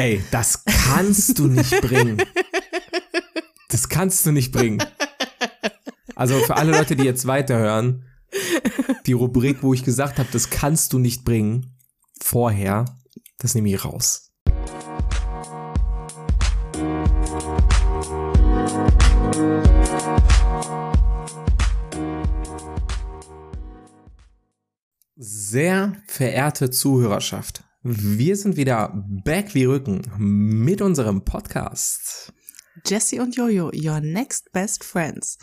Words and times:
Ey, 0.00 0.24
das 0.30 0.64
kannst 0.64 1.38
du 1.38 1.46
nicht 1.46 1.78
bringen. 1.82 2.22
Das 3.68 3.86
kannst 3.90 4.24
du 4.24 4.32
nicht 4.32 4.50
bringen. 4.50 4.82
Also 6.14 6.38
für 6.38 6.56
alle 6.56 6.72
Leute, 6.72 6.96
die 6.96 7.04
jetzt 7.04 7.26
weiterhören, 7.26 8.06
die 9.04 9.12
Rubrik, 9.12 9.62
wo 9.62 9.74
ich 9.74 9.84
gesagt 9.84 10.18
habe, 10.18 10.30
das 10.32 10.48
kannst 10.48 10.94
du 10.94 10.98
nicht 10.98 11.26
bringen, 11.26 11.76
vorher, 12.18 12.86
das 13.36 13.54
nehme 13.54 13.68
ich 13.68 13.84
raus. 13.84 14.32
Sehr 25.16 25.92
verehrte 26.06 26.70
Zuhörerschaft, 26.70 27.64
wir 27.82 28.36
sind 28.36 28.56
wieder 28.56 28.92
back 29.24 29.54
wie 29.54 29.64
Rücken 29.64 30.02
mit 30.18 30.82
unserem 30.82 31.24
Podcast. 31.24 32.32
Jesse 32.86 33.22
und 33.22 33.36
Jojo, 33.36 33.70
your 33.74 34.00
next 34.00 34.52
best 34.52 34.84
friends. 34.84 35.38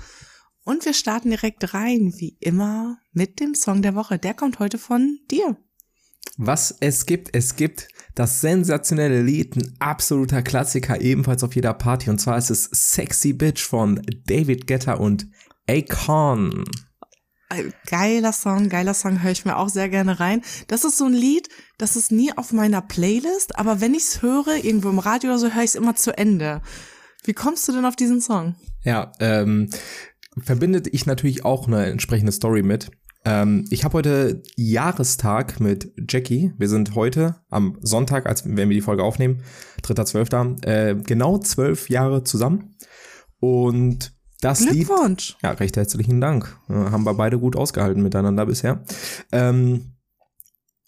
Und 0.64 0.86
wir 0.86 0.94
starten 0.94 1.32
direkt 1.32 1.74
rein, 1.74 2.14
wie 2.18 2.38
immer, 2.40 3.00
mit 3.12 3.40
dem 3.40 3.56
Song 3.56 3.82
der 3.82 3.96
Woche. 3.96 4.20
Der 4.20 4.34
kommt 4.34 4.60
heute 4.60 4.78
von 4.78 5.18
dir. 5.32 5.58
Was 6.38 6.76
es 6.80 7.08
gibt, 7.08 7.36
es 7.36 7.56
gibt 7.56 7.88
das 8.14 8.42
sensationelle 8.42 9.24
Lied, 9.24 9.56
ein 9.56 9.76
absoluter 9.80 10.44
Klassiker, 10.44 11.02
ebenfalls 11.02 11.44
auf 11.44 11.56
jeder 11.56 11.74
Party. 11.74 12.12
Und 12.12 12.20
zwar 12.20 12.38
ist 12.38 12.52
es 12.52 12.66
Sexy 12.66 13.34
Bitch 13.34 13.64
von 13.64 14.02
David 14.28 14.68
Guetta 14.68 14.94
und 14.94 15.28
Akon. 15.68 16.66
Geiler 17.86 18.34
Song, 18.34 18.68
geiler 18.68 18.94
Song, 18.94 19.24
höre 19.24 19.32
ich 19.32 19.46
mir 19.46 19.58
auch 19.58 19.70
sehr 19.70 19.88
gerne 19.88 20.20
rein. 20.20 20.42
Das 20.68 20.84
ist 20.84 20.98
so 20.98 21.06
ein 21.06 21.14
Lied, 21.14 21.48
das 21.78 21.96
ist 21.96 22.12
nie 22.12 22.32
auf 22.36 22.52
meiner 22.52 22.82
Playlist, 22.82 23.58
aber 23.58 23.80
wenn 23.80 23.94
ich 23.94 24.04
es 24.04 24.22
höre, 24.22 24.64
irgendwo 24.64 24.90
im 24.90 25.00
Radio 25.00 25.30
oder 25.30 25.40
so, 25.40 25.54
höre 25.54 25.64
ich 25.64 25.70
es 25.70 25.76
immer 25.76 25.96
zu 25.96 26.18
Ende. 26.18 26.62
Wie 27.24 27.34
kommst 27.34 27.68
du 27.68 27.72
denn 27.72 27.86
auf 27.86 27.96
diesen 27.96 28.20
Song? 28.20 28.56
Ja, 28.84 29.12
ähm, 29.20 29.70
verbindet 30.42 30.88
ich 30.92 31.06
natürlich 31.06 31.46
auch 31.46 31.68
eine 31.68 31.86
entsprechende 31.86 32.32
Story 32.32 32.64
mit. 32.64 32.92
Ähm, 33.24 33.66
ich 33.70 33.84
habe 33.84 33.94
heute 33.94 34.44
Jahrestag 34.56 35.60
mit 35.60 35.92
Jackie. 36.10 36.54
Wir 36.58 36.70
sind 36.70 36.96
heute 36.96 37.38
am 37.50 37.78
Sonntag, 37.82 38.26
als 38.26 38.46
wenn 38.46 38.70
wir 38.70 38.76
die 38.76 38.82
Folge 38.82 39.04
aufnehmen, 39.04 39.44
3.12., 39.84 40.66
äh, 40.66 40.96
genau 40.96 41.38
zwölf 41.38 41.90
Jahre 41.90 42.24
zusammen. 42.24 42.76
Und 43.40 44.17
das 44.42 44.60
Glückwunsch. 44.60 45.30
Lied, 45.30 45.44
ja, 45.44 45.52
recht 45.52 45.78
herzlichen 45.78 46.22
Dank. 46.22 46.58
Ja, 46.70 46.92
haben 46.92 47.04
wir 47.04 47.14
beide 47.14 47.40
gut 47.40 47.56
ausgehalten 47.56 48.04
miteinander 48.04 48.46
bisher. 48.46 48.84
Ähm, 49.32 49.94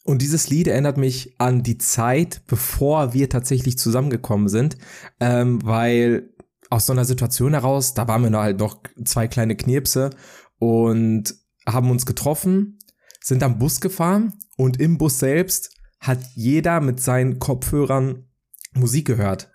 und 0.03 0.21
dieses 0.21 0.49
Lied 0.49 0.67
erinnert 0.67 0.97
mich 0.97 1.35
an 1.39 1.61
die 1.61 1.77
Zeit, 1.77 2.41
bevor 2.47 3.13
wir 3.13 3.29
tatsächlich 3.29 3.77
zusammengekommen 3.77 4.47
sind, 4.47 4.77
ähm, 5.19 5.59
weil 5.63 6.33
aus 6.69 6.85
so 6.85 6.93
einer 6.93 7.05
Situation 7.05 7.53
heraus, 7.53 7.93
da 7.93 8.07
waren 8.07 8.23
wir 8.23 8.39
halt 8.39 8.59
noch 8.59 8.81
zwei 9.03 9.27
kleine 9.27 9.55
Knirpse 9.55 10.11
und 10.59 11.35
haben 11.67 11.91
uns 11.91 12.05
getroffen, 12.05 12.79
sind 13.21 13.43
am 13.43 13.59
Bus 13.59 13.81
gefahren 13.81 14.33
und 14.57 14.79
im 14.79 14.97
Bus 14.97 15.19
selbst 15.19 15.71
hat 15.99 16.19
jeder 16.35 16.79
mit 16.79 16.99
seinen 16.99 17.39
Kopfhörern 17.39 18.27
Musik 18.73 19.07
gehört. 19.07 19.51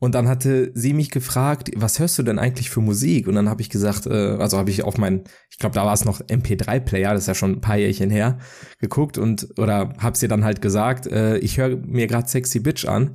Und 0.00 0.14
dann 0.14 0.28
hatte 0.28 0.70
sie 0.74 0.92
mich 0.92 1.10
gefragt, 1.10 1.70
was 1.76 1.98
hörst 1.98 2.18
du 2.18 2.22
denn 2.22 2.38
eigentlich 2.38 2.68
für 2.68 2.80
Musik? 2.80 3.28
Und 3.28 3.36
dann 3.36 3.48
habe 3.48 3.62
ich 3.62 3.70
gesagt, 3.70 4.06
äh, 4.06 4.36
also 4.38 4.58
habe 4.58 4.70
ich 4.70 4.82
auf 4.82 4.98
meinen, 4.98 5.24
ich 5.50 5.58
glaube, 5.58 5.74
da 5.74 5.86
war 5.86 5.94
es 5.94 6.04
noch 6.04 6.20
MP3-Player, 6.20 7.12
das 7.14 7.22
ist 7.22 7.28
ja 7.28 7.34
schon 7.34 7.52
ein 7.52 7.60
paar 7.60 7.76
Jährchen 7.76 8.10
her, 8.10 8.38
geguckt 8.80 9.18
und 9.18 9.48
oder 9.56 9.94
habe 9.98 10.16
sie 10.16 10.28
dann 10.28 10.44
halt 10.44 10.60
gesagt, 10.60 11.06
äh, 11.06 11.38
ich 11.38 11.58
höre 11.58 11.76
mir 11.76 12.06
gerade 12.06 12.28
Sexy 12.28 12.60
Bitch 12.60 12.86
an. 12.86 13.12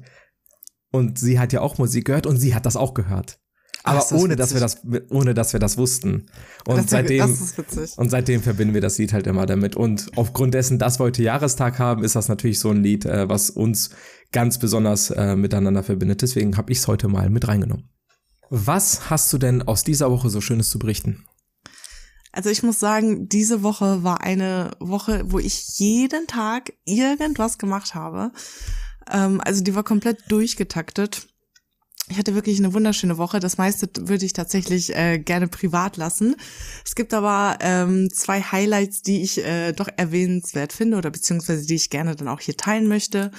Und 0.91 1.19
sie 1.19 1.39
hat 1.39 1.53
ja 1.53 1.61
auch 1.61 1.77
Musik 1.77 2.05
gehört 2.05 2.25
und 2.25 2.37
sie 2.37 2.55
hat 2.55 2.65
das 2.65 2.75
auch 2.75 2.95
gehört. 2.95 3.38
Aber 3.83 3.99
Ach, 4.05 4.11
ohne, 4.11 4.35
dass 4.35 4.53
wir 4.53 4.59
das, 4.59 4.81
ohne 5.09 5.33
dass 5.33 5.53
wir 5.53 5.59
das 5.59 5.77
wussten. 5.77 6.25
Und 6.67 6.77
das 6.77 6.89
seitdem, 6.89 7.37
und 7.95 8.09
seitdem 8.11 8.41
verbinden 8.41 8.73
wir 8.73 8.81
das 8.81 8.97
Lied 8.97 9.13
halt 9.13 9.25
immer 9.25 9.45
damit. 9.45 9.75
Und 9.75 10.11
aufgrund 10.17 10.53
dessen, 10.53 10.79
dass 10.79 10.99
wir 10.99 11.05
heute 11.05 11.23
Jahrestag 11.23 11.79
haben, 11.79 12.03
ist 12.03 12.15
das 12.15 12.27
natürlich 12.27 12.59
so 12.59 12.71
ein 12.71 12.83
Lied, 12.83 13.05
äh, 13.05 13.29
was 13.29 13.49
uns 13.49 13.91
ganz 14.31 14.59
besonders 14.59 15.11
äh, 15.11 15.35
miteinander 15.35 15.83
verbindet. 15.83 16.21
Deswegen 16.21 16.57
habe 16.57 16.71
ich 16.71 16.79
es 16.79 16.87
heute 16.87 17.07
mal 17.07 17.29
mit 17.29 17.47
reingenommen. 17.47 17.89
Was 18.49 19.09
hast 19.09 19.31
du 19.31 19.37
denn 19.37 19.61
aus 19.61 19.83
dieser 19.83 20.11
Woche 20.11 20.29
so 20.29 20.41
Schönes 20.41 20.69
zu 20.69 20.79
berichten? 20.79 21.25
Also 22.31 22.49
ich 22.49 22.61
muss 22.61 22.79
sagen, 22.79 23.27
diese 23.27 23.63
Woche 23.63 24.03
war 24.03 24.21
eine 24.21 24.71
Woche, 24.79 25.23
wo 25.25 25.39
ich 25.39 25.79
jeden 25.79 26.27
Tag 26.27 26.73
irgendwas 26.85 27.57
gemacht 27.57 27.95
habe. 27.95 28.31
Ähm, 29.09 29.41
also 29.43 29.63
die 29.63 29.73
war 29.73 29.83
komplett 29.83 30.31
durchgetaktet. 30.31 31.27
Ich 32.11 32.17
hatte 32.17 32.33
wirklich 32.33 32.57
eine 32.57 32.73
wunderschöne 32.73 33.19
Woche. 33.19 33.39
Das 33.39 33.59
meiste 33.59 33.87
würde 33.99 34.25
ich 34.25 34.33
tatsächlich 34.33 34.95
äh, 34.95 35.19
gerne 35.19 35.47
privat 35.47 35.95
lassen. 35.95 36.35
Es 36.83 36.95
gibt 36.95 37.13
aber 37.13 37.59
ähm, 37.61 38.09
zwei 38.11 38.41
Highlights, 38.41 39.03
die 39.03 39.21
ich 39.21 39.45
äh, 39.45 39.73
doch 39.73 39.87
erwähnenswert 39.95 40.73
finde 40.73 40.97
oder 40.97 41.11
beziehungsweise 41.11 41.67
die 41.67 41.75
ich 41.75 41.91
gerne 41.91 42.15
dann 42.15 42.27
auch 42.27 42.39
hier 42.39 42.57
teilen 42.57 42.87
möchte, 42.87 43.29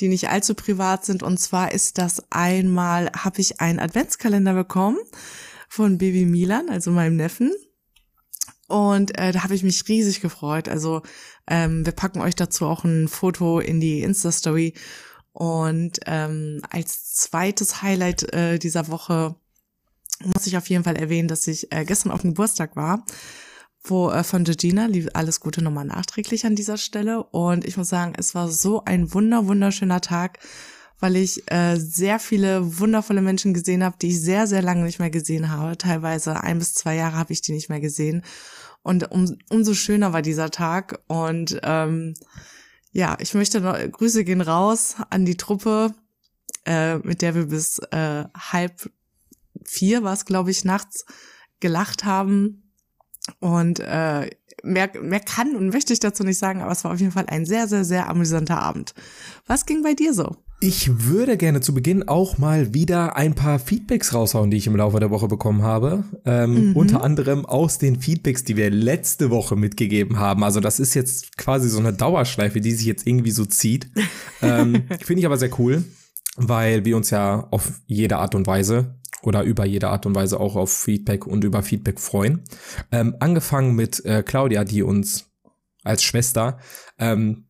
die 0.00 0.08
nicht 0.08 0.28
allzu 0.28 0.54
privat 0.54 1.04
sind. 1.04 1.22
Und 1.22 1.38
zwar 1.38 1.70
ist 1.70 1.98
das 1.98 2.24
einmal, 2.30 3.12
habe 3.16 3.40
ich 3.40 3.60
einen 3.60 3.78
Adventskalender 3.78 4.54
bekommen 4.54 4.98
von 5.68 5.96
Baby 5.96 6.26
Milan, 6.26 6.68
also 6.68 6.90
meinem 6.90 7.14
Neffen. 7.14 7.52
Und 8.66 9.16
äh, 9.16 9.30
da 9.30 9.44
habe 9.44 9.54
ich 9.54 9.62
mich 9.62 9.86
riesig 9.86 10.20
gefreut. 10.20 10.68
Also 10.68 11.02
ähm, 11.46 11.86
wir 11.86 11.92
packen 11.92 12.20
euch 12.20 12.34
dazu 12.34 12.66
auch 12.66 12.82
ein 12.82 13.06
Foto 13.06 13.60
in 13.60 13.78
die 13.78 14.00
Insta-Story. 14.00 14.74
Und 15.36 16.00
ähm, 16.06 16.62
als 16.70 17.12
zweites 17.12 17.82
Highlight 17.82 18.32
äh, 18.32 18.58
dieser 18.58 18.88
Woche 18.88 19.34
muss 20.24 20.46
ich 20.46 20.56
auf 20.56 20.66
jeden 20.70 20.84
Fall 20.84 20.96
erwähnen, 20.96 21.28
dass 21.28 21.46
ich 21.46 21.70
äh, 21.74 21.84
gestern 21.84 22.10
auf 22.10 22.22
dem 22.22 22.30
Geburtstag 22.30 22.74
war, 22.74 23.04
wo 23.82 24.08
äh, 24.08 24.24
von 24.24 24.44
Georgina 24.44 24.86
lief 24.86 25.08
alles 25.12 25.40
Gute 25.40 25.60
nochmal 25.60 25.84
nachträglich 25.84 26.46
an 26.46 26.56
dieser 26.56 26.78
Stelle. 26.78 27.22
Und 27.22 27.66
ich 27.66 27.76
muss 27.76 27.90
sagen, 27.90 28.14
es 28.16 28.34
war 28.34 28.48
so 28.48 28.82
ein 28.86 29.12
wunder 29.12 29.46
wunderschöner 29.46 30.00
Tag, 30.00 30.38
weil 31.00 31.16
ich 31.16 31.42
äh, 31.52 31.76
sehr 31.76 32.18
viele 32.18 32.78
wundervolle 32.78 33.20
Menschen 33.20 33.52
gesehen 33.52 33.84
habe, 33.84 33.96
die 34.00 34.08
ich 34.08 34.22
sehr 34.22 34.46
sehr 34.46 34.62
lange 34.62 34.84
nicht 34.84 35.00
mehr 35.00 35.10
gesehen 35.10 35.50
habe. 35.50 35.76
Teilweise 35.76 36.40
ein 36.42 36.58
bis 36.58 36.72
zwei 36.72 36.94
Jahre 36.94 37.16
habe 37.16 37.34
ich 37.34 37.42
die 37.42 37.52
nicht 37.52 37.68
mehr 37.68 37.80
gesehen. 37.80 38.22
Und 38.82 39.12
um, 39.12 39.36
umso 39.50 39.74
schöner 39.74 40.14
war 40.14 40.22
dieser 40.22 40.50
Tag 40.50 40.98
und 41.08 41.60
ähm, 41.62 42.14
ja, 42.92 43.16
ich 43.20 43.34
möchte 43.34 43.60
noch, 43.60 43.76
Grüße 43.76 44.24
gehen 44.24 44.40
raus 44.40 44.96
an 45.10 45.24
die 45.24 45.36
Truppe, 45.36 45.94
äh, 46.64 46.98
mit 46.98 47.22
der 47.22 47.34
wir 47.34 47.46
bis 47.46 47.78
äh, 47.90 48.24
halb 48.34 48.90
vier 49.64 50.02
war 50.02 50.12
es, 50.12 50.24
glaube 50.24 50.50
ich, 50.50 50.64
nachts 50.64 51.04
gelacht 51.60 52.04
haben. 52.04 52.62
Und 53.40 53.80
äh, 53.80 54.30
mehr, 54.62 54.90
mehr 55.00 55.20
kann 55.20 55.56
und 55.56 55.70
möchte 55.70 55.92
ich 55.92 55.98
dazu 55.98 56.22
nicht 56.22 56.38
sagen, 56.38 56.60
aber 56.60 56.70
es 56.70 56.84
war 56.84 56.92
auf 56.92 57.00
jeden 57.00 57.12
Fall 57.12 57.26
ein 57.26 57.44
sehr, 57.44 57.66
sehr, 57.66 57.84
sehr 57.84 58.08
amüsanter 58.08 58.58
Abend. 58.62 58.94
Was 59.46 59.66
ging 59.66 59.82
bei 59.82 59.94
dir 59.94 60.14
so? 60.14 60.36
Ich 60.58 61.04
würde 61.04 61.36
gerne 61.36 61.60
zu 61.60 61.74
Beginn 61.74 62.08
auch 62.08 62.38
mal 62.38 62.72
wieder 62.72 63.14
ein 63.14 63.34
paar 63.34 63.58
Feedbacks 63.58 64.14
raushauen, 64.14 64.50
die 64.50 64.56
ich 64.56 64.66
im 64.66 64.76
Laufe 64.76 64.98
der 65.00 65.10
Woche 65.10 65.28
bekommen 65.28 65.62
habe. 65.62 66.04
Ähm, 66.24 66.70
mhm. 66.70 66.76
Unter 66.76 67.02
anderem 67.02 67.44
aus 67.44 67.76
den 67.76 68.00
Feedbacks, 68.00 68.42
die 68.42 68.56
wir 68.56 68.70
letzte 68.70 69.28
Woche 69.28 69.54
mitgegeben 69.54 70.18
haben. 70.18 70.42
Also 70.42 70.60
das 70.60 70.80
ist 70.80 70.94
jetzt 70.94 71.36
quasi 71.36 71.68
so 71.68 71.78
eine 71.78 71.92
Dauerschleife, 71.92 72.62
die 72.62 72.72
sich 72.72 72.86
jetzt 72.86 73.06
irgendwie 73.06 73.32
so 73.32 73.44
zieht. 73.44 73.90
ähm, 74.40 74.84
Finde 75.04 75.20
ich 75.20 75.26
aber 75.26 75.36
sehr 75.36 75.50
cool, 75.58 75.84
weil 76.36 76.86
wir 76.86 76.96
uns 76.96 77.10
ja 77.10 77.46
auf 77.50 77.72
jede 77.84 78.16
Art 78.16 78.34
und 78.34 78.46
Weise 78.46 78.94
oder 79.22 79.42
über 79.42 79.66
jede 79.66 79.88
Art 79.88 80.06
und 80.06 80.14
Weise 80.14 80.40
auch 80.40 80.56
auf 80.56 80.72
Feedback 80.72 81.26
und 81.26 81.44
über 81.44 81.62
Feedback 81.62 82.00
freuen. 82.00 82.44
Ähm, 82.92 83.14
angefangen 83.20 83.74
mit 83.74 84.02
äh, 84.06 84.22
Claudia, 84.22 84.64
die 84.64 84.82
uns 84.82 85.26
als 85.84 86.02
Schwester 86.02 86.58
ähm, 86.98 87.48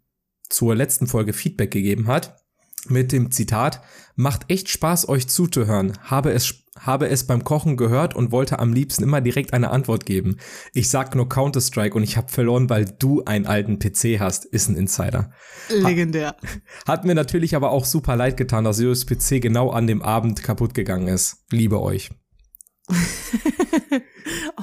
zur 0.48 0.74
letzten 0.74 1.06
Folge 1.06 1.32
Feedback 1.32 1.70
gegeben 1.70 2.08
hat 2.08 2.45
mit 2.90 3.12
dem 3.12 3.30
Zitat, 3.30 3.82
macht 4.14 4.50
echt 4.50 4.68
Spaß, 4.68 5.08
euch 5.08 5.28
zuzuhören, 5.28 5.92
habe 6.02 6.32
es, 6.32 6.54
habe 6.78 7.08
es 7.08 7.26
beim 7.26 7.44
Kochen 7.44 7.76
gehört 7.76 8.14
und 8.14 8.32
wollte 8.32 8.58
am 8.58 8.72
liebsten 8.72 9.02
immer 9.02 9.20
direkt 9.20 9.52
eine 9.52 9.70
Antwort 9.70 10.06
geben. 10.06 10.36
Ich 10.72 10.88
sag 10.88 11.14
nur 11.14 11.28
Counter-Strike 11.28 11.94
und 11.94 12.02
ich 12.02 12.16
habe 12.16 12.30
verloren, 12.30 12.70
weil 12.70 12.86
du 12.86 13.22
einen 13.24 13.46
alten 13.46 13.78
PC 13.78 14.18
hast, 14.20 14.44
ist 14.44 14.68
ein 14.68 14.76
Insider. 14.76 15.30
Legendär. 15.68 16.28
Hat, 16.28 16.88
hat 16.88 17.04
mir 17.04 17.14
natürlich 17.14 17.54
aber 17.56 17.70
auch 17.70 17.84
super 17.84 18.16
leid 18.16 18.36
getan, 18.36 18.64
dass 18.64 18.80
Jus 18.80 19.06
PC 19.06 19.40
genau 19.40 19.70
an 19.70 19.86
dem 19.86 20.02
Abend 20.02 20.42
kaputt 20.42 20.74
gegangen 20.74 21.08
ist. 21.08 21.44
Liebe 21.50 21.80
euch. 21.80 22.10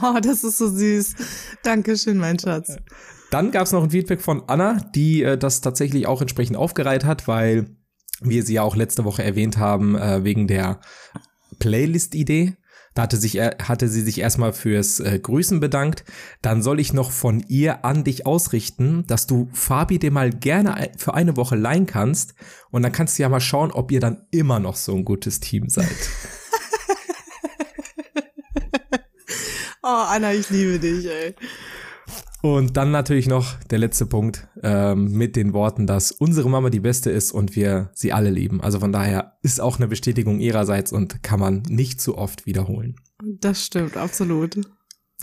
oh, 0.01 0.19
das 0.21 0.43
ist 0.43 0.57
so 0.57 0.69
süß. 0.69 1.15
Dankeschön, 1.63 2.17
mein 2.17 2.39
Schatz. 2.39 2.77
Dann 3.33 3.51
gab 3.51 3.63
es 3.63 3.71
noch 3.71 3.83
ein 3.83 3.89
Feedback 3.89 4.21
von 4.21 4.43
Anna, 4.47 4.77
die 4.93 5.23
äh, 5.23 5.37
das 5.37 5.61
tatsächlich 5.61 6.05
auch 6.05 6.21
entsprechend 6.21 6.55
aufgereiht 6.55 7.03
hat, 7.03 7.27
weil 7.27 7.75
wir 8.29 8.43
sie 8.43 8.53
ja 8.55 8.63
auch 8.63 8.75
letzte 8.75 9.05
Woche 9.05 9.23
erwähnt 9.23 9.57
haben, 9.57 9.95
äh, 9.95 10.23
wegen 10.23 10.47
der 10.47 10.79
Playlist-Idee. 11.59 12.57
Da 12.93 13.01
hatte, 13.03 13.17
sich, 13.17 13.39
hatte 13.39 13.87
sie 13.87 14.01
sich 14.01 14.19
erstmal 14.19 14.53
fürs 14.53 14.99
äh, 14.99 15.17
Grüßen 15.17 15.59
bedankt. 15.59 16.03
Dann 16.43 16.61
soll 16.61 16.79
ich 16.79 16.93
noch 16.93 17.09
von 17.11 17.43
ihr 17.47 17.85
an 17.85 18.03
dich 18.03 18.27
ausrichten, 18.27 19.05
dass 19.07 19.25
du 19.25 19.49
Fabi 19.51 19.97
dir 19.97 20.11
mal 20.11 20.29
gerne 20.29 20.91
für 20.95 21.15
eine 21.15 21.35
Woche 21.35 21.55
leihen 21.55 21.87
kannst. 21.87 22.35
Und 22.69 22.83
dann 22.83 22.91
kannst 22.91 23.17
du 23.17 23.23
ja 23.23 23.29
mal 23.29 23.39
schauen, 23.39 23.71
ob 23.71 23.91
ihr 23.91 23.99
dann 23.99 24.27
immer 24.29 24.59
noch 24.59 24.75
so 24.75 24.95
ein 24.95 25.05
gutes 25.05 25.39
Team 25.39 25.69
seid. 25.69 25.87
oh, 29.81 29.87
Anna, 29.87 30.33
ich 30.33 30.51
liebe 30.51 30.77
dich, 30.77 31.07
ey. 31.07 31.33
Und 32.41 32.75
dann 32.75 32.91
natürlich 32.91 33.27
noch 33.27 33.55
der 33.71 33.79
letzte 33.79 34.05
Punkt 34.05 34.47
ähm, 34.61 35.13
mit 35.13 35.35
den 35.35 35.53
Worten, 35.53 35.87
dass 35.87 36.11
unsere 36.11 36.49
Mama 36.49 36.69
die 36.69 36.81
beste 36.81 37.09
ist 37.09 37.31
und 37.31 37.55
wir 37.55 37.89
sie 37.93 38.11
alle 38.11 38.29
lieben. 38.29 38.61
Also 38.61 38.79
von 38.79 38.91
daher 38.91 39.37
ist 39.41 39.61
auch 39.61 39.77
eine 39.77 39.87
Bestätigung 39.87 40.39
ihrerseits 40.39 40.91
und 40.91 41.23
kann 41.23 41.39
man 41.39 41.63
nicht 41.69 42.01
zu 42.01 42.17
oft 42.17 42.45
wiederholen. 42.45 42.97
Das 43.23 43.65
stimmt, 43.65 43.95
absolut. 43.95 44.59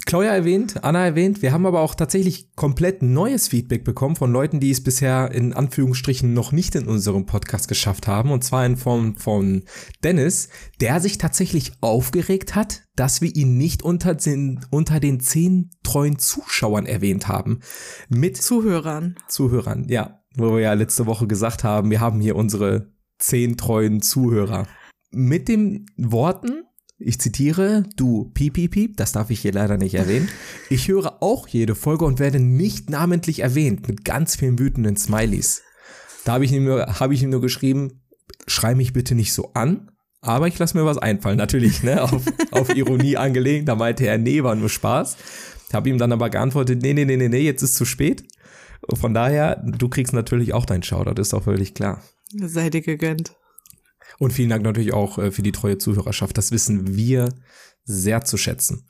Claudia 0.07 0.33
erwähnt, 0.33 0.83
Anna 0.83 1.05
erwähnt, 1.05 1.43
wir 1.43 1.53
haben 1.53 1.67
aber 1.67 1.81
auch 1.81 1.95
tatsächlich 1.95 2.55
komplett 2.55 3.03
neues 3.03 3.49
Feedback 3.49 3.85
bekommen 3.85 4.17
von 4.17 4.33
Leuten, 4.33 4.59
die 4.59 4.71
es 4.71 4.83
bisher 4.83 5.31
in 5.33 5.53
Anführungsstrichen 5.53 6.33
noch 6.33 6.53
nicht 6.53 6.75
in 6.75 6.87
unserem 6.87 7.27
Podcast 7.27 7.69
geschafft 7.69 8.07
haben. 8.07 8.31
Und 8.31 8.43
zwar 8.43 8.65
in 8.65 8.77
Form 8.77 9.17
von 9.17 9.65
Dennis, 10.03 10.49
der 10.81 11.01
sich 11.01 11.19
tatsächlich 11.19 11.73
aufgeregt 11.81 12.55
hat, 12.55 12.85
dass 12.97 13.21
wir 13.21 13.35
ihn 13.35 13.57
nicht 13.57 13.83
unter 13.83 14.15
den, 14.15 14.65
unter 14.71 15.01
den 15.01 15.21
zehn 15.21 15.71
treuen 15.83 16.19
Zuschauern 16.19 16.87
erwähnt 16.87 17.29
haben. 17.29 17.61
Mit 18.09 18.37
Zuhörern. 18.37 19.17
Zuhörern, 19.29 19.87
ja. 19.89 20.23
Wo 20.37 20.55
wir 20.55 20.61
ja 20.61 20.73
letzte 20.75 21.07
Woche 21.07 21.27
gesagt 21.27 21.65
haben, 21.65 21.91
wir 21.91 22.01
haben 22.01 22.21
hier 22.21 22.37
unsere 22.37 22.93
zehn 23.19 23.57
treuen 23.57 24.01
Zuhörer. 24.01 24.67
Mit 25.11 25.49
den 25.49 25.87
Worten, 25.97 26.63
ich 27.01 27.19
zitiere, 27.19 27.85
du 27.97 28.31
Piep, 28.35 28.55
Piep, 28.55 28.73
Piep, 28.73 28.97
das 28.99 29.13
darf 29.13 29.31
ich 29.31 29.41
hier 29.41 29.53
leider 29.53 29.79
nicht 29.79 29.95
erwähnen. 29.95 30.29
Ich 30.69 30.89
höre 30.89 31.23
auch 31.23 31.49
jede 31.49 31.75
Folge 31.75 32.05
und 32.05 32.19
werde 32.19 32.41
nicht 32.41 32.91
namentlich 32.91 33.41
erwähnt 33.41 33.89
mit 33.89 34.05
ganz 34.05 34.37
vielen 34.37 34.59
wütenden 34.59 34.97
Smileys. 34.97 35.63
Da 36.25 36.35
habe 36.35 36.45
ich, 36.45 36.53
ihm 36.53 36.65
nur, 36.65 37.01
hab 37.01 37.11
ich 37.11 37.23
ihm 37.23 37.31
nur 37.31 37.41
geschrieben, 37.41 38.03
schrei 38.47 38.75
mich 38.75 38.93
bitte 38.93 39.15
nicht 39.15 39.33
so 39.33 39.53
an, 39.55 39.91
aber 40.21 40.47
ich 40.47 40.59
lasse 40.59 40.77
mir 40.77 40.85
was 40.85 40.99
einfallen. 40.99 41.39
Natürlich, 41.39 41.83
ne, 41.83 42.03
auf, 42.03 42.23
auf 42.51 42.75
Ironie 42.77 43.17
angelegt. 43.17 43.69
Da 43.69 43.77
meinte 43.77 44.07
er, 44.07 44.19
nee, 44.19 44.43
war 44.43 44.55
nur 44.55 44.69
Spaß. 44.69 45.17
Habe 45.73 45.89
ihm 45.89 45.99
dann 45.99 46.13
aber 46.13 46.29
geantwortet, 46.29 46.83
nee, 46.83 46.93
nee, 46.93 47.07
nee, 47.07 47.17
nee, 47.17 47.29
nee, 47.29 47.41
jetzt 47.41 47.63
ist 47.63 47.77
zu 47.77 47.87
spät. 47.87 48.25
Von 48.93 49.15
daher, 49.15 49.63
du 49.65 49.89
kriegst 49.89 50.13
natürlich 50.13 50.53
auch 50.53 50.67
deinen 50.67 50.83
Shoutout, 50.83 51.21
ist 51.21 51.33
auch 51.33 51.45
völlig 51.45 51.75
klar. 51.75 52.03
Sei 52.35 52.69
dir 52.69 52.83
gegönnt. 52.83 53.35
Und 54.21 54.35
vielen 54.35 54.51
Dank 54.51 54.63
natürlich 54.63 54.93
auch 54.93 55.17
äh, 55.17 55.31
für 55.33 55.41
die 55.41 55.51
treue 55.51 55.79
Zuhörerschaft. 55.79 56.37
Das 56.37 56.53
wissen 56.53 56.95
wir 56.95 57.31
sehr 57.85 58.23
zu 58.23 58.37
schätzen. 58.37 58.85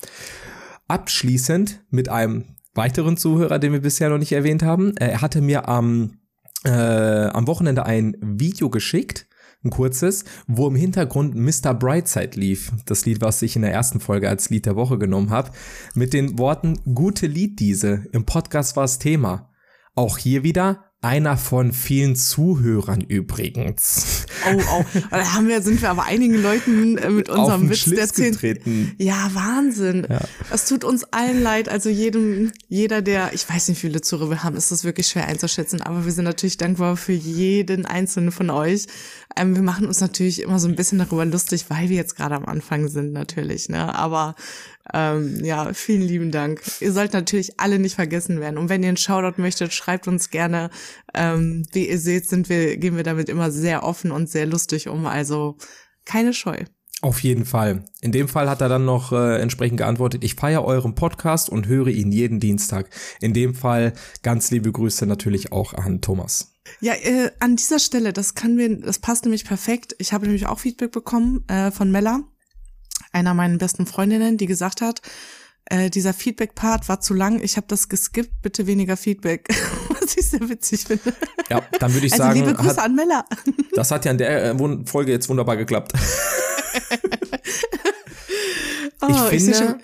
Abschließend 0.89 1.85
mit 1.89 2.09
einem 2.09 2.57
weiteren 2.75 3.17
Zuhörer, 3.17 3.61
den 3.61 3.73
wir 3.73 3.81
bisher 3.81 4.09
noch 4.09 4.19
nicht 4.19 4.33
erwähnt 4.33 4.65
haben. 4.65 4.97
Äh, 4.97 5.11
er 5.11 5.21
hatte 5.23 5.41
mir 5.41 5.69
am, 5.69 6.19
äh, 6.65 6.71
am 6.71 7.47
Wochenende 7.47 7.87
ein 7.87 8.17
Video 8.21 8.71
geschickt, 8.71 9.29
ein 9.63 9.71
kurzes, 9.71 10.25
wo 10.49 10.67
im 10.67 10.75
Hintergrund 10.75 11.37
Mr. 11.37 11.75
Brightside 11.75 12.39
lief. 12.39 12.73
Das 12.87 13.07
Lied, 13.07 13.21
was 13.21 13.41
ich 13.43 13.55
in 13.55 13.63
der 13.63 13.73
ersten 13.73 14.01
Folge 14.01 14.29
als 14.29 14.51
Lied 14.51 14.67
der 14.67 14.75
Woche 14.75 14.99
genommen 14.99 15.31
habe. 15.31 15.53
Mit 15.95 16.13
den 16.13 16.41
Worten, 16.41 16.81
gute 16.93 17.29
Lied 17.29 17.61
diese. 17.61 18.05
Im 18.11 18.27
Podcast 18.27 18.75
war 18.75 18.85
es 18.85 18.99
Thema. 18.99 19.53
Auch 19.95 20.19
hier 20.19 20.43
wieder 20.43 20.90
einer 21.03 21.39
von 21.39 21.73
vielen 21.73 22.15
Zuhörern 22.15 23.01
übrigens. 23.01 24.27
Oh, 24.47 24.61
oh. 24.79 24.85
Da 25.11 25.33
haben 25.33 25.49
wir, 25.49 25.63
sind 25.63 25.81
wir 25.81 25.91
aber 25.91 26.05
einigen 26.05 26.43
Leuten 26.43 26.99
äh, 26.99 27.09
mit 27.09 27.31
unserem 27.31 27.71
Witz 27.71 27.79
Schlips 27.79 28.13
der 28.13 28.31
getreten. 28.31 28.95
Ja, 28.99 29.31
Wahnsinn. 29.33 30.07
Ja. 30.09 30.21
Es 30.51 30.67
tut 30.67 30.85
uns 30.85 31.05
allen 31.05 31.43
leid. 31.43 31.71
Also 31.71 31.89
jedem, 31.89 32.53
jeder, 32.69 33.01
der, 33.01 33.33
ich 33.33 33.49
weiß 33.49 33.69
nicht, 33.69 33.79
wie 33.79 33.89
viele 33.89 34.03
Zuhörer 34.03 34.31
wir 34.31 34.43
haben, 34.43 34.57
ist 34.57 34.73
das 34.73 34.85
wirklich 34.85 35.09
schwer 35.09 35.27
einzuschätzen. 35.27 35.81
Aber 35.81 36.05
wir 36.05 36.13
sind 36.13 36.25
natürlich 36.25 36.59
dankbar 36.59 36.99
für 36.99 37.13
jeden 37.13 37.87
einzelnen 37.87 38.31
von 38.31 38.51
euch. 38.51 38.87
Ähm, 39.37 39.55
wir 39.55 39.63
machen 39.63 39.87
uns 39.87 40.01
natürlich 40.01 40.43
immer 40.43 40.59
so 40.59 40.69
ein 40.69 40.77
bisschen 40.77 40.99
darüber 40.99 41.25
lustig, 41.25 41.67
weil 41.69 41.89
wir 41.89 41.97
jetzt 41.97 42.17
gerade 42.17 42.35
am 42.35 42.45
Anfang 42.45 42.89
sind, 42.89 43.13
natürlich. 43.13 43.71
Ne? 43.71 43.95
Aber 43.95 44.35
ähm, 44.93 45.45
ja, 45.45 45.73
vielen 45.73 46.03
lieben 46.03 46.31
Dank. 46.31 46.63
Ihr 46.81 46.93
sollt 46.93 47.13
natürlich 47.13 47.59
alle 47.61 47.79
nicht 47.79 47.95
vergessen 47.95 48.41
werden. 48.41 48.59
Und 48.59 48.69
wenn 48.69 48.83
ihr 48.83 48.89
einen 48.89 48.97
Shoutout 48.97 49.41
möchtet, 49.41 49.73
schreibt 49.73 50.09
uns 50.09 50.31
gerne. 50.31 50.71
Ähm, 51.15 51.67
wie 51.73 51.89
ihr 51.89 51.99
seht, 51.99 52.29
sind 52.29 52.49
wir, 52.49 52.77
gehen 52.77 52.97
wir 52.97 53.05
damit 53.05 53.29
immer 53.29 53.51
sehr 53.51 53.85
offen 53.85 54.11
und 54.11 54.29
sehr 54.29 54.47
lustig 54.47 54.89
um. 54.89 55.07
Also 55.07 55.57
keine 56.05 56.33
Scheu. 56.33 56.65
Auf 57.03 57.23
jeden 57.23 57.47
Fall. 57.47 57.85
In 58.03 58.13
dem 58.13 58.29
Fall 58.29 58.51
hat 58.51 58.61
er 58.61 58.69
dann 58.69 58.85
noch 58.85 59.13
äh, 59.13 59.41
entsprechend 59.41 59.79
geantwortet, 59.79 60.23
ich 60.23 60.35
feiere 60.35 60.65
euren 60.65 60.95
Podcast 60.95 61.49
und 61.49 61.67
höre 61.67 61.87
ihn 61.87 62.13
jeden 62.13 62.41
Dienstag. 62.41 62.91
In 63.23 63.33
dem 63.33 63.55
Fall 63.55 63.95
ganz 64.23 64.51
liebe 64.51 64.71
Grüße 64.71 65.07
natürlich 65.07 65.51
auch 65.51 65.73
an 65.73 66.03
Thomas. 66.03 66.53
Ja, 66.81 66.93
äh, 66.93 67.31
an 67.41 67.57
dieser 67.57 67.79
Stelle, 67.79 68.13
das 68.13 68.35
kann 68.35 68.55
mir, 68.55 68.77
das 68.81 68.99
passt 68.99 69.25
nämlich 69.25 69.47
perfekt. 69.47 69.97
Ich 69.99 70.13
habe 70.13 70.27
nämlich 70.27 70.47
auch 70.47 70.59
Feedback 70.59 70.93
bekommen 70.93 71.43
äh, 71.49 71.71
von 71.71 71.91
Mella 71.91 72.30
einer 73.13 73.35
meiner 73.35 73.59
besten 73.59 73.87
Freundinnen, 73.87 74.37
die 74.37 74.47
gesagt 74.47 74.81
hat, 74.81 75.01
äh, 75.67 75.89
dieser 75.89 76.13
Feedback-Part 76.13 76.89
war 76.89 77.01
zu 77.01 77.15
lang, 77.15 77.41
ich 77.43 77.57
habe 77.57 77.67
das 77.69 77.89
geskippt, 77.89 78.43
bitte 78.43 78.67
weniger 78.67 78.97
Feedback. 78.97 79.49
Was 80.01 80.17
ich 80.17 80.29
sehr 80.29 80.49
witzig 80.49 80.85
finde. 80.85 81.15
Ja, 81.49 81.63
dann 81.79 81.95
würde 81.95 82.07
ich 82.07 82.13
also 82.13 82.25
sagen. 82.25 82.41
Liebe 82.41 82.55
Grüße 82.55 82.71
hat, 82.71 82.79
an 82.79 82.95
Mella. 82.97 83.25
Das 83.75 83.91
hat 83.91 84.05
ja 84.05 84.11
in 84.11 84.19
der 84.19 84.55
äh, 84.55 84.87
Folge 84.87 85.13
jetzt 85.13 85.29
wunderbar 85.29 85.57
geklappt. 85.57 85.93
oh, 89.01 89.07
ich 89.09 89.17
finde, 89.17 89.79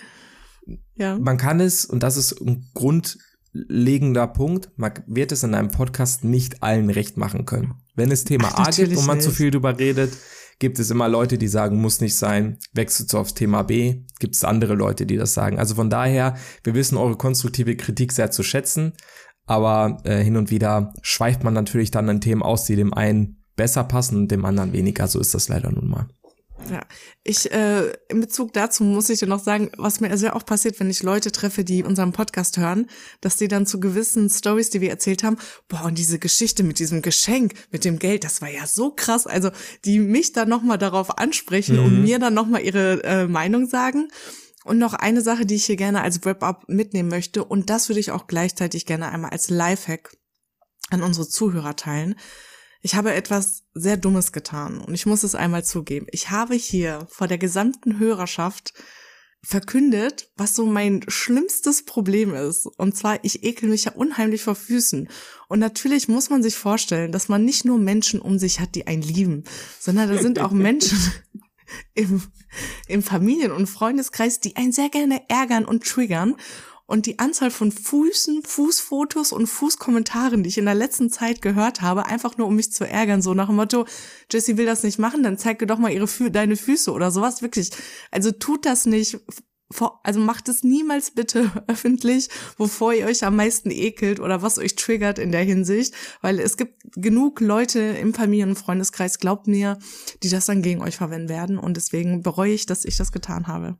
ich 0.65 0.77
ja. 0.95 1.17
man 1.17 1.37
kann 1.37 1.59
es, 1.59 1.85
und 1.85 2.03
das 2.03 2.17
ist 2.17 2.41
ein 2.41 2.69
grundlegender 2.73 4.27
Punkt, 4.27 4.71
man 4.75 4.91
wird 5.07 5.31
es 5.31 5.43
in 5.43 5.55
einem 5.55 5.71
Podcast 5.71 6.23
nicht 6.23 6.63
allen 6.63 6.89
recht 6.89 7.15
machen 7.17 7.45
können. 7.45 7.75
Wenn 7.95 8.11
es 8.11 8.25
Thema 8.25 8.49
Ach, 8.53 8.67
A 8.67 8.71
gibt 8.71 8.97
und 8.97 9.05
man 9.05 9.17
nicht. 9.17 9.25
zu 9.25 9.31
viel 9.31 9.51
drüber 9.51 9.79
redet, 9.79 10.11
gibt 10.59 10.79
es 10.79 10.89
immer 10.89 11.07
Leute, 11.07 11.37
die 11.37 11.47
sagen, 11.47 11.81
muss 11.81 12.01
nicht 12.01 12.15
sein, 12.15 12.57
wechselt 12.73 13.13
aufs 13.15 13.33
Thema 13.33 13.63
B, 13.63 14.01
gibt 14.19 14.35
es 14.35 14.43
andere 14.43 14.73
Leute, 14.73 15.05
die 15.05 15.17
das 15.17 15.33
sagen. 15.33 15.59
Also 15.59 15.75
von 15.75 15.89
daher, 15.89 16.35
wir 16.63 16.73
wissen 16.73 16.97
eure 16.97 17.17
konstruktive 17.17 17.75
Kritik 17.75 18.11
sehr 18.11 18.31
zu 18.31 18.43
schätzen, 18.43 18.93
aber 19.45 19.99
äh, 20.03 20.23
hin 20.23 20.35
und 20.37 20.51
wieder 20.51 20.93
schweift 21.01 21.43
man 21.43 21.53
natürlich 21.53 21.91
dann 21.91 22.09
an 22.09 22.21
Themen 22.21 22.43
aus, 22.43 22.65
die 22.65 22.75
dem 22.75 22.93
einen 22.93 23.43
besser 23.55 23.83
passen 23.83 24.17
und 24.17 24.31
dem 24.31 24.45
anderen 24.45 24.73
weniger. 24.73 25.07
So 25.07 25.19
ist 25.19 25.33
das 25.33 25.47
leider 25.47 25.71
nun 25.71 25.87
mal. 25.87 26.07
Ja, 26.69 26.81
ich 27.23 27.51
äh, 27.51 27.93
in 28.09 28.19
Bezug 28.19 28.51
dazu 28.53 28.83
muss 28.83 29.09
ich 29.09 29.19
dir 29.19 29.27
noch 29.27 29.41
sagen, 29.41 29.69
was 29.77 29.99
mir 29.99 30.17
sehr 30.17 30.35
oft 30.35 30.45
passiert, 30.45 30.79
wenn 30.79 30.89
ich 30.89 31.03
Leute 31.03 31.31
treffe, 31.31 31.63
die 31.63 31.83
unseren 31.83 32.11
Podcast 32.11 32.57
hören, 32.57 32.87
dass 33.21 33.37
die 33.37 33.47
dann 33.47 33.65
zu 33.65 33.79
gewissen 33.79 34.29
Stories, 34.29 34.69
die 34.69 34.81
wir 34.81 34.89
erzählt 34.89 35.23
haben, 35.23 35.37
boah, 35.69 35.85
und 35.85 35.97
diese 35.97 36.19
Geschichte 36.19 36.63
mit 36.63 36.79
diesem 36.79 37.01
Geschenk, 37.01 37.53
mit 37.71 37.85
dem 37.85 37.99
Geld, 37.99 38.23
das 38.23 38.41
war 38.41 38.49
ja 38.49 38.67
so 38.67 38.91
krass. 38.91 39.27
Also 39.27 39.51
die 39.85 39.99
mich 39.99 40.33
dann 40.33 40.49
nochmal 40.49 40.77
darauf 40.77 41.17
ansprechen 41.17 41.77
mhm. 41.77 41.85
und 41.85 42.03
mir 42.03 42.19
dann 42.19 42.33
nochmal 42.33 42.61
ihre 42.61 43.03
äh, 43.03 43.27
Meinung 43.27 43.67
sagen. 43.67 44.09
Und 44.65 44.79
noch 44.79 44.93
eine 44.93 45.21
Sache, 45.21 45.45
die 45.45 45.55
ich 45.55 45.65
hier 45.65 45.77
gerne 45.77 46.01
als 46.01 46.25
Wrap-up 46.25 46.65
mitnehmen 46.67 47.07
möchte, 47.07 47.45
und 47.45 47.69
das 47.69 47.87
würde 47.87 48.01
ich 48.01 48.11
auch 48.11 48.27
gleichzeitig 48.27 48.85
gerne 48.85 49.09
einmal 49.09 49.31
als 49.31 49.49
Lifehack 49.49 50.17
an 50.89 51.03
unsere 51.03 51.27
Zuhörer 51.27 51.77
teilen. 51.77 52.15
Ich 52.87 52.95
habe 52.95 53.13
etwas 53.13 53.65
sehr 53.73 53.97
Dummes 53.97 54.31
getan 54.31 54.79
und 54.79 54.93
ich 54.93 55.05
muss 55.05 55.23
es 55.23 55.35
einmal 55.35 55.65
zugeben. 55.65 56.07
Ich 56.11 56.29
habe 56.29 56.55
hier 56.55 57.05
vor 57.09 57.27
der 57.27 57.37
gesamten 57.37 57.99
Hörerschaft 57.99 58.73
verkündet, 59.43 60.31
was 60.37 60.55
so 60.55 60.65
mein 60.65 61.03
schlimmstes 61.09 61.83
Problem 61.83 62.33
ist. 62.33 62.65
Und 62.65 62.95
zwar, 62.95 63.21
ich 63.25 63.43
ekel 63.43 63.67
mich 63.67 63.83
ja 63.83 63.91
unheimlich 63.91 64.41
vor 64.41 64.55
Füßen. 64.55 65.09
Und 65.49 65.59
natürlich 65.59 66.07
muss 66.07 66.29
man 66.29 66.41
sich 66.41 66.55
vorstellen, 66.55 67.11
dass 67.11 67.27
man 67.27 67.43
nicht 67.43 67.65
nur 67.65 67.77
Menschen 67.77 68.21
um 68.21 68.39
sich 68.39 68.61
hat, 68.61 68.73
die 68.73 68.87
einen 68.87 69.01
lieben, 69.01 69.43
sondern 69.81 70.09
da 70.09 70.17
sind 70.17 70.39
auch 70.39 70.51
Menschen 70.53 70.97
im, 71.93 72.21
im 72.87 73.03
Familien- 73.03 73.51
und 73.51 73.67
Freundeskreis, 73.67 74.39
die 74.39 74.55
einen 74.55 74.71
sehr 74.71 74.87
gerne 74.87 75.23
ärgern 75.27 75.65
und 75.65 75.83
triggern. 75.83 76.37
Und 76.87 77.05
die 77.05 77.19
Anzahl 77.19 77.51
von 77.51 77.71
Füßen, 77.71 78.43
Fußfotos 78.43 79.33
und 79.33 79.47
Fußkommentaren, 79.47 80.41
die 80.41 80.49
ich 80.49 80.57
in 80.57 80.65
der 80.65 80.73
letzten 80.73 81.09
Zeit 81.09 81.41
gehört 81.41 81.81
habe, 81.81 82.05
einfach 82.05 82.37
nur 82.37 82.47
um 82.47 82.55
mich 82.55 82.71
zu 82.71 82.87
ärgern, 82.87 83.21
so 83.21 83.33
nach 83.33 83.47
dem 83.47 83.57
Motto, 83.57 83.85
Jessie 84.31 84.57
will 84.57 84.65
das 84.65 84.83
nicht 84.83 84.97
machen, 84.97 85.21
dann 85.21 85.37
zeig 85.37 85.59
dir 85.59 85.67
doch 85.67 85.79
mal 85.79 85.91
ihre 85.91 86.07
Fü 86.07 86.31
deine 86.31 86.55
Füße 86.55 86.91
oder 86.91 87.11
sowas, 87.11 87.41
wirklich. 87.41 87.71
Also 88.09 88.31
tut 88.31 88.65
das 88.65 88.85
nicht, 88.85 89.19
also 90.03 90.19
macht 90.21 90.47
es 90.47 90.63
niemals 90.63 91.11
bitte 91.11 91.51
öffentlich, 91.67 92.29
wovor 92.57 92.93
ihr 92.93 93.05
euch 93.05 93.25
am 93.25 93.35
meisten 93.35 93.69
ekelt 93.69 94.21
oder 94.21 94.41
was 94.41 94.57
euch 94.57 94.75
triggert 94.75 95.19
in 95.19 95.33
der 95.33 95.43
Hinsicht, 95.43 95.93
weil 96.21 96.39
es 96.39 96.55
gibt 96.55 96.81
genug 96.95 97.41
Leute 97.41 97.79
im 97.79 98.13
Familien- 98.13 98.49
und 98.49 98.57
Freundeskreis, 98.57 99.19
glaubt 99.19 99.47
mir, 99.47 99.77
die 100.23 100.29
das 100.29 100.45
dann 100.45 100.61
gegen 100.61 100.81
euch 100.81 100.95
verwenden 100.95 101.29
werden 101.29 101.57
und 101.57 101.75
deswegen 101.75 102.23
bereue 102.23 102.53
ich, 102.53 102.65
dass 102.65 102.85
ich 102.85 102.95
das 102.95 103.11
getan 103.11 103.47
habe. 103.47 103.77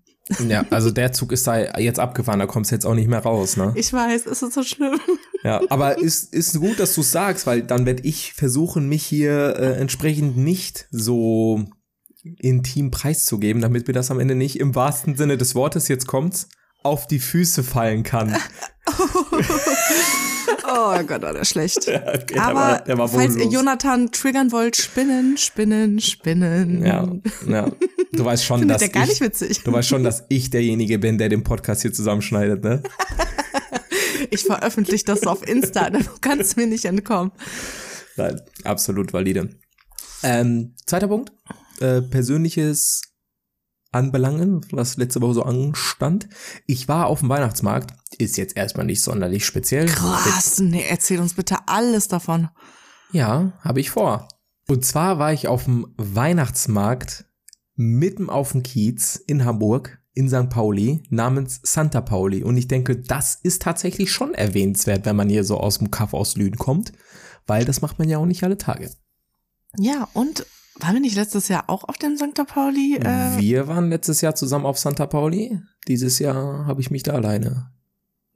Ja, 0.47 0.65
also 0.71 0.91
der 0.91 1.13
Zug 1.13 1.31
ist 1.31 1.47
da 1.47 1.77
jetzt 1.79 1.99
abgefahren, 1.99 2.39
da 2.39 2.45
kommst 2.45 2.71
du 2.71 2.75
jetzt 2.75 2.85
auch 2.85 2.95
nicht 2.95 3.07
mehr 3.07 3.19
raus, 3.19 3.55
ne? 3.55 3.71
Ich 3.75 3.93
weiß, 3.93 4.25
es 4.25 4.41
ist 4.41 4.53
so 4.53 4.63
schlimm. 4.63 4.99
Ja, 5.43 5.61
aber 5.69 5.99
ist, 5.99 6.33
ist 6.33 6.59
gut, 6.59 6.79
dass 6.79 6.93
du 6.95 7.01
sagst, 7.01 7.47
weil 7.47 7.61
dann 7.61 7.85
werde 7.85 8.03
ich 8.03 8.33
versuchen, 8.33 8.89
mich 8.89 9.05
hier 9.05 9.55
äh, 9.57 9.79
entsprechend 9.79 10.35
nicht 10.37 10.87
so 10.91 11.63
intim 12.39 12.91
preiszugeben, 12.91 13.61
damit 13.61 13.87
mir 13.87 13.93
das 13.93 14.11
am 14.11 14.19
Ende 14.19 14.35
nicht 14.35 14.59
im 14.59 14.75
wahrsten 14.75 15.15
Sinne 15.15 15.37
des 15.37 15.55
Wortes, 15.55 15.87
jetzt 15.87 16.07
kommt's, 16.07 16.49
auf 16.83 17.07
die 17.07 17.19
Füße 17.19 17.63
fallen 17.63 18.03
kann. 18.03 18.35
oh 18.99 19.37
Gott, 21.07 21.21
war 21.21 21.33
der 21.33 21.45
schlecht. 21.45 21.85
Ja, 21.87 22.01
okay, 22.07 22.37
Aber 22.39 22.53
der 22.53 22.55
war, 22.55 22.81
der 22.81 22.97
war 22.97 23.07
falls 23.09 23.35
ihr. 23.35 23.45
Jonathan 23.47 24.11
triggern 24.11 24.51
wollt, 24.51 24.75
spinnen, 24.75 25.37
spinnen, 25.37 25.99
spinnen. 25.99 26.85
Ja, 26.85 27.07
ja. 27.47 27.71
Du 28.11 28.25
weißt 28.25 28.45
schon, 28.45 28.59
Findet 28.59 28.75
dass 28.75 28.81
der 28.81 28.89
gar 28.89 29.03
ich, 29.03 29.09
nicht 29.09 29.21
witzig. 29.21 29.63
du 29.63 29.71
weißt 29.71 29.87
schon, 29.87 30.03
dass 30.03 30.23
ich 30.29 30.49
derjenige 30.49 30.99
bin, 30.99 31.17
der 31.17 31.29
den 31.29 31.43
Podcast 31.43 31.81
hier 31.81 31.93
zusammenschneidet, 31.93 32.63
ne? 32.63 32.83
Ich 34.29 34.43
veröffentliche 34.43 35.05
das 35.05 35.25
auf 35.25 35.47
Insta, 35.47 35.89
du 35.89 35.99
kannst 36.19 36.57
mir 36.57 36.67
nicht 36.67 36.85
entkommen. 36.85 37.31
Nein, 38.17 38.41
absolut 38.63 39.13
valide. 39.13 39.49
Ähm, 40.23 40.73
zweiter 40.85 41.07
Punkt, 41.07 41.31
äh, 41.79 42.01
persönliches 42.01 43.03
Anbelangen, 43.97 44.65
was 44.71 44.97
letzte 44.97 45.21
Woche 45.21 45.33
so 45.33 45.43
anstand. 45.43 46.29
Ich 46.65 46.87
war 46.87 47.07
auf 47.07 47.19
dem 47.19 47.29
Weihnachtsmarkt, 47.29 47.93
ist 48.17 48.37
jetzt 48.37 48.55
erstmal 48.55 48.85
nicht 48.85 49.01
sonderlich 49.01 49.45
speziell. 49.45 49.87
Krass, 49.87 50.59
nee, 50.59 50.85
erzähl 50.87 51.19
uns 51.19 51.33
bitte 51.33 51.57
alles 51.65 52.07
davon. 52.07 52.49
Ja, 53.11 53.53
habe 53.61 53.79
ich 53.79 53.89
vor. 53.89 54.27
Und 54.67 54.85
zwar 54.85 55.17
war 55.17 55.33
ich 55.33 55.47
auf 55.47 55.63
dem 55.65 55.93
Weihnachtsmarkt 55.97 57.25
mitten 57.75 58.29
auf 58.29 58.51
dem 58.51 58.63
Kiez 58.63 59.15
in 59.15 59.45
Hamburg, 59.45 59.99
in 60.13 60.29
St. 60.29 60.49
Pauli, 60.49 61.03
namens 61.09 61.59
Santa 61.63 62.01
Pauli. 62.01 62.43
Und 62.43 62.57
ich 62.57 62.67
denke, 62.67 62.97
das 62.97 63.35
ist 63.35 63.61
tatsächlich 63.61 64.11
schon 64.11 64.33
erwähnenswert, 64.33 65.05
wenn 65.05 65.15
man 65.15 65.29
hier 65.29 65.43
so 65.43 65.57
aus 65.57 65.77
dem 65.77 65.91
Kaff 65.91 66.13
aus 66.13 66.35
Lüden 66.35 66.57
kommt, 66.57 66.91
weil 67.45 67.65
das 67.65 67.81
macht 67.81 67.99
man 67.99 68.09
ja 68.09 68.17
auch 68.17 68.25
nicht 68.25 68.43
alle 68.43 68.57
Tage. 68.57 68.91
Ja, 69.77 70.07
und 70.13 70.45
waren 70.79 70.93
wir 70.93 71.01
nicht 71.01 71.15
letztes 71.15 71.47
Jahr 71.47 71.65
auch 71.69 71.83
auf 71.85 71.97
dem 71.97 72.17
St. 72.17 72.33
Pauli? 72.47 72.97
Äh, 72.97 73.37
Wir 73.37 73.67
waren 73.67 73.89
letztes 73.89 74.21
Jahr 74.21 74.35
zusammen 74.35 74.65
auf 74.65 74.77
Santa 74.77 75.05
Pauli. 75.05 75.59
Dieses 75.87 76.19
Jahr 76.19 76.65
habe 76.65 76.81
ich 76.81 76.91
mich 76.91 77.03
da 77.03 77.13
alleine. 77.13 77.71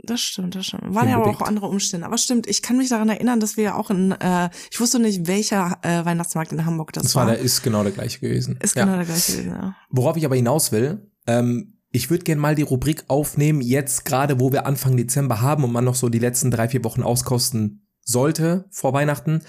das 0.03 0.19
stimmt, 0.21 0.55
das 0.55 0.65
stimmt. 0.65 0.95
Waren 0.95 1.09
ja 1.09 1.17
aber 1.17 1.27
auch 1.29 1.41
andere 1.41 1.67
Umstände. 1.67 2.05
Aber 2.07 2.17
stimmt, 2.17 2.47
ich 2.47 2.61
kann 2.63 2.77
mich 2.77 2.89
daran 2.89 3.09
erinnern, 3.09 3.39
dass 3.39 3.57
wir 3.57 3.63
ja 3.65 3.75
auch 3.75 3.91
in, 3.91 4.11
äh, 4.13 4.49
ich 4.71 4.79
wusste 4.79 4.99
nicht, 4.99 5.27
welcher 5.27 5.77
äh, 5.83 6.03
Weihnachtsmarkt 6.05 6.51
in 6.51 6.65
Hamburg 6.65 6.93
das, 6.93 7.03
Das 7.03 7.15
war, 7.15 7.27
war. 7.27 7.33
der 7.33 7.41
ist 7.43 7.61
genau 7.61 7.83
der 7.83 7.91
gleiche 7.91 8.19
gewesen. 8.19 8.57
Ist 8.61 8.75
Ja. 8.75 8.85
genau 8.85 8.97
der 8.97 9.05
gleiche 9.05 9.31
gewesen, 9.33 9.51
ja. 9.51 9.75
Worauf 9.89 10.17
ich 10.17 10.25
aber 10.25 10.35
hinaus 10.35 10.71
will, 10.71 11.07
ähm, 11.27 11.77
ich 11.91 12.09
würde 12.09 12.23
gerne 12.23 12.41
mal 12.41 12.55
die 12.55 12.61
Rubrik 12.63 13.03
aufnehmen, 13.09 13.61
jetzt 13.61 14.05
gerade, 14.05 14.39
wo 14.39 14.51
wir 14.51 14.65
Anfang 14.65 14.95
Dezember 14.97 15.41
haben 15.41 15.63
und 15.65 15.71
man 15.73 15.83
noch 15.83 15.95
so 15.95 16.09
die 16.09 16.19
letzten 16.19 16.49
drei, 16.49 16.69
vier 16.69 16.83
Wochen 16.85 17.03
auskosten 17.03 17.85
sollte 18.03 18.65
vor 18.71 18.93
Weihnachten. 18.93 19.41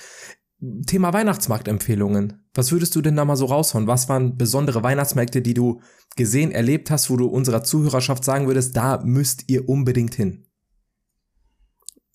Thema 0.87 1.13
Weihnachtsmarktempfehlungen. 1.13 2.42
Was 2.55 2.71
würdest 2.71 2.95
du 2.95 3.01
denn 3.01 3.17
da 3.17 3.25
mal 3.25 3.37
so 3.37 3.47
raushauen? 3.47 3.87
Was 3.87 4.09
waren 4.09 4.37
besondere 4.37 4.83
Weihnachtsmärkte, 4.83 5.41
die 5.41 5.55
du 5.55 5.81
gesehen, 6.17 6.53
erlebt 6.53 6.91
hast, 6.91 7.09
wo 7.09 7.17
du 7.17 7.27
unserer 7.27 7.65
Zuhörerschaft 7.65 8.25
sagen 8.25 8.47
würdest, 8.47 8.77
da 8.77 9.03
müsst 9.03 9.45
ihr 9.49 9.69
unbedingt 9.69 10.15
hin? 10.15 10.47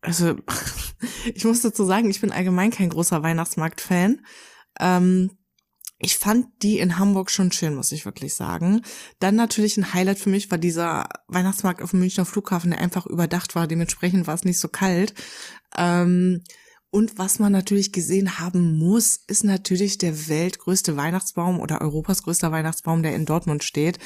Also, 0.01 0.35
ich 1.33 1.43
muss 1.43 1.61
dazu 1.61 1.85
sagen, 1.85 2.09
ich 2.09 2.21
bin 2.21 2.31
allgemein 2.31 2.71
kein 2.71 2.89
großer 2.89 3.23
Weihnachtsmarkt-Fan. 3.23 4.21
Ähm, 4.79 5.31
ich 5.99 6.17
fand 6.17 6.47
die 6.61 6.77
in 6.77 6.99
Hamburg 6.99 7.31
schon 7.31 7.51
schön, 7.51 7.73
muss 7.73 7.91
ich 7.91 8.05
wirklich 8.05 8.35
sagen. 8.35 8.81
Dann 9.19 9.35
natürlich 9.35 9.77
ein 9.77 9.93
Highlight 9.93 10.19
für 10.19 10.29
mich 10.29 10.51
war 10.51 10.59
dieser 10.59 11.09
Weihnachtsmarkt 11.27 11.81
auf 11.81 11.91
dem 11.91 12.01
Münchner 12.01 12.25
Flughafen, 12.25 12.69
der 12.69 12.79
einfach 12.79 13.07
überdacht 13.07 13.55
war. 13.55 13.65
Dementsprechend 13.65 14.27
war 14.27 14.35
es 14.35 14.43
nicht 14.43 14.59
so 14.59 14.67
kalt. 14.67 15.15
Ähm, 15.75 16.43
und 16.89 17.17
was 17.17 17.39
man 17.39 17.51
natürlich 17.51 17.91
gesehen 17.91 18.39
haben 18.39 18.77
muss, 18.77 19.19
ist 19.27 19.43
natürlich 19.43 19.97
der 19.97 20.29
weltgrößte 20.29 20.95
Weihnachtsbaum 20.95 21.59
oder 21.59 21.81
Europas 21.81 22.23
größter 22.23 22.51
Weihnachtsbaum, 22.51 23.03
der 23.03 23.15
in 23.15 23.25
Dortmund 23.25 23.63
steht. 23.63 23.99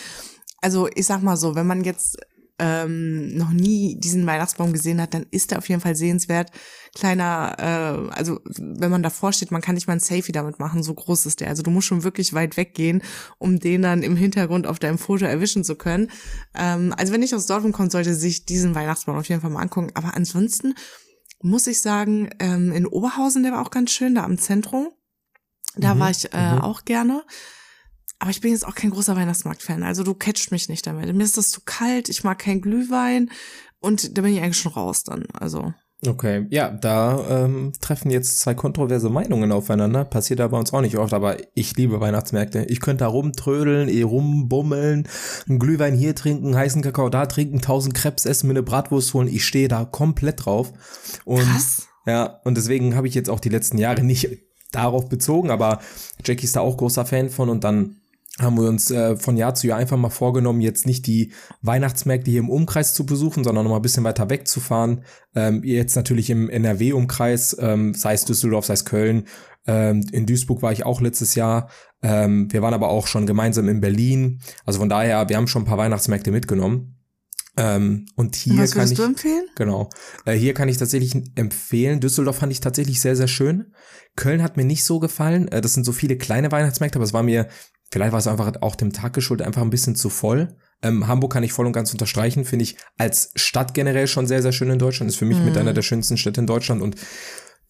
Also 0.62 0.88
ich 0.94 1.06
sag 1.06 1.22
mal 1.22 1.38
so, 1.38 1.56
wenn 1.56 1.68
man 1.68 1.84
jetzt 1.84 2.18
ähm, 2.62 3.36
noch 3.36 3.50
nie 3.50 4.00
diesen 4.00 4.26
Weihnachtsbaum 4.28 4.72
gesehen 4.72 5.02
hat, 5.02 5.16
dann 5.16 5.26
ist 5.32 5.50
der 5.50 5.58
auf 5.58 5.68
jeden 5.68 5.82
Fall 5.82 5.96
sehenswert. 5.96 6.52
Kleiner, 6.94 7.56
äh, 7.58 8.14
also 8.14 8.40
wenn 8.46 8.92
man 8.92 9.02
davor 9.02 9.34
steht, 9.34 9.52
man 9.52 9.62
kann 9.62 9.74
nicht 9.74 9.88
mal 9.88 9.94
ein 9.94 10.00
Selfie 10.00 10.32
damit 10.32 10.60
machen, 10.60 10.84
so 10.84 10.94
groß 10.94 11.26
ist 11.26 11.40
der. 11.40 11.50
Also 11.50 11.64
du 11.64 11.72
musst 11.72 11.88
schon 11.88 12.04
wirklich 12.04 12.34
weit 12.34 12.58
weggehen, 12.58 13.02
um 13.40 13.60
den 13.60 13.82
dann 13.82 14.04
im 14.04 14.16
Hintergrund 14.16 14.68
auf 14.68 14.78
deinem 14.78 15.00
Foto 15.00 15.26
erwischen 15.26 15.64
zu 15.64 15.76
können. 15.76 16.12
Ähm, 16.54 16.94
also 16.98 17.14
wenn 17.14 17.24
ich 17.24 17.34
aus 17.34 17.48
Dortmund 17.48 17.74
komme, 17.74 17.90
sollte 17.90 18.14
sich 18.14 18.46
diesen 18.46 18.76
Weihnachtsbaum 18.76 19.18
auf 19.18 19.28
jeden 19.28 19.42
Fall 19.42 19.50
mal 19.50 19.62
angucken. 19.62 19.92
Aber 19.96 20.16
ansonsten 20.16 20.76
muss 21.42 21.68
ich 21.68 21.82
sagen, 21.82 22.30
ähm, 22.40 22.72
in 22.72 22.86
Oberhausen, 22.86 23.44
der 23.44 23.54
war 23.54 23.62
auch 23.62 23.72
ganz 23.72 23.92
schön, 23.92 24.16
da 24.16 24.24
am 24.24 24.38
Zentrum. 24.38 24.90
Da 25.76 25.96
Mhm, 25.96 26.00
war 26.00 26.12
ich 26.12 26.34
äh, 26.34 26.56
mhm. 26.56 26.62
auch 26.62 26.86
gerne. 26.86 27.24
Aber 28.20 28.30
ich 28.30 28.42
bin 28.42 28.52
jetzt 28.52 28.68
auch 28.68 28.76
kein 28.76 28.92
großer 28.92 29.16
Weihnachtsmarkt-Fan. 29.16 29.84
Also 29.84 30.04
du 30.04 30.14
catcht 30.14 30.52
mich 30.52 30.70
nicht 30.70 30.86
damit. 30.86 31.14
Mir 31.16 31.24
ist 31.24 31.38
das 31.38 31.50
zu 31.50 31.62
kalt, 31.66 32.10
ich 32.10 32.24
mag 32.24 32.40
keinen 32.40 32.62
Glühwein 32.62 33.32
und 33.80 34.18
da 34.18 34.22
bin 34.22 34.34
ich 34.34 34.42
eigentlich 34.42 34.60
schon 34.60 34.74
raus 34.74 35.04
dann. 35.04 35.26
Also. 35.34 35.74
Okay, 36.08 36.48
ja, 36.50 36.72
da 36.72 37.24
ähm, 37.30 37.74
treffen 37.80 38.10
jetzt 38.10 38.40
zwei 38.40 38.56
kontroverse 38.56 39.10
Meinungen 39.10 39.52
aufeinander. 39.52 40.04
Passiert 40.04 40.40
da 40.40 40.48
bei 40.48 40.58
uns 40.58 40.74
auch 40.74 40.82
nicht 40.82 40.98
oft, 40.98 41.14
aber 41.14 41.38
ich 41.54 41.76
liebe 41.78 42.02
Weihnachtsmärkte. 42.02 42.66
Ich 42.66 42.80
könnte 42.80 43.04
da 43.04 43.08
rumtrödeln, 43.08 43.88
eh 43.88 44.02
rumbummeln, 44.02 45.08
einen 45.48 45.60
Glühwein 45.60 45.96
hier 45.96 46.16
trinken, 46.16 46.56
heißen 46.56 46.82
Kakao 46.82 47.10
da 47.10 47.28
trinken, 47.28 47.62
tausend 47.62 47.94
Krebs 47.94 48.26
essen, 48.26 48.48
mir 48.48 48.54
eine 48.54 48.64
Bratwurst 48.64 49.14
holen. 49.14 49.28
Ich 49.28 49.46
stehe 49.46 49.68
da 49.68 49.86
komplett 49.86 50.46
drauf. 50.46 50.74
Und 51.24 51.44
Krass. 51.44 51.88
ja, 52.08 52.40
und 52.46 52.58
deswegen 52.58 52.96
habe 52.96 53.08
ich 53.08 53.14
jetzt 53.14 53.30
auch 53.30 53.40
die 53.40 53.50
letzten 53.50 53.78
Jahre 53.78 54.04
nicht 54.04 54.28
darauf 54.72 55.08
bezogen, 55.08 55.52
aber 55.52 55.82
Jackie 56.26 56.46
ist 56.46 56.56
da 56.56 56.62
auch 56.62 56.78
großer 56.78 57.06
Fan 57.06 57.30
von 57.30 57.50
und 57.50 57.64
dann 57.64 58.01
haben 58.40 58.58
wir 58.58 58.68
uns 58.68 58.90
äh, 58.92 59.18
von 59.18 59.36
Jahr 59.36 59.56
zu 59.56 59.68
Jahr 59.68 59.78
einfach 59.78 59.98
mal 59.98 60.10
vorgenommen, 60.10 60.62
jetzt 60.62 60.86
nicht 60.86 61.06
die 61.06 61.34
Weihnachtsmärkte 61.62 62.32
hier 62.32 62.40
im 62.40 62.50
Umkreis 62.50 62.94
zu 62.94 63.06
besuchen, 63.06 63.44
sondern 63.44 63.66
noch 63.66 63.72
mal 63.72 63.78
ein 63.78 63.82
bisschen 63.82 64.06
weiter 64.06 64.30
wegzufahren. 64.30 65.04
Ähm, 65.36 65.64
jetzt 65.64 65.96
natürlich 65.96 66.30
im 66.30 66.50
NRW-Umkreis, 66.50 67.58
ähm, 67.60 67.94
sei 67.94 68.14
es 68.14 68.26
Düsseldorf, 68.26 68.66
sei 68.66 68.74
es 68.74 68.86
Köln. 68.86 69.26
Ähm, 69.68 70.06
in 70.12 70.26
Duisburg 70.26 70.62
war 70.62 70.72
ich 70.72 70.86
auch 70.86 71.02
letztes 71.02 71.36
Jahr. 71.36 71.70
Ähm, 72.02 72.52
wir 72.52 72.62
waren 72.62 72.74
aber 72.74 72.90
auch 72.90 73.06
schon 73.06 73.26
gemeinsam 73.26 73.68
in 73.68 73.82
Berlin. 73.82 74.40
Also 74.66 74.80
von 74.80 74.90
daher, 74.90 75.28
wir 75.30 75.38
haben 75.38 75.48
schon 75.48 75.64
ein 75.64 75.68
paar 75.68 75.78
Weihnachtsmärkte 75.78 76.32
mitgenommen. 76.32 76.98
Ähm, 77.58 78.06
und 78.16 78.38
hier 78.38 78.64
Was 78.64 78.72
kann 78.72 78.90
ich 78.90 78.98
du 78.98 79.04
empfehlen? 79.04 79.44
Genau. 79.56 79.90
Äh, 80.26 80.34
hier 80.34 80.54
kann 80.54 80.70
ich 80.70 80.78
tatsächlich 80.78 81.14
empfehlen. 81.36 82.00
Düsseldorf 82.00 82.38
fand 82.38 82.54
ich 82.54 82.62
tatsächlich 82.62 83.02
sehr, 83.02 83.18
sehr 83.18 83.28
schön. 83.28 83.74
Köln 84.16 84.42
hat 84.42 84.56
mir 84.56 84.64
nicht 84.64 84.86
so 84.86 85.00
gefallen. 85.00 85.50
Äh, 85.50 85.60
das 85.60 85.74
sind 85.74 85.84
so 85.84 85.92
viele 85.92 86.18
kleine 86.18 86.52
Weihnachtsmärkte, 86.52 86.98
aber 86.98 87.06
es 87.06 87.14
war 87.14 87.24
mir, 87.24 87.50
vielleicht 87.92 88.12
war 88.12 88.20
es 88.20 88.28
einfach 88.28 88.54
auch 88.62 88.76
dem 88.76 88.94
Tag 88.94 89.14
geschuldet, 89.14 89.46
einfach 89.46 89.62
ein 89.62 89.70
bisschen 89.70 89.96
zu 89.96 90.10
voll. 90.10 90.56
Ähm, 90.82 91.08
Hamburg 91.08 91.34
kann 91.34 91.44
ich 91.44 91.54
voll 91.54 91.68
und 91.68 91.74
ganz 91.74 91.92
unterstreichen, 91.92 92.46
finde 92.46 92.64
ich 92.64 92.78
als 92.98 93.32
Stadt 93.36 93.74
generell 93.74 94.08
schon 94.08 94.26
sehr, 94.26 94.42
sehr 94.42 94.52
schön 94.52 94.70
in 94.70 94.80
Deutschland. 94.80 95.10
Ist 95.10 95.18
für 95.18 95.26
mich 95.26 95.38
mit 95.40 95.58
einer 95.58 95.74
der 95.74 95.84
schönsten 95.84 96.18
Städte 96.18 96.42
in 96.42 96.48
Deutschland 96.48 96.82
und 96.82 96.96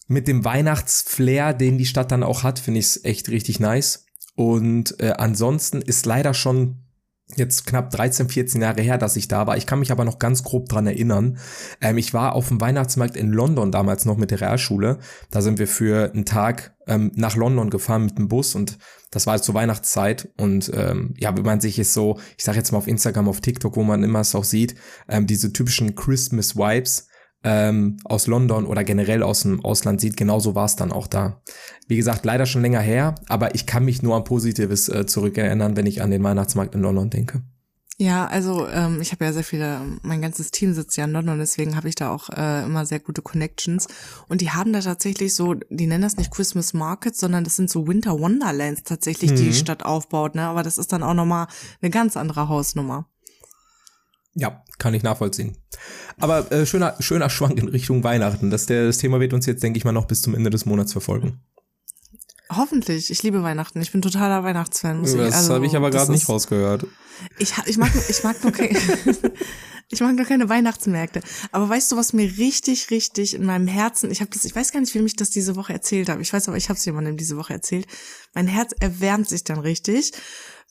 mit 0.08 0.28
dem 0.28 0.46
Weihnachtsflair, 0.46 1.54
den 1.54 1.78
die 1.78 1.86
Stadt 1.86 2.12
dann 2.12 2.24
auch 2.24 2.44
hat, 2.44 2.60
finde 2.60 2.80
ich 2.80 2.88
es 2.88 3.06
echt 3.06 3.30
richtig 3.30 3.60
nice. 3.60 4.06
Und 4.36 5.00
äh, 5.00 5.12
ansonsten 5.12 5.82
ist 5.82 6.06
leider 6.06 6.34
schon 6.34 6.81
jetzt 7.36 7.66
knapp 7.66 7.90
13, 7.92 8.30
14 8.30 8.62
Jahre 8.62 8.82
her, 8.82 8.98
dass 8.98 9.16
ich 9.16 9.28
da 9.28 9.48
war. 9.48 9.58
Ich 9.58 9.66
kann 9.66 9.80
mich 9.80 9.92
aber 9.92 10.06
noch 10.06 10.20
ganz 10.20 10.44
grob 10.44 10.70
dran 10.70 10.88
erinnern. 10.88 11.38
Ähm, 11.82 11.98
ich 11.98 12.14
war 12.14 12.34
auf 12.34 12.48
dem 12.48 12.62
Weihnachtsmarkt 12.62 13.16
in 13.16 13.32
London 13.32 13.72
damals 13.72 14.06
noch 14.06 14.18
mit 14.18 14.32
der 14.32 14.42
Realschule. 14.42 15.00
Da 15.30 15.42
sind 15.42 15.60
wir 15.60 15.68
für 15.68 16.12
einen 16.14 16.26
Tag 16.26 16.76
ähm, 16.88 17.12
nach 17.16 17.36
London 17.36 17.70
gefahren 17.70 18.06
mit 18.06 18.18
dem 18.18 18.28
Bus 18.28 18.56
und 18.56 18.78
das 19.12 19.26
war 19.26 19.34
halt 19.34 19.44
zur 19.44 19.56
Weihnachtszeit 19.56 20.30
und 20.38 20.72
ähm, 20.74 21.14
ja, 21.18 21.36
wenn 21.36 21.44
man 21.44 21.60
sich 21.60 21.78
jetzt 21.78 21.94
so, 21.94 22.18
ich 22.38 22.44
sag 22.44 22.56
jetzt 22.56 22.72
mal 22.72 22.78
auf 22.78 22.88
Instagram, 22.88 23.28
auf 23.28 23.42
TikTok, 23.42 23.76
wo 23.76 23.84
man 23.84 24.04
immer 24.04 24.22
es 24.22 24.36
auch 24.36 24.46
sieht, 24.46 24.76
ähm, 25.10 25.28
diese 25.28 25.52
typischen 25.52 25.96
Christmas 25.96 26.56
Vibes 26.56 27.08
ähm, 27.44 27.98
aus 28.04 28.28
London 28.28 28.66
oder 28.66 28.84
generell 28.84 29.24
aus 29.24 29.42
dem 29.42 29.64
Ausland 29.66 30.00
sieht, 30.02 30.18
genauso 30.18 30.56
war 30.56 30.66
es 30.66 30.76
dann 30.76 30.92
auch 30.92 31.08
da. 31.08 31.42
Wie 31.88 31.98
gesagt, 31.98 32.26
leider 32.26 32.46
schon 32.46 32.62
länger 32.62 32.82
her, 32.82 33.16
aber 33.28 33.56
ich 33.56 33.66
kann 33.66 33.86
mich 33.86 34.02
nur 34.04 34.16
an 34.16 34.24
Positives 34.24 34.90
äh, 34.90 35.06
zurückerinnern, 35.06 35.76
wenn 35.76 35.86
ich 35.86 36.02
an 36.02 36.12
den 36.12 36.24
Weihnachtsmarkt 36.24 36.76
in 36.76 36.82
London 36.82 37.10
denke. 37.10 37.42
Ja, 37.98 38.26
also 38.26 38.68
ähm, 38.68 39.00
ich 39.00 39.12
habe 39.12 39.26
ja 39.26 39.34
sehr 39.34 39.44
viele, 39.44 39.80
mein 40.02 40.24
ganzes 40.24 40.50
Team 40.50 40.74
sitzt 40.74 40.98
ja 40.98 41.04
in 41.06 41.12
London, 41.12 41.38
deswegen 41.38 41.76
habe 41.76 41.88
ich 41.88 41.94
da 41.94 42.10
auch 42.10 42.30
äh, 42.30 42.64
immer 42.64 42.84
sehr 42.84 43.00
gute 43.00 43.22
Connections. 43.22 43.88
Und 44.28 44.42
die 44.42 44.50
haben 44.50 44.74
da 44.74 44.80
tatsächlich 44.80 45.36
so, 45.36 45.54
die 45.54 45.86
nennen 45.86 46.02
das 46.02 46.18
nicht 46.18 46.32
Christmas 46.32 46.74
Markets, 46.74 47.20
sondern 47.20 47.44
das 47.44 47.58
sind 47.58 47.70
so 47.70 47.88
Winter 47.88 48.20
Wonderlands 48.20 48.82
tatsächlich, 48.86 49.34
die 49.36 49.44
die 49.44 49.50
Mhm. 49.50 49.54
Stadt 49.54 49.86
aufbaut. 49.86 50.34
Ne? 50.34 50.42
Aber 50.48 50.64
das 50.64 50.80
ist 50.80 50.92
dann 50.92 51.04
auch 51.04 51.14
nochmal 51.14 51.46
eine 51.80 51.92
ganz 51.92 52.18
andere 52.18 52.50
Hausnummer. 52.50 53.06
Ja, 54.34 54.64
kann 54.78 54.94
ich 54.94 55.04
nachvollziehen. 55.04 55.58
Aber 56.20 56.52
äh, 56.52 56.66
schöner, 56.66 56.96
schöner 57.00 57.30
Schwank 57.30 57.58
in 57.60 57.68
Richtung 57.68 58.04
Weihnachten. 58.04 58.50
Das, 58.50 58.66
der, 58.66 58.86
das 58.86 58.98
Thema 58.98 59.20
wird 59.20 59.34
uns 59.34 59.46
jetzt, 59.46 59.62
denke 59.62 59.78
ich 59.78 59.86
mal, 59.86 59.92
noch 59.92 60.06
bis 60.06 60.22
zum 60.22 60.36
Ende 60.36 60.50
des 60.50 60.66
Monats 60.66 60.94
verfolgen. 60.94 61.42
Hoffentlich. 62.50 63.12
Ich 63.12 63.24
liebe 63.24 63.44
Weihnachten. 63.44 63.82
Ich 63.82 63.92
bin 63.92 64.02
totaler 64.02 64.44
Weihnachtsfan. 64.44 65.00
Muss 65.00 65.16
das 65.16 65.30
ich, 65.30 65.36
also, 65.36 65.54
habe 65.54 65.66
ich 65.66 65.76
aber 65.76 65.90
gerade 65.90 66.12
nicht 66.12 66.28
rausgehört. 66.28 66.86
Ich, 67.40 67.54
ich 67.66 67.78
mag, 67.78 67.92
ich 68.10 68.24
mag 68.24 68.42
nur 68.44 68.52
keine, 68.52 68.78
ich 69.90 70.00
mag 70.02 70.16
nur 70.16 70.26
keine 70.26 70.50
Weihnachtsmärkte. 70.50 71.22
Aber 71.52 71.70
weißt 71.70 71.92
du, 71.92 71.98
was 71.98 72.14
mir 72.14 72.38
richtig, 72.38 72.90
richtig 72.90 73.36
in 73.36 73.46
meinem 73.46 73.68
Herzen, 73.68 74.12
ich 74.12 74.22
habe 74.22 74.32
das, 74.32 74.44
ich 74.44 74.56
weiß 74.56 74.72
gar 74.72 74.80
nicht, 74.80 74.94
wem 74.96 75.06
ich 75.06 75.16
das 75.16 75.30
diese 75.30 75.56
Woche 75.56 75.74
erzählt 75.74 76.10
habe. 76.10 76.22
Ich 76.22 76.34
weiß 76.34 76.48
aber, 76.48 76.58
ich 76.58 76.70
habe 76.70 76.78
es 76.78 76.86
jemandem 76.86 77.16
diese 77.16 77.38
Woche 77.38 77.54
erzählt. 77.54 77.88
Mein 78.34 78.48
Herz 78.48 78.74
erwärmt 78.80 79.30
sich 79.30 79.44
dann 79.44 79.60
richtig, 79.60 80.12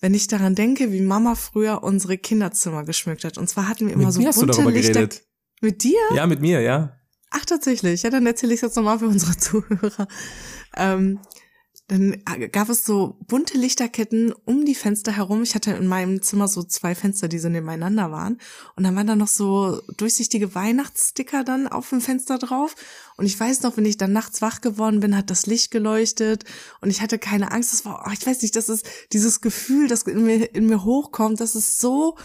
wenn 0.01 0.15
ich 0.15 0.27
daran 0.29 0.55
denke, 0.55 0.93
wie 0.93 1.01
Mama 1.01 1.35
früher 1.35 1.83
unsere 1.83 2.17
Kinderzimmer 2.19 2.85
geschmückt 2.85 3.25
hat. 3.25 3.39
Und 3.39 3.49
zwar 3.49 3.69
hatten 3.69 3.87
wir 3.87 3.95
immer 3.95 4.07
Mit 4.07 4.15
so 4.15 4.21
mir 4.21 4.29
hast 4.29 4.37
du 4.37 4.41
bunte 4.47 4.57
darüber 4.57 4.73
Lichter. 4.73 4.93
geredet. 4.95 5.23
Mit 5.61 5.85
dir? 5.85 5.99
Ja, 6.15 6.27
mit 6.27 6.41
mir, 6.41 6.61
ja. 6.61 6.97
Ach, 7.31 7.45
tatsächlich. 7.45 8.03
Ja, 8.03 8.11
dann 8.11 8.27
erzähle 8.27 8.55
ich 8.55 8.59
es 8.59 8.63
jetzt 8.63 8.77
nochmal 8.77 8.99
für 8.99 9.07
unsere 9.09 9.37
Zuhörer. 9.37 10.09
Ähm, 10.77 11.21
dann 11.91 12.23
gab 12.53 12.69
es 12.69 12.85
so 12.85 13.17
bunte 13.27 13.59
Lichterketten 13.59 14.33
um 14.45 14.65
die 14.65 14.77
Fenster 14.77 15.11
herum. 15.11 15.43
Ich 15.43 15.57
hatte 15.57 15.73
in 15.73 15.89
meinem 15.89 16.23
Zimmer 16.23 16.47
so 16.47 16.63
zwei 16.63 16.95
Fenster, 16.95 17.27
die 17.27 17.41
so 17.41 17.49
nebeneinander 17.49 18.13
waren. 18.13 18.39
Und 18.77 18.85
dann 18.85 18.95
waren 18.95 19.09
da 19.09 19.17
noch 19.17 19.27
so 19.27 19.83
durchsichtige 19.97 20.55
Weihnachtssticker 20.55 21.43
dann 21.43 21.67
auf 21.67 21.89
dem 21.89 22.01
Fenster 22.01 22.39
drauf. 22.39 22.77
Und 23.17 23.27
ich 23.27 23.39
weiß 23.39 23.63
noch, 23.63 23.77
wenn 23.77 23.87
ich 23.87 23.97
dann 23.97 24.13
nachts 24.13 24.41
wach 24.41 24.61
geworden 24.61 25.01
bin, 25.01 25.17
hat 25.17 25.31
das 25.31 25.47
Licht 25.47 25.73
geleuchtet 25.73 26.45
und 26.81 26.91
ich 26.91 27.01
hatte 27.01 27.19
keine 27.19 27.51
Angst. 27.51 27.73
Das 27.73 27.85
war, 27.85 28.05
oh, 28.07 28.13
ich 28.13 28.25
weiß 28.25 28.41
nicht, 28.43 28.55
das 28.55 28.69
ist 28.69 28.87
dieses 29.13 29.41
Gefühl, 29.41 29.89
das 29.89 30.03
in 30.05 30.23
mir, 30.23 30.55
in 30.55 30.67
mir 30.67 30.85
hochkommt. 30.85 31.41
Das 31.41 31.57
ist 31.57 31.81
so 31.81 32.17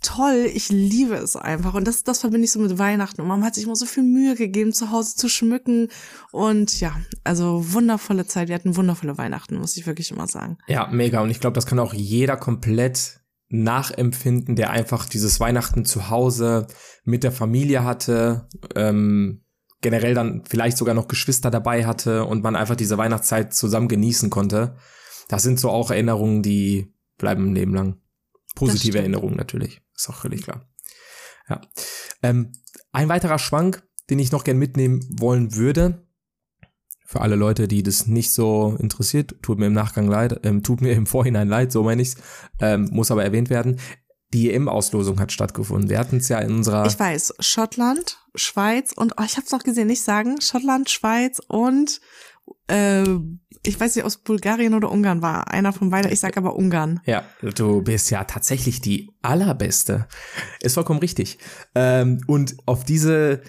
toll. 0.00 0.50
Ich 0.52 0.68
liebe 0.68 1.14
es 1.14 1.36
einfach. 1.36 1.74
Und 1.74 1.86
das, 1.86 2.04
das 2.04 2.20
verbinde 2.20 2.44
ich 2.44 2.52
so 2.52 2.60
mit 2.60 2.78
Weihnachten. 2.78 3.20
Und 3.20 3.28
Mama 3.28 3.46
hat 3.46 3.54
sich 3.54 3.64
immer 3.64 3.76
so 3.76 3.86
viel 3.86 4.02
Mühe 4.02 4.34
gegeben, 4.34 4.72
zu 4.72 4.90
Hause 4.90 5.16
zu 5.16 5.28
schmücken. 5.28 5.88
Und 6.32 6.80
ja, 6.80 6.96
also 7.24 7.72
wundervolle 7.72 8.26
Zeit. 8.26 8.48
Wir 8.48 8.54
hatten 8.54 8.76
wundervolle 8.76 9.18
Weihnachten, 9.18 9.56
muss 9.56 9.76
ich 9.76 9.86
wirklich 9.86 10.10
immer 10.10 10.26
sagen. 10.26 10.58
Ja, 10.66 10.88
mega. 10.88 11.20
Und 11.20 11.30
ich 11.30 11.40
glaube, 11.40 11.54
das 11.54 11.66
kann 11.66 11.78
auch 11.78 11.94
jeder 11.94 12.36
komplett 12.36 13.20
nachempfinden, 13.48 14.56
der 14.56 14.70
einfach 14.70 15.06
dieses 15.06 15.40
Weihnachten 15.40 15.84
zu 15.84 16.10
Hause 16.10 16.66
mit 17.04 17.24
der 17.24 17.32
Familie 17.32 17.82
hatte, 17.82 18.48
ähm, 18.74 19.42
generell 19.80 20.14
dann 20.14 20.44
vielleicht 20.46 20.76
sogar 20.76 20.94
noch 20.94 21.08
Geschwister 21.08 21.50
dabei 21.50 21.86
hatte 21.86 22.24
und 22.24 22.42
man 22.42 22.56
einfach 22.56 22.76
diese 22.76 22.98
Weihnachtszeit 22.98 23.54
zusammen 23.54 23.88
genießen 23.88 24.28
konnte. 24.28 24.76
Das 25.28 25.42
sind 25.42 25.60
so 25.60 25.70
auch 25.70 25.90
Erinnerungen, 25.90 26.42
die 26.42 26.92
bleiben 27.16 27.50
ein 27.50 27.54
Leben 27.54 27.74
lang. 27.74 28.00
Positive. 28.54 28.98
Erinnerungen 28.98 29.36
natürlich. 29.36 29.80
Ist 29.98 30.08
auch 30.08 30.14
völlig 30.14 30.42
klar. 30.42 30.64
Ja. 31.48 31.60
Ähm, 32.22 32.52
ein 32.92 33.08
weiterer 33.08 33.38
Schwank, 33.38 33.82
den 34.10 34.18
ich 34.18 34.32
noch 34.32 34.44
gern 34.44 34.58
mitnehmen 34.58 35.00
wollen 35.18 35.56
würde, 35.56 36.06
für 37.04 37.20
alle 37.20 37.36
Leute, 37.36 37.68
die 37.68 37.82
das 37.82 38.06
nicht 38.06 38.32
so 38.32 38.76
interessiert, 38.78 39.36
tut 39.42 39.58
mir 39.58 39.66
im 39.66 39.72
Nachgang 39.72 40.06
leid, 40.06 40.40
ähm, 40.44 40.62
tut 40.62 40.82
mir 40.82 40.92
im 40.92 41.06
Vorhinein 41.06 41.48
leid, 41.48 41.72
so 41.72 41.82
meine 41.82 42.02
ich's, 42.02 42.16
ähm, 42.60 42.88
muss 42.92 43.10
aber 43.10 43.24
erwähnt 43.24 43.50
werden. 43.50 43.80
Die 44.34 44.52
EM-Auslosung 44.52 45.18
hat 45.18 45.32
stattgefunden. 45.32 45.88
Wir 45.88 45.98
hatten 45.98 46.18
es 46.18 46.28
ja 46.28 46.38
in 46.40 46.52
unserer. 46.52 46.86
Ich 46.86 47.00
weiß, 47.00 47.36
Schottland, 47.40 48.18
Schweiz 48.34 48.92
und, 48.92 49.14
oh, 49.18 49.24
ich 49.24 49.36
habe 49.36 49.46
es 49.46 49.52
noch 49.52 49.62
gesehen, 49.62 49.86
nicht 49.86 50.02
sagen, 50.02 50.42
Schottland, 50.42 50.90
Schweiz 50.90 51.40
und 51.48 52.02
äh, 52.68 53.04
ich 53.64 53.78
weiß 53.80 53.96
nicht, 53.96 54.04
aus 54.04 54.18
Bulgarien 54.18 54.74
oder 54.74 54.90
Ungarn 54.90 55.22
war. 55.22 55.50
Einer 55.52 55.72
von 55.72 55.90
beiden, 55.90 56.12
ich 56.12 56.20
sag 56.20 56.36
aber 56.36 56.56
Ungarn. 56.56 57.00
Ja, 57.06 57.24
du 57.56 57.82
bist 57.82 58.10
ja 58.10 58.24
tatsächlich 58.24 58.80
die 58.80 59.10
allerbeste. 59.22 60.06
Ist 60.60 60.74
vollkommen 60.74 61.00
richtig. 61.00 61.38
Ähm, 61.74 62.20
und 62.26 62.56
auf 62.66 62.84
diese 62.84 63.40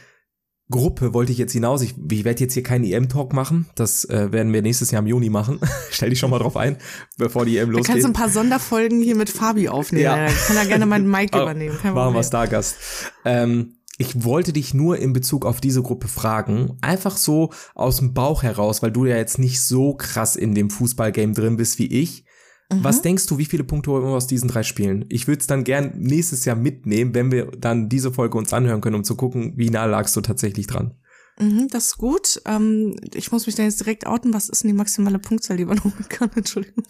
Gruppe 0.72 1.13
wollte 1.15 1.32
ich 1.32 1.39
jetzt 1.39 1.53
hinaus. 1.53 1.82
Ich, 1.82 1.96
ich 2.12 2.24
werde 2.25 2.41
jetzt 2.44 2.53
hier 2.53 2.62
keinen 2.62 2.84
EM-Talk 2.86 3.34
machen. 3.34 3.68
Das 3.75 4.06
äh, 4.06 4.32
werden 4.32 4.53
wir 4.53 4.62
nächstes 4.62 4.91
Jahr 4.91 5.01
im 5.01 5.08
Juni 5.08 5.29
machen. 5.29 5.60
Stell 5.89 6.12
dich 6.12 6.20
schon 6.20 6.29
mal 6.29 6.38
drauf 6.39 6.58
ein, 6.58 6.77
bevor 7.18 7.46
die 7.46 7.58
EM 7.58 7.70
Du 7.72 7.77
kannst 7.77 7.89
losgeht. 7.89 8.06
ein 8.06 8.13
paar 8.13 8.29
Sonderfolgen 8.29 9.01
hier 9.01 9.15
mit 9.15 9.29
Fabi 9.32 9.68
aufnehmen. 9.68 10.03
Ja. 10.03 10.27
Ja. 10.27 10.32
Kann 10.48 10.58
er 10.58 10.65
gerne 10.65 10.86
meinen 10.86 11.13
Ah, 11.32 11.41
übernehmen. 11.41 11.77
Kein 11.82 11.94
Machen 11.96 12.13
wir. 12.13 12.24
Stargast. 12.24 12.77
Ähm, 13.25 13.78
ich 14.00 14.24
wollte 14.24 14.53
dich 14.53 14.74
nur 14.74 14.98
in 14.98 15.13
Bezug 15.13 15.46
auf 15.46 15.62
diese 15.62 15.84
Gruppe 15.84 16.08
fragen, 16.08 16.77
einfach 16.82 17.18
so 17.18 17.51
aus 17.75 17.98
dem 17.98 18.13
Bauch 18.15 18.41
heraus, 18.41 18.82
weil 18.82 18.91
du 18.91 19.06
ja 19.06 19.18
jetzt 19.18 19.38
nicht 19.38 19.62
so 19.62 19.94
krass 19.94 20.36
in 20.36 20.56
dem 20.56 20.70
Fußballgame 20.72 21.34
drin 21.34 21.58
bist 21.58 21.77
wie 21.77 21.88
ich. 21.88 22.24
Mhm. 22.72 22.84
Was 22.84 23.01
denkst 23.01 23.25
du, 23.27 23.38
wie 23.38 23.46
viele 23.46 23.63
Punkte 23.63 23.91
holen 23.91 24.03
wir 24.03 24.10
aus 24.12 24.25
diesen 24.27 24.48
drei 24.48 24.63
Spielen? 24.63 25.06
Ich 25.10 25.27
würde 25.27 25.41
es 25.41 25.48
dann 25.48 25.63
gern 25.63 25.91
nächstes 25.98 26.46
Jahr 26.46 26.56
mitnehmen, 26.56 27.13
wenn 27.13 27.32
wir 27.32 27.48
dann 27.58 27.89
diese 27.89 28.12
Folge 28.13 28.38
uns 28.38 28.53
anhören 28.53 28.79
können, 28.82 28.96
um 28.96 29.03
zu 29.03 29.15
gucken, 29.15 29.53
wie 29.58 29.70
nah 29.70 29.86
lagst 29.86 30.15
du 30.15 30.22
tatsächlich 30.22 30.68
dran. 30.68 30.96
Mhm, 31.39 31.68
das 31.70 31.88
ist 31.88 31.98
gut. 31.98 32.41
Ähm, 32.46 32.96
ich 33.13 33.32
muss 33.32 33.48
mich 33.48 33.56
da 33.56 33.63
jetzt 33.63 33.79
direkt 33.82 34.06
outen. 34.08 34.34
Was 34.34 34.50
ist 34.50 34.63
denn 34.63 34.70
die 34.70 34.77
maximale 34.77 35.20
Punktzahl, 35.20 35.58
die 35.58 35.65
man 35.65 35.84
holen 35.84 36.06
kann? 36.10 36.29
Entschuldigung. 36.36 36.84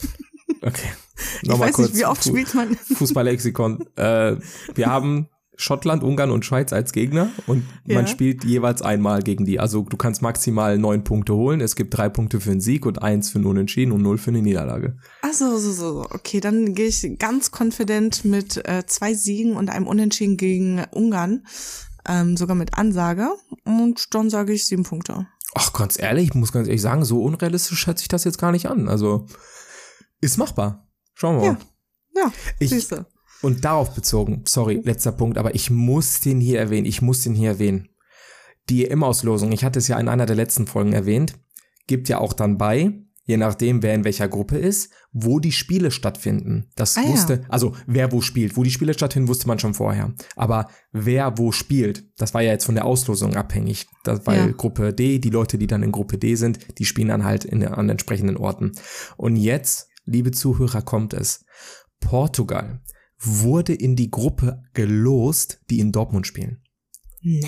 Okay. 0.61 0.89
Ich 1.41 1.49
weiß 1.49 1.77
nicht, 1.77 1.95
wie 1.95 2.05
oft 2.05 2.23
Fu- 2.23 2.29
spielt 2.29 2.53
man. 2.55 2.75
Fußballlexikon. 2.75 3.83
äh, 3.95 4.35
wir 4.75 4.85
haben 4.87 5.27
Schottland, 5.61 6.03
Ungarn 6.03 6.31
und 6.31 6.45
Schweiz 6.45 6.71
als 6.71 6.93
Gegner 6.93 7.29
und 7.45 7.65
Ja. 7.85 7.95
man 7.95 8.07
spielt 8.07 8.45
jeweils 8.45 8.81
einmal 8.81 9.21
gegen 9.21 9.43
die. 9.43 9.59
Also 9.59 9.81
du 9.81 9.97
kannst 9.97 10.21
maximal 10.21 10.77
neun 10.77 11.03
Punkte 11.03 11.35
holen. 11.35 11.59
Es 11.59 11.75
gibt 11.75 11.97
drei 11.97 12.07
Punkte 12.07 12.39
für 12.39 12.51
einen 12.51 12.61
Sieg 12.61 12.85
und 12.85 13.01
eins 13.03 13.29
für 13.29 13.39
einen 13.39 13.45
Unentschieden 13.45 13.91
und 13.91 14.01
null 14.01 14.17
für 14.17 14.31
eine 14.31 14.41
Niederlage. 14.41 14.95
Ach 15.21 15.33
so, 15.33 15.57
so. 15.57 16.05
Okay, 16.11 16.39
dann 16.39 16.75
gehe 16.75 16.87
ich 16.87 17.05
ganz 17.19 17.51
confident 17.51 18.23
mit 18.23 18.65
äh, 18.65 18.85
zwei 18.87 19.13
Siegen 19.13 19.57
und 19.57 19.69
einem 19.69 19.85
Unentschieden 19.85 20.37
gegen 20.37 20.81
Ungarn. 20.91 21.45
Ähm, 22.07 22.37
sogar 22.37 22.55
mit 22.55 22.75
Ansage. 22.75 23.27
Und 23.65 24.15
dann 24.15 24.29
sage 24.29 24.53
ich 24.53 24.65
sieben 24.65 24.83
Punkte. 24.83 25.27
Ach, 25.55 25.73
ganz 25.73 25.99
ehrlich, 25.99 26.29
ich 26.29 26.33
muss 26.35 26.53
ganz 26.53 26.67
ehrlich 26.67 26.81
sagen, 26.81 27.03
so 27.03 27.21
unrealistisch 27.21 27.79
schätze 27.79 28.03
ich 28.03 28.07
das 28.07 28.23
jetzt 28.23 28.37
gar 28.37 28.53
nicht 28.53 28.67
an. 28.67 28.87
Also 28.87 29.25
ist 30.21 30.37
machbar. 30.37 30.87
Schauen 31.15 31.41
wir 31.41 31.51
mal. 31.51 31.57
Ja. 32.15 32.21
Ja, 32.23 32.31
Ich- 32.59 32.69
siehste. 32.69 33.05
Und 33.41 33.63
darauf 33.65 33.93
bezogen, 33.95 34.43
sorry, 34.45 34.81
letzter 34.83 35.11
Punkt, 35.13 35.37
aber 35.37 35.55
ich 35.55 35.69
muss 35.69 36.19
den 36.19 36.41
hier 36.41 36.59
erwähnen, 36.59 36.85
ich 36.85 37.01
muss 37.01 37.21
den 37.23 37.33
hier 37.35 37.51
erwähnen. 37.51 37.89
Die 38.69 38.87
EM-Auslosung, 38.89 39.51
ich 39.51 39.63
hatte 39.63 39.79
es 39.79 39.87
ja 39.87 39.99
in 39.99 40.07
einer 40.09 40.25
der 40.25 40.35
letzten 40.35 40.67
Folgen 40.67 40.93
erwähnt, 40.93 41.33
gibt 41.87 42.09
ja 42.09 42.19
auch 42.19 42.33
dann 42.33 42.57
bei, 42.57 42.91
je 43.23 43.37
nachdem, 43.37 43.81
wer 43.81 43.93
in 43.95 44.03
welcher 44.03 44.27
Gruppe 44.27 44.57
ist, 44.57 44.91
wo 45.11 45.39
die 45.39 45.51
Spiele 45.51 45.89
stattfinden. 45.91 46.69
Das 46.75 46.97
Ah, 46.97 47.01
ja. 47.01 47.09
wusste, 47.09 47.45
also 47.49 47.73
wer 47.87 48.11
wo 48.11 48.21
spielt. 48.21 48.57
Wo 48.57 48.63
die 48.63 48.71
Spiele 48.71 48.93
stattfinden, 48.93 49.27
wusste 49.29 49.47
man 49.47 49.57
schon 49.59 49.73
vorher. 49.73 50.13
Aber 50.35 50.69
wer 50.91 51.37
wo 51.37 51.51
spielt, 51.51 52.05
das 52.17 52.33
war 52.33 52.41
ja 52.41 52.51
jetzt 52.51 52.65
von 52.65 52.75
der 52.75 52.85
Auslosung 52.85 53.35
abhängig. 53.35 53.87
Das, 54.03 54.25
weil 54.27 54.47
Ja. 54.47 54.51
Gruppe 54.51 54.93
D, 54.93 55.19
die 55.19 55.29
Leute, 55.29 55.57
die 55.57 55.67
dann 55.67 55.81
in 55.83 55.91
Gruppe 55.91 56.17
D 56.17 56.35
sind, 56.35 56.59
die 56.77 56.85
spielen 56.85 57.07
dann 57.07 57.23
halt 57.23 57.45
in, 57.45 57.65
an 57.65 57.89
entsprechenden 57.89 58.37
Orten. 58.37 58.73
Und 59.17 59.35
jetzt, 59.35 59.87
liebe 60.05 60.31
Zuhörer, 60.31 60.81
kommt 60.81 61.13
es. 61.13 61.45
Portugal 61.99 62.81
wurde 63.19 63.73
in 63.73 63.95
die 63.95 64.09
Gruppe 64.09 64.63
gelost, 64.73 65.59
die 65.69 65.79
in 65.79 65.91
Dortmund 65.91 66.25
spielen. 66.27 66.63
Nee. 67.21 67.45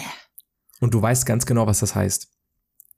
Und 0.79 0.93
du 0.93 1.01
weißt 1.01 1.25
ganz 1.25 1.45
genau, 1.45 1.65
was 1.67 1.79
das 1.79 1.95
heißt. 1.95 2.27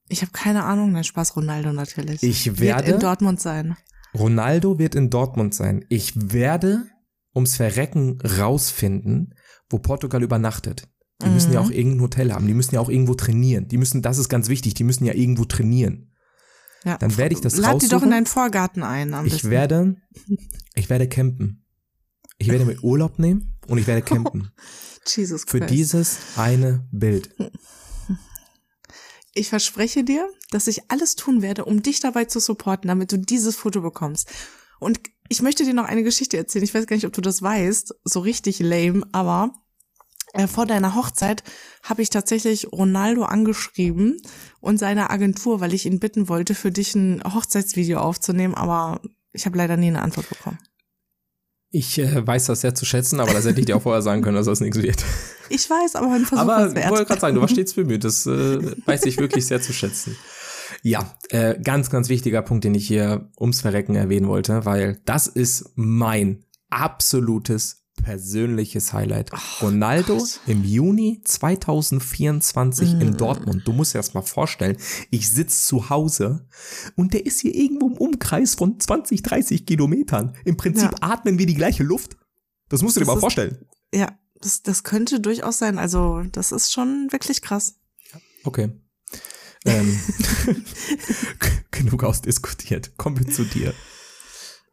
Ich 0.10 0.22
habe 0.22 0.32
keine 0.32 0.64
Ahnung. 0.64 0.92
Nein, 0.92 1.04
Spaß, 1.04 1.36
Ronaldo 1.36 1.72
natürlich. 1.74 2.24
Ich 2.24 2.46
Wird 2.46 2.60
werde, 2.60 2.92
in 2.94 3.00
Dortmund 3.00 3.40
sein. 3.40 3.78
Ronaldo 4.14 4.80
wird 4.80 4.96
in 4.96 5.10
Dortmund 5.10 5.54
sein. 5.54 5.86
Ich 5.90 6.14
werde 6.34 6.86
ums 7.36 7.56
Verrecken 7.56 8.20
rausfinden, 8.22 9.34
wo 9.70 9.80
Portugal 9.80 10.22
übernachtet. 10.24 10.88
Die 11.24 11.30
müssen 11.30 11.54
ja 11.54 11.62
Mhm. 11.62 11.68
auch 11.68 11.72
irgendein 11.72 12.02
Hotel 12.02 12.34
haben. 12.34 12.48
Die 12.48 12.54
müssen 12.54 12.76
ja 12.76 12.82
auch 12.82 12.90
irgendwo 12.90 13.14
trainieren. 13.16 13.68
Die 13.70 13.78
müssen, 13.78 14.02
das 14.02 14.18
ist 14.18 14.30
ganz 14.30 14.50
wichtig, 14.50 14.74
die 14.74 14.84
müssen 14.84 15.06
ja 15.06 15.14
irgendwo 15.14 15.46
trainieren. 15.46 16.12
Ja. 16.84 16.98
Dann 16.98 17.16
werde 17.18 17.34
ich 17.34 17.42
das 17.42 17.56
Lad 17.56 17.82
die 17.82 17.88
doch 17.88 17.94
raussuchen. 17.94 18.04
in 18.06 18.12
deinen 18.12 18.26
Vorgarten 18.26 18.84
ein. 18.84 19.14
Ich 19.26 19.34
besten. 19.34 19.50
werde, 19.50 19.96
ich 20.76 20.90
werde 20.90 21.08
campen. 21.08 21.63
Ich 22.44 22.52
werde 22.52 22.66
mir 22.66 22.84
Urlaub 22.84 23.20
nehmen 23.20 23.58
und 23.68 23.78
ich 23.78 23.88
werde 23.88 24.02
campen. 24.06 24.52
Jesus 25.08 25.44
Für 25.48 25.60
Christ. 25.60 25.74
dieses 25.74 26.18
eine 26.36 26.86
Bild. 26.92 27.34
Ich 29.34 29.50
verspreche 29.50 30.04
dir, 30.04 30.28
dass 30.52 30.68
ich 30.68 30.92
alles 30.92 31.16
tun 31.16 31.42
werde, 31.42 31.66
um 31.66 31.82
dich 31.82 32.02
dabei 32.02 32.26
zu 32.26 32.40
supporten, 32.40 32.90
damit 32.90 33.12
du 33.12 33.18
dieses 33.18 33.56
Foto 33.56 33.82
bekommst. 33.82 34.30
Und 34.80 35.00
ich 35.30 35.42
möchte 35.42 35.64
dir 35.64 35.74
noch 35.74 35.86
eine 35.86 36.04
Geschichte 36.04 36.38
erzählen. 36.38 36.66
Ich 36.66 36.74
weiß 36.74 36.86
gar 36.86 36.96
nicht, 36.96 37.08
ob 37.08 37.14
du 37.14 37.22
das 37.22 37.42
weißt. 37.42 37.96
So 38.04 38.20
richtig 38.20 38.60
lame, 38.60 39.08
aber 39.14 39.54
äh, 40.34 40.48
vor 40.48 40.66
deiner 40.66 40.96
Hochzeit 40.96 41.44
habe 41.82 42.02
ich 42.02 42.10
tatsächlich 42.10 42.72
Ronaldo 42.72 43.24
angeschrieben 43.24 44.22
und 44.60 44.78
seine 44.78 45.10
Agentur, 45.10 45.62
weil 45.62 45.74
ich 45.74 45.86
ihn 45.86 46.00
bitten 46.00 46.28
wollte, 46.28 46.56
für 46.56 46.72
dich 46.72 46.94
ein 46.94 47.24
Hochzeitsvideo 47.24 48.00
aufzunehmen, 48.00 48.54
aber 48.54 49.02
ich 49.32 49.46
habe 49.46 49.58
leider 49.58 49.78
nie 49.78 49.88
eine 49.88 50.02
Antwort 50.02 50.30
bekommen. 50.30 50.60
Ich 51.76 51.98
äh, 51.98 52.26
weiß 52.26 52.46
das 52.46 52.62
sehr 52.62 52.76
zu 52.76 52.86
schätzen, 52.86 53.20
aber 53.20 53.34
das 53.34 53.46
hätte 53.46 53.60
ich 53.60 53.66
dir 53.66 53.76
auch 53.76 53.82
vorher 53.82 54.04
sagen 54.04 54.22
können, 54.22 54.36
dass 54.36 54.46
das 54.46 54.62
nichts 54.62 54.82
wird. 54.82 55.04
Ich 55.50 55.70
weiß, 55.70 55.96
aber 55.96 56.14
ein 56.14 56.26
Versuch 56.26 56.42
Aber 56.42 56.68
ich 56.68 56.90
wollte 56.90 57.06
gerade 57.06 57.20
sagen, 57.20 57.36
du 57.36 57.42
warst 57.42 57.54
stets 57.54 57.74
bemüht. 57.74 58.06
Das 58.06 58.26
äh, 58.26 58.60
weiß 58.86 59.06
ich 59.06 59.18
wirklich 59.18 59.46
sehr 59.46 59.62
zu 59.62 59.74
schätzen. 59.74 60.16
Ja, 60.82 61.16
äh, 61.30 61.60
ganz, 61.62 61.90
ganz 61.90 62.10
wichtiger 62.10 62.42
Punkt, 62.42 62.64
den 62.64 62.74
ich 62.74 62.88
hier 62.88 63.30
ums 63.38 63.62
Verrecken 63.62 63.94
erwähnen 63.94 64.30
wollte, 64.30 64.66
weil 64.66 65.02
das 65.06 65.28
ist 65.28 65.74
mein 65.76 66.46
absolutes 66.70 67.83
persönliches 68.04 68.94
Highlight. 68.94 69.32
Oh, 69.34 69.66
Ronaldo 69.66 70.18
Gott. 70.18 70.40
im 70.46 70.64
Juni 70.64 71.22
2024 71.24 72.94
mm. 72.94 73.02
in 73.02 73.18
Dortmund. 73.18 73.68
Du 73.68 73.74
musst 73.74 73.94
dir 73.94 74.00
das 74.00 74.14
mal 74.14 74.22
vorstellen. 74.22 74.78
Ich 75.10 75.30
sitze 75.30 75.66
zu 75.66 75.90
Hause 75.90 76.48
und 76.96 77.14
der 77.14 77.26
ist 77.26 77.40
hier 77.40 77.56
irgendwo 77.56 77.88
im 77.88 77.98
Umkreis 77.98 78.56
von 78.56 78.80
20, 78.80 79.24
30 79.24 79.66
Kilometern. 79.66 80.36
Im 80.46 80.58
Prinzip 80.58 80.92
ja. 80.92 80.98
atmen 81.02 81.40
wir 81.40 81.46
die 81.46 81.56
gleiche 81.56 81.84
Luft. 81.84 82.18
Das 82.70 82.82
musst 82.82 82.96
du 82.96 83.00
das 83.00 83.08
dir 83.08 83.12
mal 83.12 83.18
ist, 83.18 83.22
vorstellen. 83.22 83.66
Ja, 83.94 84.18
das, 84.42 84.62
das 84.62 84.84
könnte 84.84 85.20
durchaus 85.20 85.58
sein. 85.58 85.80
Also, 85.80 86.24
das 86.32 86.52
ist 86.52 86.72
schon 86.72 87.08
wirklich 87.12 87.42
krass. 87.42 87.80
Okay. 88.44 88.72
Ähm, 89.66 90.00
genug 91.72 92.04
ausdiskutiert. 92.04 92.98
Kommen 92.98 93.20
wir 93.20 93.34
zu 93.34 93.46
dir. 93.46 93.74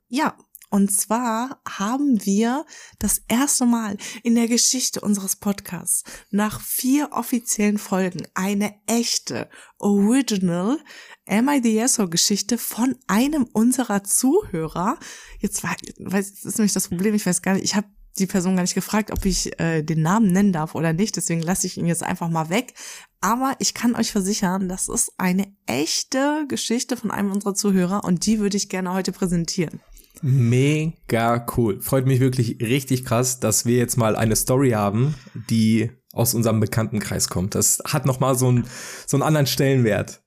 Ja, 0.09 0.37
und 0.71 0.93
zwar 0.93 1.61
haben 1.69 2.25
wir 2.25 2.65
das 2.99 3.23
erste 3.29 3.67
Mal 3.67 3.97
in 4.23 4.37
der 4.37 4.47
Geschichte 4.47 5.01
unseres 5.01 5.37
Podcasts 5.37 6.05
nach 6.31 6.61
vier 6.61 7.11
offiziellen 7.13 7.79
Folgen 7.79 8.23
eine 8.35 8.75
echte, 8.87 9.49
original 9.79 10.79
Am 11.27 11.49
I 11.49 11.61
the 11.63 11.77
Yeso 11.77 12.09
Geschichte 12.09 12.59
von 12.59 12.97
einem 13.07 13.45
unserer 13.53 14.03
Zuhörer. 14.03 14.99
Jetzt 15.39 15.63
weiß, 15.63 16.35
das 16.35 16.45
ist 16.45 16.59
nämlich 16.59 16.73
das 16.73 16.89
Problem, 16.89 17.15
ich 17.15 17.27
weiß 17.27 17.43
gar 17.43 17.55
nicht, 17.55 17.65
ich 17.65 17.75
habe 17.75 17.87
die 18.19 18.27
Person 18.27 18.57
gar 18.57 18.63
nicht 18.63 18.75
gefragt, 18.75 19.11
ob 19.11 19.25
ich 19.25 19.59
äh, 19.61 19.83
den 19.83 20.03
Namen 20.03 20.33
nennen 20.33 20.53
darf 20.53 20.75
oder 20.75 20.93
nicht, 20.93 21.17
deswegen 21.17 21.43
lasse 21.43 21.67
ich 21.67 21.77
ihn 21.77 21.87
jetzt 21.87 22.03
einfach 22.03 22.29
mal 22.29 22.49
weg. 22.51 22.75
Aber 23.21 23.55
ich 23.59 23.75
kann 23.75 23.95
euch 23.95 24.13
versichern, 24.13 24.69
das 24.69 24.89
ist 24.89 25.13
eine 25.19 25.53
echte 25.67 26.47
Geschichte 26.49 26.97
von 26.97 27.11
einem 27.11 27.33
unserer 27.33 27.55
Zuhörer 27.55 28.05
und 28.05 28.27
die 28.27 28.41
würde 28.41 28.57
ich 28.57 28.69
gerne 28.69 28.93
heute 28.93 29.13
präsentieren. 29.13 29.81
Mega 30.23 31.47
cool. 31.57 31.81
Freut 31.81 32.07
mich 32.07 32.21
wirklich 32.21 32.61
richtig 32.61 33.05
krass, 33.05 33.41
dass 33.41 33.65
wir 33.65 33.77
jetzt 33.77 33.97
mal 33.97 34.17
eine 34.17 34.37
Story 34.37 34.71
haben, 34.71 35.15
die 35.49 35.91
aus 36.13 36.35
unserem 36.35 36.61
Bekanntenkreis 36.61 37.29
kommt. 37.29 37.55
Das 37.55 37.81
hat 37.87 38.07
noch 38.07 38.21
mal 38.21 38.35
so 38.35 38.49
einen 38.49 38.65
so 39.07 39.17
einen 39.17 39.23
anderen 39.23 39.47
Stellenwert. 39.47 40.23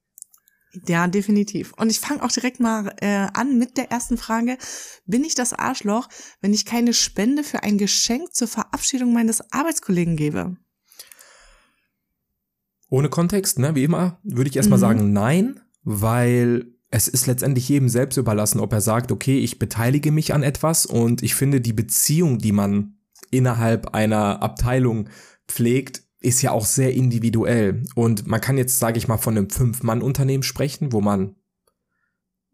Ja, 0.88 1.08
definitiv. 1.08 1.74
Und 1.74 1.92
ich 1.92 2.00
fange 2.00 2.24
auch 2.24 2.32
direkt 2.32 2.60
mal 2.60 2.96
äh, 3.00 3.28
an 3.34 3.60
mit 3.60 3.78
der 3.78 3.92
ersten 3.92 4.18
Frage. 4.18 4.58
Bin 5.06 5.24
ich 5.24 5.36
das 5.36 5.54
Arschloch, 5.54 6.10
wenn 6.42 6.54
ich 6.54 6.66
keine 6.66 6.94
Spende 6.94 7.44
für 7.44 7.62
ein 7.62 7.78
Geschenk 7.78 8.34
zur 8.34 8.48
Verabschiedung 8.48 9.14
meines 9.14 9.52
Arbeitskollegen 9.52 10.16
gebe? 10.16 10.58
Ohne 12.90 13.10
Kontext, 13.10 13.60
ne, 13.60 13.76
wie 13.76 13.84
immer, 13.84 14.20
würde 14.24 14.50
ich 14.50 14.56
erstmal 14.56 14.80
mhm. 14.80 14.82
sagen, 14.82 15.14
nein, 15.14 15.62
weil 15.84 16.73
es 16.96 17.08
ist 17.08 17.26
letztendlich 17.26 17.68
jedem 17.70 17.90
selbst 17.90 18.18
überlassen, 18.18 18.60
ob 18.60 18.72
er 18.72 18.80
sagt, 18.80 19.12
okay, 19.12 19.40
ich 19.40 19.58
beteilige 19.58 20.12
mich 20.12 20.32
an 20.32 20.44
etwas 20.44 20.86
und 20.86 21.24
ich 21.24 21.34
finde 21.34 21.60
die 21.60 21.74
Beziehung, 21.74 22.38
die 22.38 22.52
man 22.52 23.00
innerhalb 23.32 23.96
einer 23.96 24.44
Abteilung 24.44 25.10
pflegt, 25.48 26.04
ist 26.20 26.44
ja 26.44 26.52
auch 26.52 26.68
sehr 26.68 26.94
individuell. 26.94 27.84
Und 27.96 28.28
man 28.28 28.40
kann 28.40 28.60
jetzt, 28.60 28.78
sage 28.78 29.00
ich 29.00 29.08
mal, 29.08 29.18
von 29.18 29.36
einem 29.36 29.50
Fünf-Mann-Unternehmen 29.50 30.44
sprechen, 30.44 30.94
wo 30.94 31.02
man 31.02 31.36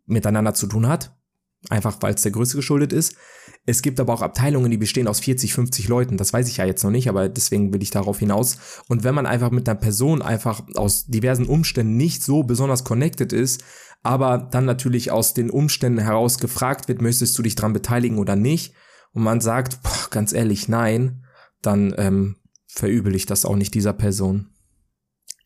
miteinander 0.06 0.54
zu 0.54 0.68
tun 0.68 0.88
hat, 0.88 1.20
einfach 1.68 1.98
weil 2.00 2.14
es 2.14 2.22
der 2.22 2.32
Größe 2.32 2.56
geschuldet 2.56 2.94
ist. 2.94 3.18
Es 3.66 3.82
gibt 3.82 4.00
aber 4.00 4.14
auch 4.14 4.22
Abteilungen, 4.22 4.72
die 4.72 4.78
bestehen 4.78 5.10
aus 5.10 5.20
40, 5.20 5.54
50 5.54 5.90
Leuten. 5.90 6.16
Das 6.16 6.32
weiß 6.32 6.48
ich 6.48 6.58
ja 6.58 6.66
jetzt 6.66 6.84
noch 6.84 6.92
nicht, 6.92 7.10
aber 7.10 7.28
deswegen 7.28 7.74
will 7.74 7.84
ich 7.84 7.92
darauf 7.92 8.20
hinaus. 8.20 8.58
Und 8.88 9.04
wenn 9.04 9.14
man 9.14 9.26
einfach 9.26 9.52
mit 9.52 9.68
einer 9.68 9.78
Person 9.78 10.22
einfach 10.22 10.62
aus 10.76 11.08
diversen 11.08 11.46
Umständen 11.46 11.98
nicht 11.98 12.24
so 12.24 12.44
besonders 12.44 12.86
connected 12.86 13.34
ist, 13.34 13.66
aber 14.04 14.38
dann 14.38 14.66
natürlich 14.66 15.12
aus 15.12 15.34
den 15.34 15.50
Umständen 15.50 16.00
heraus 16.00 16.38
gefragt 16.40 16.88
wird, 16.88 17.02
möchtest 17.02 17.38
du 17.38 17.42
dich 17.44 17.56
dran 17.56 17.74
beteiligen 17.74 18.18
oder 18.18 18.36
nicht, 18.36 18.74
und 19.12 19.24
man 19.24 19.42
sagt, 19.42 19.82
boah, 19.82 20.08
ganz 20.10 20.34
ehrlich, 20.34 20.68
nein, 20.68 21.26
dann 21.62 21.94
ähm, 21.98 22.38
verübel 22.68 23.16
ich 23.16 23.26
das 23.26 23.46
auch 23.46 23.56
nicht 23.56 23.74
dieser 23.74 23.94
Person. 23.94 24.54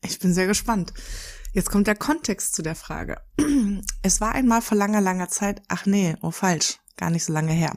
Ich 0.02 0.18
bin 0.18 0.34
sehr 0.34 0.46
gespannt. 0.46 0.92
Jetzt 1.52 1.70
kommt 1.70 1.86
der 1.86 1.96
Kontext 1.96 2.54
zu 2.54 2.62
der 2.62 2.74
Frage. 2.74 3.18
Es 4.02 4.20
war 4.20 4.32
einmal 4.32 4.60
vor 4.60 4.76
langer, 4.76 5.00
langer 5.00 5.28
Zeit, 5.28 5.62
ach 5.68 5.86
nee, 5.86 6.14
oh 6.20 6.30
falsch, 6.30 6.78
gar 6.96 7.10
nicht 7.10 7.24
so 7.24 7.32
lange 7.32 7.52
her. 7.52 7.72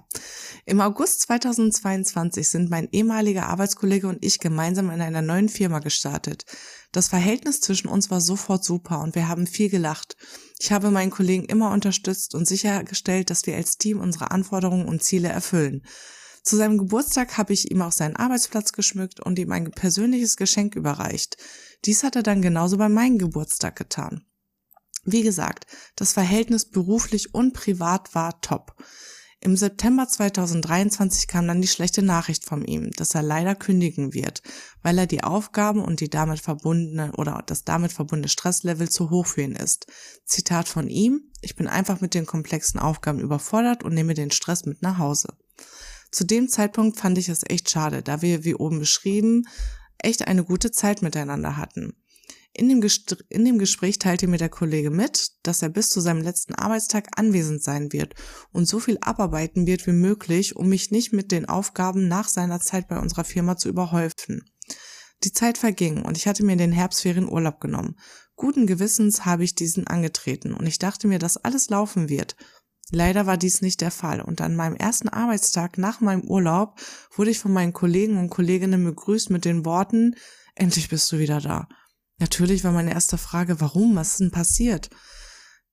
Im 0.65 0.81
August 0.81 1.21
2022 1.21 2.49
sind 2.49 2.69
mein 2.69 2.89
ehemaliger 2.91 3.47
Arbeitskollege 3.47 4.07
und 4.07 4.23
ich 4.25 4.39
gemeinsam 4.39 4.89
in 4.89 5.01
einer 5.01 5.21
neuen 5.21 5.47
Firma 5.47 5.79
gestartet. 5.79 6.45
Das 6.91 7.07
Verhältnis 7.07 7.61
zwischen 7.61 7.87
uns 7.87 8.11
war 8.11 8.19
sofort 8.19 8.65
super 8.65 8.99
und 8.99 9.15
wir 9.15 9.29
haben 9.29 9.47
viel 9.47 9.69
gelacht. 9.69 10.17
Ich 10.59 10.71
habe 10.71 10.91
meinen 10.91 11.11
Kollegen 11.11 11.45
immer 11.45 11.71
unterstützt 11.71 12.33
und 12.33 12.47
sichergestellt, 12.47 13.29
dass 13.29 13.45
wir 13.45 13.55
als 13.55 13.77
Team 13.77 13.99
unsere 13.99 14.31
Anforderungen 14.31 14.87
und 14.87 15.03
Ziele 15.03 15.29
erfüllen. 15.29 15.83
Zu 16.43 16.55
seinem 16.55 16.77
Geburtstag 16.77 17.37
habe 17.37 17.53
ich 17.53 17.71
ihm 17.71 17.81
auch 17.81 17.91
seinen 17.91 18.15
Arbeitsplatz 18.15 18.71
geschmückt 18.71 19.19
und 19.19 19.37
ihm 19.37 19.51
ein 19.51 19.69
persönliches 19.71 20.37
Geschenk 20.37 20.75
überreicht. 20.75 21.37
Dies 21.85 22.03
hat 22.03 22.15
er 22.15 22.23
dann 22.23 22.41
genauso 22.41 22.77
bei 22.77 22.89
meinem 22.89 23.17
Geburtstag 23.17 23.75
getan. 23.75 24.25
Wie 25.03 25.23
gesagt, 25.23 25.67
das 25.95 26.13
Verhältnis 26.13 26.65
beruflich 26.65 27.33
und 27.33 27.53
privat 27.53 28.15
war 28.15 28.41
top. 28.41 28.75
Im 29.39 29.55
September 29.55 30.07
2023 30.07 31.27
kam 31.27 31.47
dann 31.47 31.61
die 31.61 31.67
schlechte 31.67 32.01
Nachricht 32.01 32.43
von 32.43 32.65
ihm, 32.65 32.89
dass 32.91 33.13
er 33.13 33.21
leider 33.21 33.53
kündigen 33.53 34.13
wird, 34.13 34.41
weil 34.81 34.97
er 34.97 35.05
die 35.05 35.23
Aufgaben 35.23 35.83
und 35.83 35.99
die 35.99 36.09
damit 36.09 36.39
verbundene 36.39 37.11
oder 37.17 37.43
das 37.45 37.63
damit 37.63 37.93
verbundene 37.93 38.29
Stresslevel 38.29 38.89
zu 38.89 39.11
hoch 39.11 39.27
für 39.27 39.43
ihn 39.43 39.55
ist. 39.55 39.85
Zitat 40.25 40.67
von 40.67 40.89
ihm, 40.89 41.31
ich 41.41 41.55
bin 41.55 41.67
einfach 41.67 42.01
mit 42.01 42.15
den 42.15 42.25
komplexen 42.25 42.79
Aufgaben 42.79 43.19
überfordert 43.19 43.83
und 43.83 43.93
nehme 43.93 44.15
den 44.15 44.31
Stress 44.31 44.65
mit 44.65 44.81
nach 44.81 44.97
Hause. 44.97 45.37
Zu 46.11 46.25
dem 46.25 46.49
Zeitpunkt 46.49 46.97
fand 46.97 47.19
ich 47.19 47.29
es 47.29 47.43
echt 47.47 47.69
schade, 47.69 48.01
da 48.01 48.23
wir, 48.23 48.43
wie 48.43 48.55
oben 48.55 48.79
beschrieben, 48.79 49.43
echt 49.99 50.27
eine 50.27 50.43
gute 50.43 50.71
Zeit 50.71 51.03
miteinander 51.03 51.57
hatten. 51.57 51.93
In 52.57 52.69
dem, 52.69 52.81
in 53.29 53.45
dem 53.45 53.59
Gespräch 53.59 53.99
teilte 53.99 54.25
mir 54.25 54.39
der 54.39 54.49
Kollege 54.49 54.89
mit, 54.89 55.33
dass 55.43 55.61
er 55.61 55.69
bis 55.69 55.91
zu 55.91 56.01
seinem 56.01 56.23
letzten 56.23 56.55
Arbeitstag 56.55 57.07
anwesend 57.15 57.61
sein 57.61 57.93
wird 57.93 58.15
und 58.51 58.67
so 58.67 58.79
viel 58.79 58.97
abarbeiten 58.99 59.67
wird 59.67 59.85
wie 59.85 59.91
möglich, 59.91 60.55
um 60.55 60.67
mich 60.67 60.89
nicht 60.89 61.13
mit 61.13 61.31
den 61.31 61.47
Aufgaben 61.47 62.07
nach 62.07 62.27
seiner 62.27 62.59
Zeit 62.59 62.87
bei 62.87 62.97
unserer 62.97 63.25
Firma 63.25 63.57
zu 63.57 63.69
überhäufen. 63.69 64.43
Die 65.23 65.31
Zeit 65.31 65.59
verging 65.59 66.01
und 66.01 66.17
ich 66.17 66.27
hatte 66.27 66.43
mir 66.43 66.53
in 66.53 66.57
den 66.57 66.71
Herbstferien 66.71 67.29
Urlaub 67.29 67.59
genommen. 67.59 67.95
Guten 68.35 68.65
Gewissens 68.65 69.23
habe 69.23 69.43
ich 69.43 69.53
diesen 69.53 69.85
angetreten 69.85 70.55
und 70.55 70.65
ich 70.65 70.79
dachte 70.79 71.07
mir, 71.07 71.19
dass 71.19 71.37
alles 71.37 71.69
laufen 71.69 72.09
wird. 72.09 72.35
Leider 72.89 73.27
war 73.27 73.37
dies 73.37 73.61
nicht 73.61 73.81
der 73.81 73.91
Fall 73.91 74.19
und 74.19 74.41
an 74.41 74.55
meinem 74.55 74.75
ersten 74.75 75.09
Arbeitstag 75.09 75.77
nach 75.77 76.01
meinem 76.01 76.23
Urlaub 76.23 76.79
wurde 77.15 77.29
ich 77.29 77.37
von 77.37 77.53
meinen 77.53 77.73
Kollegen 77.73 78.17
und 78.17 78.29
Kolleginnen 78.29 78.83
begrüßt 78.83 79.29
mit 79.29 79.45
den 79.45 79.63
Worten, 79.63 80.15
endlich 80.55 80.89
bist 80.89 81.11
du 81.11 81.19
wieder 81.19 81.39
da. 81.39 81.67
Natürlich 82.19 82.63
war 82.63 82.71
meine 82.71 82.93
erste 82.93 83.17
Frage, 83.17 83.61
warum, 83.61 83.95
was 83.95 84.17
denn 84.17 84.31
passiert? 84.31 84.89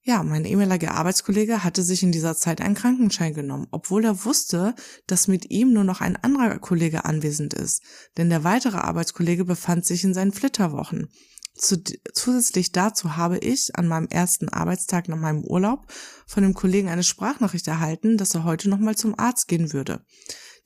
Ja, 0.06 0.22
mein 0.22 0.44
ehemaliger 0.44 0.92
Arbeitskollege 0.92 1.64
hatte 1.64 1.82
sich 1.82 2.02
in 2.02 2.12
dieser 2.12 2.36
Zeit 2.36 2.60
einen 2.60 2.74
Krankenschein 2.74 3.32
genommen, 3.32 3.68
obwohl 3.70 4.04
er 4.04 4.26
wusste, 4.26 4.74
dass 5.06 5.28
mit 5.28 5.50
ihm 5.50 5.72
nur 5.72 5.84
noch 5.84 6.02
ein 6.02 6.16
anderer 6.16 6.58
Kollege 6.58 7.06
anwesend 7.06 7.54
ist, 7.54 7.82
denn 8.18 8.28
der 8.28 8.44
weitere 8.44 8.76
Arbeitskollege 8.76 9.46
befand 9.46 9.86
sich 9.86 10.04
in 10.04 10.12
seinen 10.12 10.32
Flitterwochen. 10.32 11.08
zusätzlich 11.56 12.72
dazu 12.72 13.16
habe 13.16 13.38
ich 13.38 13.76
an 13.76 13.88
meinem 13.88 14.08
ersten 14.08 14.50
Arbeitstag 14.50 15.08
nach 15.08 15.16
meinem 15.16 15.42
Urlaub 15.42 15.86
von 16.26 16.42
dem 16.42 16.52
Kollegen 16.52 16.88
eine 16.88 17.04
Sprachnachricht 17.04 17.66
erhalten, 17.66 18.18
dass 18.18 18.34
er 18.34 18.44
heute 18.44 18.68
nochmal 18.68 18.96
zum 18.96 19.18
Arzt 19.18 19.48
gehen 19.48 19.72
würde. 19.72 20.04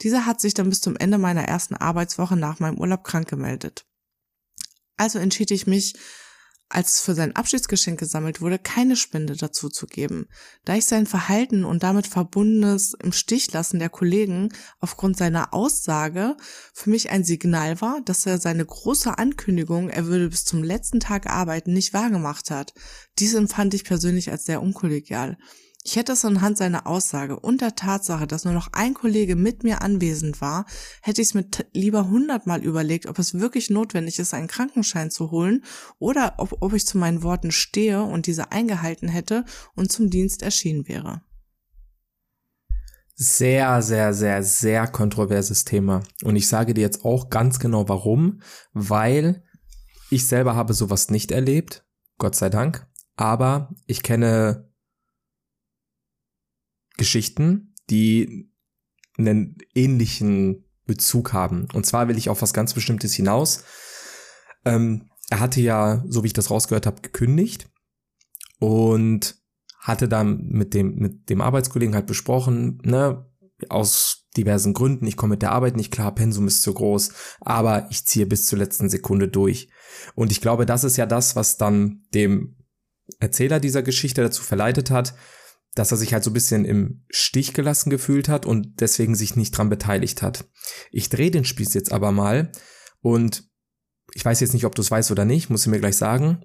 Dieser 0.03 0.27
hat 0.27 0.41
sich 0.41 0.55
dann 0.55 0.69
bis 0.69 0.81
zum 0.81 0.97
Ende 0.97 1.19
meiner 1.19 1.45
ersten 1.45 1.77
Arbeitswoche 1.77 2.37
nach 2.37 2.59
meinem 2.59 2.79
Urlaub 2.79 3.05
krank 3.05 3.29
gemeldet. 3.29 3.88
Also 4.99 5.19
entschied 5.19 5.51
ich 5.51 5.67
mich, 5.67 5.95
als 6.71 7.01
für 7.01 7.15
sein 7.15 7.35
Abschiedsgeschenk 7.35 7.99
gesammelt 7.99 8.41
wurde, 8.41 8.59
keine 8.59 8.97
Spende 8.97 9.37
dazu 9.37 9.71
zu 9.71 9.87
geben, 9.87 10.27
da 10.65 10.75
ich 10.75 10.85
sein 10.85 11.07
Verhalten 11.07 11.65
und 11.65 11.83
damit 11.83 12.07
verbundenes 12.07 12.95
im 13.03 13.13
Stich 13.13 13.51
lassen 13.53 13.79
der 13.79 13.89
Kollegen 13.89 14.51
aufgrund 14.79 15.17
seiner 15.17 15.55
Aussage 15.55 16.37
für 16.75 16.91
mich 16.91 17.11
ein 17.11 17.25
Signal 17.25 17.81
war, 17.81 18.03
dass 18.05 18.27
er 18.27 18.39
seine 18.39 18.67
große 18.67 19.17
Ankündigung, 19.17 19.89
er 19.89 20.07
würde 20.07 20.29
bis 20.29 20.45
zum 20.45 20.63
letzten 20.63 21.01
Tag 21.01 21.27
arbeiten, 21.27 21.73
nicht 21.73 21.95
wahrgemacht 21.95 22.51
hat. 22.51 22.75
Dies 23.19 23.33
empfand 23.33 23.73
ich 23.73 23.85
persönlich 23.85 24.31
als 24.31 24.45
sehr 24.45 24.61
unkollegial. 24.61 25.39
Ich 25.85 25.97
hätte 25.97 26.13
es 26.13 26.25
anhand 26.25 26.59
seiner 26.59 26.87
Aussage 26.87 27.39
und 27.39 27.61
der 27.61 27.75
Tatsache, 27.75 28.27
dass 28.27 28.45
nur 28.45 28.53
noch 28.53 28.69
ein 28.73 28.95
Kollege 28.95 29.37
mit 29.37 29.63
mir 29.63 29.81
anwesend 29.81 30.41
war, 30.41 30.67
hätte 31.03 31.23
ich 31.23 31.29
es 31.29 31.35
mir 31.35 31.47
lieber 31.73 32.09
hundertmal 32.11 32.63
überlegt, 32.63 33.07
ob 33.07 33.19
es 33.19 33.35
wirklich 33.39 33.71
notwendig 33.71 34.19
ist, 34.19 34.35
einen 34.35 34.49
Krankenschein 34.49 35.11
zu 35.11 35.31
holen 35.31 35.65
oder 35.99 36.35
ob, 36.39 36.57
ob 36.61 36.75
ich 36.75 36.87
zu 36.87 36.99
meinen 36.99 37.23
Worten 37.23 37.53
stehe 37.53 38.03
und 38.03 38.27
diese 38.27 38.53
eingehalten 38.53 39.09
hätte 39.09 39.45
und 39.75 39.91
zum 39.91 40.11
Dienst 40.11 40.43
erschienen 40.43 40.89
wäre. 40.89 41.23
Sehr, 43.15 43.83
sehr, 43.83 44.15
sehr, 44.15 44.43
sehr 44.45 44.87
kontroverses 44.87 45.65
Thema. 45.65 46.03
Und 46.23 46.37
ich 46.37 46.47
sage 46.47 46.75
dir 46.75 46.83
jetzt 46.83 47.05
auch 47.05 47.31
ganz 47.31 47.59
genau 47.59 47.89
warum, 47.89 48.43
weil 48.73 49.43
ich 50.11 50.27
selber 50.27 50.55
habe 50.55 50.73
sowas 50.73 51.11
nicht 51.11 51.33
erlebt, 51.33 51.85
Gott 52.19 52.35
sei 52.35 52.49
Dank, 52.49 52.87
aber 53.17 53.75
ich 53.87 54.03
kenne 54.03 54.68
Geschichten, 56.99 57.75
die 57.89 58.51
einen 59.17 59.57
ähnlichen 59.75 60.67
Bezug 60.87 61.33
haben. 61.33 61.69
Und 61.73 61.87
zwar 61.87 62.09
will 62.09 62.19
ich 62.19 62.29
auf 62.29 62.43
was 62.43 62.53
ganz 62.53 62.75
Bestimmtes 62.75 63.15
hinaus. 63.15 63.65
Ähm, 64.65 65.09
er 65.31 65.41
hatte 65.41 65.61
ja, 65.61 66.05
so 66.07 66.23
wie 66.23 66.29
ich 66.29 66.33
das 66.33 66.51
rausgehört 66.51 66.87
habe, 66.87 67.01
gekündigt 67.01 67.69
und 68.59 69.37
hatte 69.81 70.09
dann 70.09 70.47
mit 70.49 70.75
dem, 70.75 70.97
mit 70.97 71.31
dem 71.31 71.41
Arbeitskollegen 71.41 71.95
halt 71.95 72.07
besprochen, 72.07 72.81
ne, 72.85 73.27
aus 73.69 74.27
diversen 74.37 74.73
Gründen, 74.73 75.07
ich 75.07 75.17
komme 75.17 75.33
mit 75.33 75.43
der 75.43 75.53
Arbeit 75.53 75.77
nicht 75.77 75.93
klar, 75.93 76.15
Pensum 76.15 76.47
ist 76.47 76.63
zu 76.63 76.73
groß, 76.73 77.11
aber 77.41 77.89
ich 77.91 78.07
ziehe 78.07 78.27
bis 78.27 78.47
zur 78.47 78.59
letzten 78.59 78.89
Sekunde 78.89 79.29
durch. 79.29 79.69
Und 80.15 80.31
ich 80.31 80.41
glaube, 80.41 80.65
das 80.65 80.85
ist 80.85 80.97
ja 80.97 81.07
das, 81.07 81.35
was 81.37 81.57
dann 81.57 82.05
dem 82.15 82.57
Erzähler 83.19 83.59
dieser 83.59 83.83
Geschichte 83.83 84.23
dazu 84.23 84.43
verleitet 84.43 84.91
hat, 84.91 85.15
dass 85.75 85.91
er 85.91 85.97
sich 85.97 86.13
halt 86.13 86.25
so 86.25 86.31
ein 86.31 86.35
bisschen 86.35 86.65
im 86.65 87.05
Stich 87.11 87.55
gelassen 87.55 87.91
gefühlt 87.91 88.29
hat 88.29 88.47
und 88.47 88.81
deswegen 88.81 89.15
sich 89.15 89.37
nicht 89.37 89.53
dran 89.53 89.69
beteiligt 89.69 90.23
hat. 90.23 90.49
Ich 90.91 91.09
drehe 91.09 91.31
den 91.31 91.45
Spieß 91.45 91.75
jetzt 91.75 91.93
aber 91.93 92.13
mal 92.13 92.51
und 93.01 93.45
ich 94.15 94.25
weiß 94.25 94.41
jetzt 94.41 94.55
nicht, 94.55 94.65
ob 94.65 94.75
du 94.75 94.83
es 94.83 94.91
weißt 94.91 95.11
oder 95.11 95.25
nicht, 95.25 95.51
muss 95.51 95.67
ich 95.67 95.71
mir 95.71 95.81
gleich 95.81 95.97
sagen, 95.97 96.45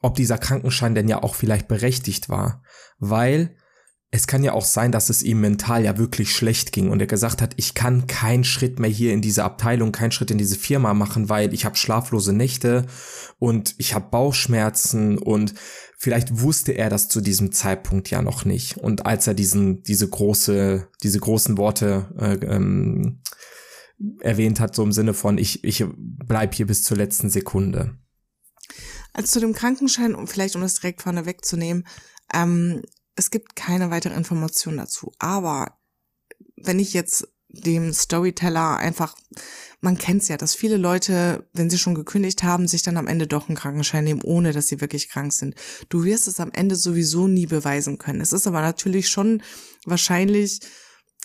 ob 0.00 0.16
dieser 0.16 0.38
Krankenschein 0.38 0.94
denn 0.94 1.08
ja 1.08 1.22
auch 1.22 1.34
vielleicht 1.34 1.68
berechtigt 1.68 2.28
war, 2.28 2.62
weil 2.98 3.56
es 4.14 4.26
kann 4.26 4.44
ja 4.44 4.52
auch 4.52 4.64
sein, 4.64 4.92
dass 4.92 5.08
es 5.08 5.22
ihm 5.22 5.40
mental 5.40 5.84
ja 5.84 5.96
wirklich 5.96 6.36
schlecht 6.36 6.72
ging 6.72 6.90
und 6.90 7.00
er 7.00 7.06
gesagt 7.06 7.40
hat, 7.40 7.54
ich 7.56 7.72
kann 7.72 8.06
keinen 8.06 8.44
Schritt 8.44 8.78
mehr 8.78 8.90
hier 8.90 9.14
in 9.14 9.22
diese 9.22 9.42
Abteilung, 9.42 9.90
keinen 9.90 10.12
Schritt 10.12 10.30
in 10.30 10.36
diese 10.36 10.56
Firma 10.56 10.92
machen, 10.92 11.30
weil 11.30 11.54
ich 11.54 11.64
habe 11.64 11.76
schlaflose 11.76 12.34
Nächte 12.34 12.86
und 13.38 13.74
ich 13.78 13.94
habe 13.94 14.10
Bauchschmerzen 14.10 15.16
und 15.16 15.54
vielleicht 16.02 16.40
wusste 16.40 16.72
er 16.72 16.90
das 16.90 17.08
zu 17.08 17.20
diesem 17.20 17.52
Zeitpunkt 17.52 18.10
ja 18.10 18.22
noch 18.22 18.44
nicht 18.44 18.76
und 18.76 19.06
als 19.06 19.28
er 19.28 19.34
diesen 19.34 19.84
diese 19.84 20.08
große 20.08 20.88
diese 21.00 21.20
großen 21.20 21.56
Worte 21.58 22.12
äh, 22.18 22.44
ähm, 22.44 23.20
erwähnt 24.18 24.58
hat 24.58 24.74
so 24.74 24.82
im 24.82 24.90
Sinne 24.90 25.14
von 25.14 25.38
ich 25.38 25.62
ich 25.62 25.84
bleib 25.96 26.56
hier 26.56 26.66
bis 26.66 26.82
zur 26.82 26.96
letzten 26.96 27.30
Sekunde. 27.30 27.96
Also 29.12 29.34
zu 29.34 29.40
dem 29.40 29.52
Krankenschein, 29.52 30.16
um 30.16 30.26
vielleicht 30.26 30.56
um 30.56 30.62
das 30.62 30.74
direkt 30.74 31.02
vorne 31.02 31.24
wegzunehmen, 31.24 31.86
ähm, 32.34 32.82
es 33.14 33.30
gibt 33.30 33.54
keine 33.54 33.90
weitere 33.90 34.14
Information 34.14 34.78
dazu. 34.78 35.12
Aber 35.20 35.78
wenn 36.56 36.80
ich 36.80 36.94
jetzt 36.94 37.28
dem 37.48 37.92
Storyteller 37.92 38.78
einfach, 38.78 39.14
man 39.82 39.98
kennt's 39.98 40.28
ja, 40.28 40.36
dass 40.36 40.54
viele 40.54 40.76
Leute, 40.76 41.44
wenn 41.52 41.68
sie 41.68 41.76
schon 41.76 41.96
gekündigt 41.96 42.44
haben, 42.44 42.68
sich 42.68 42.82
dann 42.82 42.96
am 42.96 43.08
Ende 43.08 43.26
doch 43.26 43.48
einen 43.48 43.56
Krankenschein 43.56 44.04
nehmen, 44.04 44.22
ohne 44.22 44.52
dass 44.52 44.68
sie 44.68 44.80
wirklich 44.80 45.08
krank 45.08 45.32
sind. 45.32 45.56
Du 45.88 46.04
wirst 46.04 46.28
es 46.28 46.38
am 46.38 46.52
Ende 46.52 46.76
sowieso 46.76 47.26
nie 47.26 47.46
beweisen 47.46 47.98
können. 47.98 48.20
Es 48.20 48.32
ist 48.32 48.46
aber 48.46 48.60
natürlich 48.60 49.08
schon 49.08 49.42
wahrscheinlich 49.84 50.60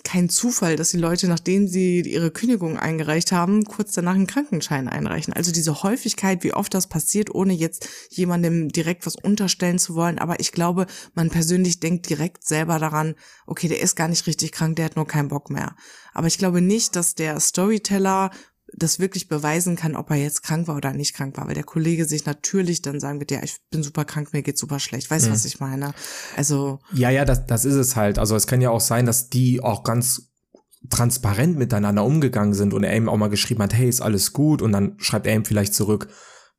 kein 0.03 0.29
Zufall, 0.29 0.75
dass 0.75 0.91
die 0.91 0.97
Leute, 0.97 1.27
nachdem 1.27 1.67
sie 1.67 2.01
ihre 2.01 2.31
Kündigung 2.31 2.77
eingereicht 2.77 3.31
haben, 3.31 3.65
kurz 3.65 3.93
danach 3.93 4.15
einen 4.15 4.27
Krankenschein 4.27 4.87
einreichen. 4.87 5.33
Also 5.33 5.51
diese 5.51 5.83
Häufigkeit, 5.83 6.43
wie 6.43 6.53
oft 6.53 6.73
das 6.73 6.87
passiert, 6.87 7.33
ohne 7.33 7.53
jetzt 7.53 7.89
jemandem 8.09 8.69
direkt 8.69 9.05
was 9.05 9.15
unterstellen 9.15 9.79
zu 9.79 9.95
wollen. 9.95 10.19
Aber 10.19 10.39
ich 10.39 10.51
glaube, 10.51 10.87
man 11.13 11.29
persönlich 11.29 11.79
denkt 11.79 12.09
direkt 12.09 12.45
selber 12.45 12.79
daran, 12.79 13.15
okay, 13.45 13.67
der 13.67 13.81
ist 13.81 13.95
gar 13.95 14.07
nicht 14.07 14.27
richtig 14.27 14.51
krank, 14.51 14.77
der 14.77 14.85
hat 14.85 14.95
nur 14.95 15.07
keinen 15.07 15.29
Bock 15.29 15.49
mehr. 15.49 15.75
Aber 16.13 16.27
ich 16.27 16.37
glaube 16.37 16.61
nicht, 16.61 16.95
dass 16.95 17.15
der 17.15 17.39
Storyteller 17.39 18.31
das 18.77 18.99
wirklich 18.99 19.27
beweisen 19.27 19.75
kann, 19.75 19.95
ob 19.95 20.11
er 20.11 20.17
jetzt 20.17 20.43
krank 20.43 20.67
war 20.67 20.75
oder 20.75 20.93
nicht 20.93 21.15
krank 21.15 21.35
war, 21.37 21.47
weil 21.47 21.55
der 21.55 21.63
Kollege 21.63 22.05
sich 22.05 22.25
natürlich 22.25 22.83
dann 22.83 22.99
sagen 22.99 23.19
wird, 23.19 23.31
ja, 23.31 23.41
ich 23.43 23.57
bin 23.71 23.81
super 23.81 24.05
krank, 24.05 24.33
mir 24.33 24.43
geht's 24.43 24.61
super 24.61 24.79
schlecht. 24.79 25.09
Weißt 25.09 25.25
du, 25.25 25.29
mhm. 25.29 25.33
was 25.33 25.45
ich 25.45 25.59
meine? 25.59 25.93
Also. 26.35 26.79
Ja, 26.93 27.09
ja, 27.09 27.25
das, 27.25 27.47
das 27.47 27.65
ist 27.65 27.75
es 27.75 27.95
halt. 27.95 28.19
Also 28.19 28.35
es 28.35 28.45
kann 28.45 28.61
ja 28.61 28.69
auch 28.69 28.81
sein, 28.81 29.07
dass 29.07 29.29
die 29.29 29.61
auch 29.61 29.83
ganz 29.83 30.31
transparent 30.89 31.57
miteinander 31.57 32.05
umgegangen 32.05 32.53
sind 32.53 32.73
und 32.73 32.83
er 32.83 32.95
ihm 32.95 33.09
auch 33.09 33.17
mal 33.17 33.29
geschrieben 33.29 33.63
hat, 33.63 33.73
hey, 33.73 33.89
ist 33.89 34.01
alles 34.01 34.31
gut? 34.31 34.61
Und 34.61 34.71
dann 34.71 34.95
schreibt 34.99 35.25
er 35.25 35.35
ihm 35.35 35.43
vielleicht 35.43 35.73
zurück, 35.73 36.07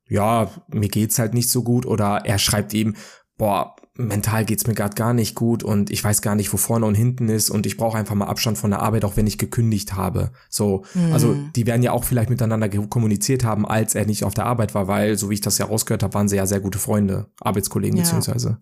ja, 0.09 0.51
mir 0.69 0.89
geht's 0.89 1.21
halt 1.21 1.35
nicht 1.35 1.51
so 1.51 1.63
gut. 1.63 1.87
Oder 1.87 2.23
er 2.25 2.39
schreibt 2.41 2.75
ihm, 2.75 2.97
boah, 3.37 3.77
mental 3.99 4.45
geht's 4.45 4.67
mir 4.67 4.75
gerade 4.75 4.95
gar 4.95 5.13
nicht 5.13 5.35
gut 5.35 5.65
und 5.65 5.91
ich 5.91 6.03
weiß 6.03 6.23
gar 6.23 6.37
nicht, 6.37 6.53
wo 6.53 6.57
vorne 6.57 6.87
und 6.87 6.95
hinten 6.95 7.29
ist 7.29 7.51
und 7.51 7.67
ich 7.67 7.77
brauche 7.77 7.99
einfach 7.99 8.15
mal 8.15 8.27
Abstand 8.27 8.57
von 8.57 8.71
der 8.71 8.81
Arbeit, 8.81 9.05
auch 9.05 9.17
wenn 9.17 9.27
ich 9.27 9.39
gekündigt 9.39 9.95
habe. 9.97 10.31
So, 10.49 10.85
mhm. 10.95 11.13
also 11.13 11.37
die 11.57 11.67
werden 11.67 11.83
ja 11.83 11.91
auch 11.91 12.05
vielleicht 12.05 12.31
miteinander 12.31 12.69
kommuniziert 12.69 13.43
haben, 13.43 13.67
als 13.67 13.97
er 13.97 14.07
nicht 14.07 14.23
auf 14.23 14.35
der 14.35 14.47
Arbeit 14.47 14.75
war, 14.75 14.87
weil, 14.87 15.19
so 15.19 15.31
wie 15.31 15.35
ich 15.35 15.41
das 15.41 15.59
ja 15.59 15.67
rausgehört 15.67 16.05
habe, 16.05 16.15
waren 16.15 16.29
sie 16.29 16.37
ja 16.37 16.47
sehr 16.47 16.61
gute 16.61 16.79
Freunde, 16.79 17.27
Arbeitskollegen 17.41 17.97
ja. 17.97 18.05
beziehungsweise. 18.05 18.59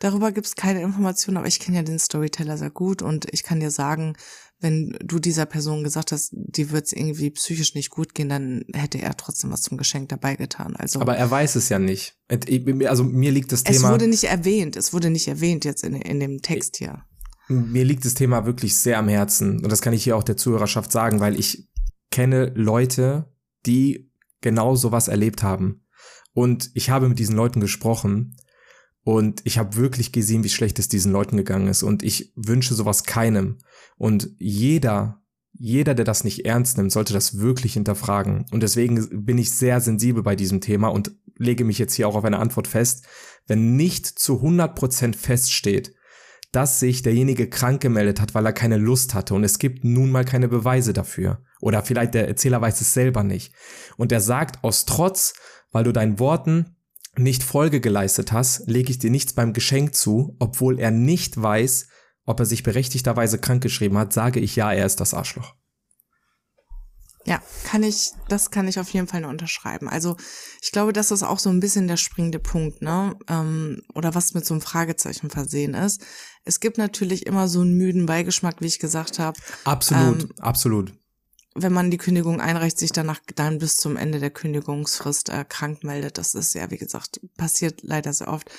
Darüber 0.00 0.32
gibt's 0.32 0.56
keine 0.56 0.82
Informationen, 0.82 1.36
aber 1.36 1.46
ich 1.46 1.60
kenne 1.60 1.76
ja 1.76 1.84
den 1.84 2.00
Storyteller 2.00 2.58
sehr 2.58 2.70
gut 2.70 3.02
und 3.02 3.32
ich 3.32 3.44
kann 3.44 3.60
dir 3.60 3.70
sagen, 3.70 4.14
wenn 4.62 4.96
du 5.04 5.18
dieser 5.18 5.44
Person 5.44 5.82
gesagt 5.82 6.12
hast, 6.12 6.30
die 6.32 6.70
wird's 6.70 6.92
irgendwie 6.92 7.30
psychisch 7.30 7.74
nicht 7.74 7.90
gut 7.90 8.14
gehen, 8.14 8.28
dann 8.28 8.64
hätte 8.72 9.00
er 9.00 9.16
trotzdem 9.16 9.50
was 9.50 9.62
zum 9.62 9.76
Geschenk 9.76 10.08
dabei 10.08 10.36
getan. 10.36 10.76
Also, 10.76 11.00
aber 11.00 11.16
er 11.16 11.30
weiß 11.30 11.56
es 11.56 11.68
ja 11.68 11.78
nicht. 11.78 12.16
Also 12.86 13.04
mir 13.04 13.32
liegt 13.32 13.52
das 13.52 13.64
Thema. 13.64 13.88
Es 13.88 13.92
wurde 13.92 14.06
nicht 14.06 14.24
erwähnt. 14.24 14.76
Es 14.76 14.92
wurde 14.92 15.10
nicht 15.10 15.26
erwähnt 15.28 15.64
jetzt 15.64 15.82
in, 15.82 15.94
in 15.94 16.20
dem 16.20 16.40
Text 16.42 16.76
hier. 16.76 17.02
Mir 17.48 17.84
liegt 17.84 18.04
das 18.04 18.14
Thema 18.14 18.46
wirklich 18.46 18.76
sehr 18.76 18.98
am 18.98 19.08
Herzen. 19.08 19.62
Und 19.62 19.70
das 19.70 19.82
kann 19.82 19.92
ich 19.92 20.04
hier 20.04 20.16
auch 20.16 20.22
der 20.22 20.36
Zuhörerschaft 20.36 20.92
sagen, 20.92 21.20
weil 21.20 21.38
ich 21.38 21.68
kenne 22.10 22.52
Leute, 22.54 23.32
die 23.66 24.10
genau 24.40 24.76
sowas 24.76 25.08
erlebt 25.08 25.42
haben. 25.42 25.84
Und 26.34 26.70
ich 26.74 26.88
habe 26.88 27.08
mit 27.08 27.18
diesen 27.18 27.36
Leuten 27.36 27.60
gesprochen 27.60 28.36
und 29.04 29.40
ich 29.44 29.58
habe 29.58 29.76
wirklich 29.76 30.12
gesehen, 30.12 30.44
wie 30.44 30.48
schlecht 30.48 30.78
es 30.78 30.88
diesen 30.88 31.12
Leuten 31.12 31.36
gegangen 31.36 31.66
ist. 31.66 31.82
Und 31.82 32.02
ich 32.02 32.32
wünsche 32.36 32.74
sowas 32.74 33.04
keinem. 33.04 33.58
Und 33.96 34.30
jeder, 34.38 35.22
jeder, 35.52 35.94
der 35.94 36.04
das 36.04 36.24
nicht 36.24 36.44
ernst 36.44 36.76
nimmt, 36.76 36.92
sollte 36.92 37.12
das 37.12 37.38
wirklich 37.38 37.74
hinterfragen. 37.74 38.46
Und 38.50 38.62
deswegen 38.62 39.24
bin 39.24 39.38
ich 39.38 39.52
sehr 39.52 39.80
sensibel 39.80 40.22
bei 40.22 40.36
diesem 40.36 40.60
Thema 40.60 40.88
und 40.88 41.12
lege 41.36 41.64
mich 41.64 41.78
jetzt 41.78 41.94
hier 41.94 42.08
auch 42.08 42.14
auf 42.14 42.24
eine 42.24 42.38
Antwort 42.38 42.66
fest. 42.66 43.06
Wenn 43.46 43.76
nicht 43.76 44.06
zu 44.06 44.36
100 44.36 44.74
Prozent 44.74 45.16
feststeht, 45.16 45.94
dass 46.52 46.80
sich 46.80 47.02
derjenige 47.02 47.48
krank 47.48 47.80
gemeldet 47.80 48.20
hat, 48.20 48.34
weil 48.34 48.44
er 48.44 48.52
keine 48.52 48.76
Lust 48.76 49.14
hatte 49.14 49.34
und 49.34 49.42
es 49.42 49.58
gibt 49.58 49.84
nun 49.84 50.10
mal 50.10 50.24
keine 50.24 50.48
Beweise 50.48 50.92
dafür. 50.92 51.42
Oder 51.60 51.82
vielleicht 51.82 52.14
der 52.14 52.28
Erzähler 52.28 52.60
weiß 52.60 52.80
es 52.80 52.92
selber 52.92 53.24
nicht. 53.24 53.54
Und 53.96 54.12
er 54.12 54.20
sagt 54.20 54.62
aus 54.62 54.84
Trotz, 54.84 55.34
weil 55.70 55.84
du 55.84 55.92
deinen 55.92 56.18
Worten 56.18 56.76
nicht 57.16 57.42
Folge 57.42 57.80
geleistet 57.80 58.32
hast, 58.32 58.66
lege 58.68 58.90
ich 58.90 58.98
dir 58.98 59.10
nichts 59.10 59.32
beim 59.32 59.52
Geschenk 59.52 59.94
zu, 59.94 60.36
obwohl 60.38 60.78
er 60.78 60.90
nicht 60.90 61.40
weiß, 61.40 61.88
ob 62.24 62.40
er 62.40 62.46
sich 62.46 62.62
berechtigterweise 62.62 63.38
krankgeschrieben 63.38 63.98
hat, 63.98 64.12
sage 64.12 64.40
ich 64.40 64.56
ja, 64.56 64.72
er 64.72 64.86
ist 64.86 65.00
das 65.00 65.14
Arschloch. 65.14 65.54
Ja, 67.24 67.40
kann 67.64 67.84
ich, 67.84 68.10
das 68.28 68.50
kann 68.50 68.66
ich 68.66 68.80
auf 68.80 68.88
jeden 68.90 69.06
Fall 69.06 69.20
nur 69.20 69.30
unterschreiben. 69.30 69.88
Also 69.88 70.16
ich 70.60 70.72
glaube, 70.72 70.92
das 70.92 71.12
ist 71.12 71.22
auch 71.22 71.38
so 71.38 71.50
ein 71.50 71.60
bisschen 71.60 71.86
der 71.86 71.96
springende 71.96 72.40
Punkt, 72.40 72.82
ne? 72.82 73.16
Ähm, 73.28 73.80
oder 73.94 74.16
was 74.16 74.34
mit 74.34 74.44
so 74.44 74.54
einem 74.54 74.60
Fragezeichen 74.60 75.30
versehen 75.30 75.74
ist. 75.74 76.04
Es 76.44 76.58
gibt 76.58 76.78
natürlich 76.78 77.26
immer 77.26 77.46
so 77.46 77.60
einen 77.60 77.76
müden 77.76 78.06
Beigeschmack, 78.06 78.56
wie 78.60 78.66
ich 78.66 78.80
gesagt 78.80 79.20
habe. 79.20 79.38
Absolut, 79.64 80.22
ähm, 80.24 80.32
absolut 80.40 80.92
wenn 81.54 81.72
man 81.72 81.90
die 81.90 81.98
Kündigung 81.98 82.40
einreicht, 82.40 82.78
sich 82.78 82.92
danach 82.92 83.20
dann 83.34 83.58
bis 83.58 83.76
zum 83.76 83.96
Ende 83.96 84.20
der 84.20 84.30
Kündigungsfrist 84.30 85.28
äh, 85.28 85.44
krank 85.46 85.84
meldet. 85.84 86.18
Das 86.18 86.34
ist 86.34 86.54
ja, 86.54 86.70
wie 86.70 86.78
gesagt, 86.78 87.20
passiert 87.36 87.82
leider 87.82 88.12
sehr 88.12 88.28
oft. 88.28 88.50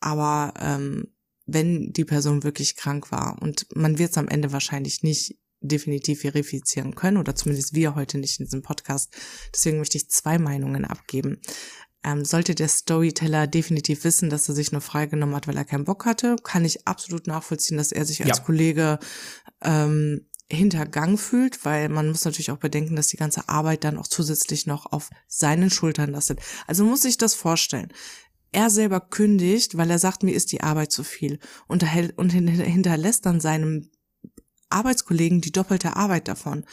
Aber 0.00 0.54
ähm, 0.60 1.08
wenn 1.48 1.92
die 1.92 2.04
Person 2.04 2.44
wirklich 2.44 2.76
krank 2.76 3.10
war 3.10 3.40
und 3.40 3.66
man 3.74 3.98
wird 3.98 4.10
es 4.10 4.18
am 4.18 4.28
Ende 4.28 4.52
wahrscheinlich 4.52 5.02
nicht 5.02 5.36
definitiv 5.60 6.20
verifizieren 6.20 6.94
können 6.94 7.16
oder 7.16 7.34
zumindest 7.34 7.74
wir 7.74 7.94
heute 7.94 8.18
nicht 8.18 8.38
in 8.38 8.46
diesem 8.46 8.62
Podcast. 8.62 9.12
Deswegen 9.52 9.78
möchte 9.78 9.96
ich 9.96 10.10
zwei 10.10 10.38
Meinungen 10.38 10.84
abgeben. 10.84 11.40
Ähm, 12.04 12.24
sollte 12.24 12.54
der 12.54 12.68
Storyteller 12.68 13.48
definitiv 13.48 14.04
wissen, 14.04 14.30
dass 14.30 14.48
er 14.48 14.54
sich 14.54 14.70
nur 14.70 14.82
freigenommen 14.82 15.34
hat, 15.34 15.48
weil 15.48 15.56
er 15.56 15.64
keinen 15.64 15.84
Bock 15.84 16.04
hatte, 16.04 16.36
kann 16.44 16.64
ich 16.64 16.86
absolut 16.86 17.26
nachvollziehen, 17.26 17.76
dass 17.76 17.90
er 17.90 18.04
sich 18.04 18.22
als 18.22 18.38
ja. 18.38 18.44
Kollege 18.44 18.98
ähm, 19.62 20.28
hintergangen 20.50 21.18
fühlt, 21.18 21.64
weil 21.64 21.88
man 21.88 22.08
muss 22.08 22.24
natürlich 22.24 22.50
auch 22.50 22.58
bedenken, 22.58 22.94
dass 22.94 23.08
die 23.08 23.16
ganze 23.16 23.48
Arbeit 23.48 23.84
dann 23.84 23.98
auch 23.98 24.06
zusätzlich 24.06 24.66
noch 24.66 24.86
auf 24.92 25.10
seinen 25.26 25.70
Schultern 25.70 26.10
lastet. 26.10 26.40
Also 26.66 26.84
muss 26.84 27.02
sich 27.02 27.18
das 27.18 27.34
vorstellen. 27.34 27.92
Er 28.52 28.70
selber 28.70 29.00
kündigt, 29.00 29.76
weil 29.76 29.90
er 29.90 29.98
sagt, 29.98 30.22
mir 30.22 30.34
ist 30.34 30.52
die 30.52 30.62
Arbeit 30.62 30.92
zu 30.92 31.04
viel 31.04 31.38
und, 31.66 31.84
und 32.16 32.30
hinterlässt 32.30 33.26
dann 33.26 33.40
seinem 33.40 33.90
Arbeitskollegen 34.70 35.40
die 35.40 35.52
doppelte 35.52 35.96
Arbeit 35.96 36.28
davon. 36.28 36.64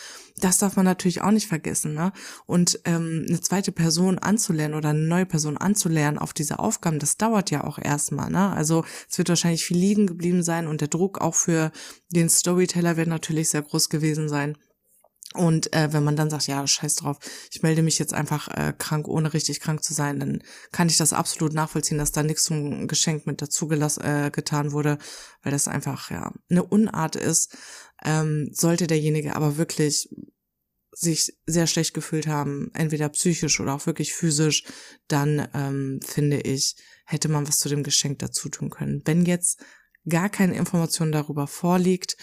Das 0.42 0.58
darf 0.58 0.76
man 0.76 0.86
natürlich 0.86 1.22
auch 1.22 1.32
nicht 1.32 1.48
vergessen. 1.48 1.94
Ne? 1.94 2.12
Und 2.46 2.80
ähm, 2.86 3.26
eine 3.28 3.40
zweite 3.40 3.72
Person 3.72 4.20
anzulernen 4.20 4.74
oder 4.74 4.90
eine 4.90 5.00
neue 5.00 5.26
Person 5.26 5.58
anzulernen 5.58 6.18
auf 6.18 6.34
diese 6.34 6.60
Aufgaben, 6.60 7.00
das 7.00 7.18
dauert 7.18 7.52
ja 7.52 7.64
auch 7.64 7.80
erstmal. 7.80 8.30
Ne? 8.30 8.52
Also 8.52 8.84
es 9.10 9.18
wird 9.18 9.30
wahrscheinlich 9.30 9.66
viel 9.66 9.78
liegen 9.78 10.08
geblieben 10.08 10.44
sein 10.44 10.68
und 10.68 10.82
der 10.82 10.90
Druck 10.90 11.22
auch 11.22 11.36
für 11.36 11.72
den 12.12 12.30
Storyteller 12.30 12.98
wird 12.98 13.08
natürlich 13.08 13.50
sehr 13.50 13.62
groß 13.62 13.90
gewesen 13.90 14.28
sein. 14.28 14.58
Und 15.36 15.74
äh, 15.74 15.92
wenn 15.92 16.04
man 16.04 16.16
dann 16.16 16.30
sagt, 16.30 16.48
ja, 16.48 16.66
scheiß 16.66 16.96
drauf, 16.96 17.18
ich 17.52 17.62
melde 17.62 17.82
mich 17.82 18.00
jetzt 18.00 18.14
einfach 18.14 18.48
äh, 18.50 18.74
krank, 18.78 19.08
ohne 19.08 19.34
richtig 19.34 19.60
krank 19.60 19.84
zu 19.84 19.94
sein, 19.94 20.20
dann 20.20 20.44
kann 20.72 20.90
ich 20.90 20.98
das 20.98 21.14
absolut 21.14 21.54
nachvollziehen, 21.54 21.98
dass 21.98 22.12
da 22.12 22.24
nichts 22.24 22.44
zum 22.44 22.88
Geschenk 22.88 23.28
mit 23.28 23.42
dazu 23.42 23.70
äh, 23.70 24.32
getan 24.32 24.72
wurde, 24.72 24.98
weil 25.44 25.52
das 25.52 25.68
einfach 25.68 26.12
ja 26.12 26.32
eine 26.50 26.64
Unart 26.64 27.16
ist. 27.16 27.58
Ähm, 28.04 28.50
sollte 28.52 28.88
derjenige 28.88 29.36
aber 29.36 29.58
wirklich 29.58 30.10
sich 30.92 31.38
sehr 31.46 31.68
schlecht 31.68 31.94
gefühlt 31.94 32.28
haben, 32.28 32.72
entweder 32.74 33.10
psychisch 33.10 33.60
oder 33.60 33.74
auch 33.74 33.86
wirklich 33.86 34.14
physisch, 34.14 34.64
dann 35.08 35.48
ähm, 35.54 36.00
finde 36.06 36.40
ich, 36.40 36.76
hätte 37.06 37.28
man 37.28 37.48
was 37.48 37.60
zu 37.60 37.70
dem 37.70 37.84
Geschenk 37.84 38.20
dazu 38.20 38.50
tun 38.50 38.70
können. 38.70 39.02
Wenn 39.06 39.26
jetzt 39.26 39.62
gar 40.08 40.30
keine 40.30 40.56
Information 40.56 41.12
darüber 41.12 41.48
vorliegt, 41.48 42.16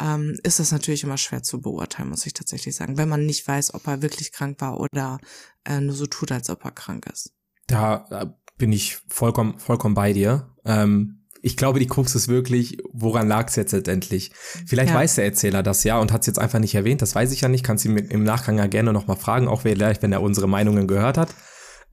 ähm, 0.00 0.38
ist 0.42 0.58
das 0.60 0.72
natürlich 0.72 1.04
immer 1.04 1.18
schwer 1.18 1.42
zu 1.42 1.60
beurteilen, 1.60 2.10
muss 2.10 2.26
ich 2.26 2.34
tatsächlich 2.34 2.76
sagen, 2.76 2.98
wenn 2.98 3.08
man 3.08 3.24
nicht 3.24 3.46
weiß, 3.46 3.74
ob 3.74 3.86
er 3.86 4.02
wirklich 4.02 4.32
krank 4.32 4.60
war 4.60 4.78
oder 4.78 5.18
äh, 5.64 5.80
nur 5.80 5.94
so 5.94 6.06
tut, 6.06 6.32
als 6.32 6.50
ob 6.50 6.64
er 6.64 6.70
krank 6.70 7.06
ist. 7.12 7.32
Da 7.66 8.06
äh, 8.10 8.26
bin 8.58 8.72
ich 8.72 8.98
vollkommen, 9.08 9.58
vollkommen 9.58 9.94
bei 9.94 10.12
dir. 10.12 10.54
Ähm, 10.64 11.22
ich 11.42 11.56
glaube, 11.56 11.78
die 11.78 11.86
Krux 11.86 12.14
ist 12.14 12.28
wirklich, 12.28 12.78
woran 12.92 13.28
lag 13.28 13.48
es 13.48 13.56
jetzt 13.56 13.72
letztendlich? 13.72 14.32
Vielleicht 14.66 14.90
ja. 14.90 14.96
weiß 14.96 15.14
der 15.14 15.26
Erzähler 15.26 15.62
das 15.62 15.84
ja 15.84 15.98
und 15.98 16.12
hat 16.12 16.22
es 16.22 16.26
jetzt 16.26 16.38
einfach 16.38 16.58
nicht 16.58 16.74
erwähnt. 16.74 17.02
Das 17.02 17.14
weiß 17.14 17.30
ich 17.32 17.42
ja 17.42 17.48
nicht. 17.48 17.64
Kannst 17.64 17.84
du 17.84 17.90
ihn 17.90 17.98
im 17.98 18.24
Nachgang 18.24 18.58
ja 18.58 18.66
gerne 18.66 18.92
nochmal 18.92 19.16
fragen, 19.16 19.46
auch 19.46 19.60
vielleicht, 19.60 20.02
wenn 20.02 20.12
er 20.12 20.22
unsere 20.22 20.48
Meinungen 20.48 20.88
gehört 20.88 21.18
hat. 21.18 21.34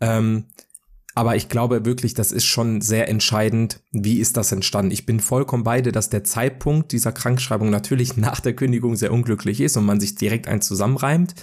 Ähm, 0.01 0.45
aber 1.15 1.35
ich 1.35 1.47
glaube 1.47 1.85
wirklich, 1.85 2.13
das 2.13 2.31
ist 2.31 2.45
schon 2.45 2.81
sehr 2.81 3.07
entscheidend, 3.07 3.81
wie 3.91 4.19
ist 4.19 4.35
das 4.35 4.51
entstanden. 4.51 4.91
Ich 4.91 5.05
bin 5.05 5.19
vollkommen 5.19 5.63
beide, 5.63 5.91
dass 5.91 6.09
der 6.09 6.23
Zeitpunkt 6.23 6.91
dieser 6.91 7.11
Krankschreibung 7.11 7.69
natürlich 7.69 8.17
nach 8.17 8.39
der 8.39 8.55
Kündigung 8.55 8.95
sehr 8.95 9.13
unglücklich 9.13 9.61
ist 9.61 9.77
und 9.77 9.85
man 9.85 9.99
sich 9.99 10.15
direkt 10.15 10.47
eins 10.47 10.67
zusammenreimt. 10.67 11.35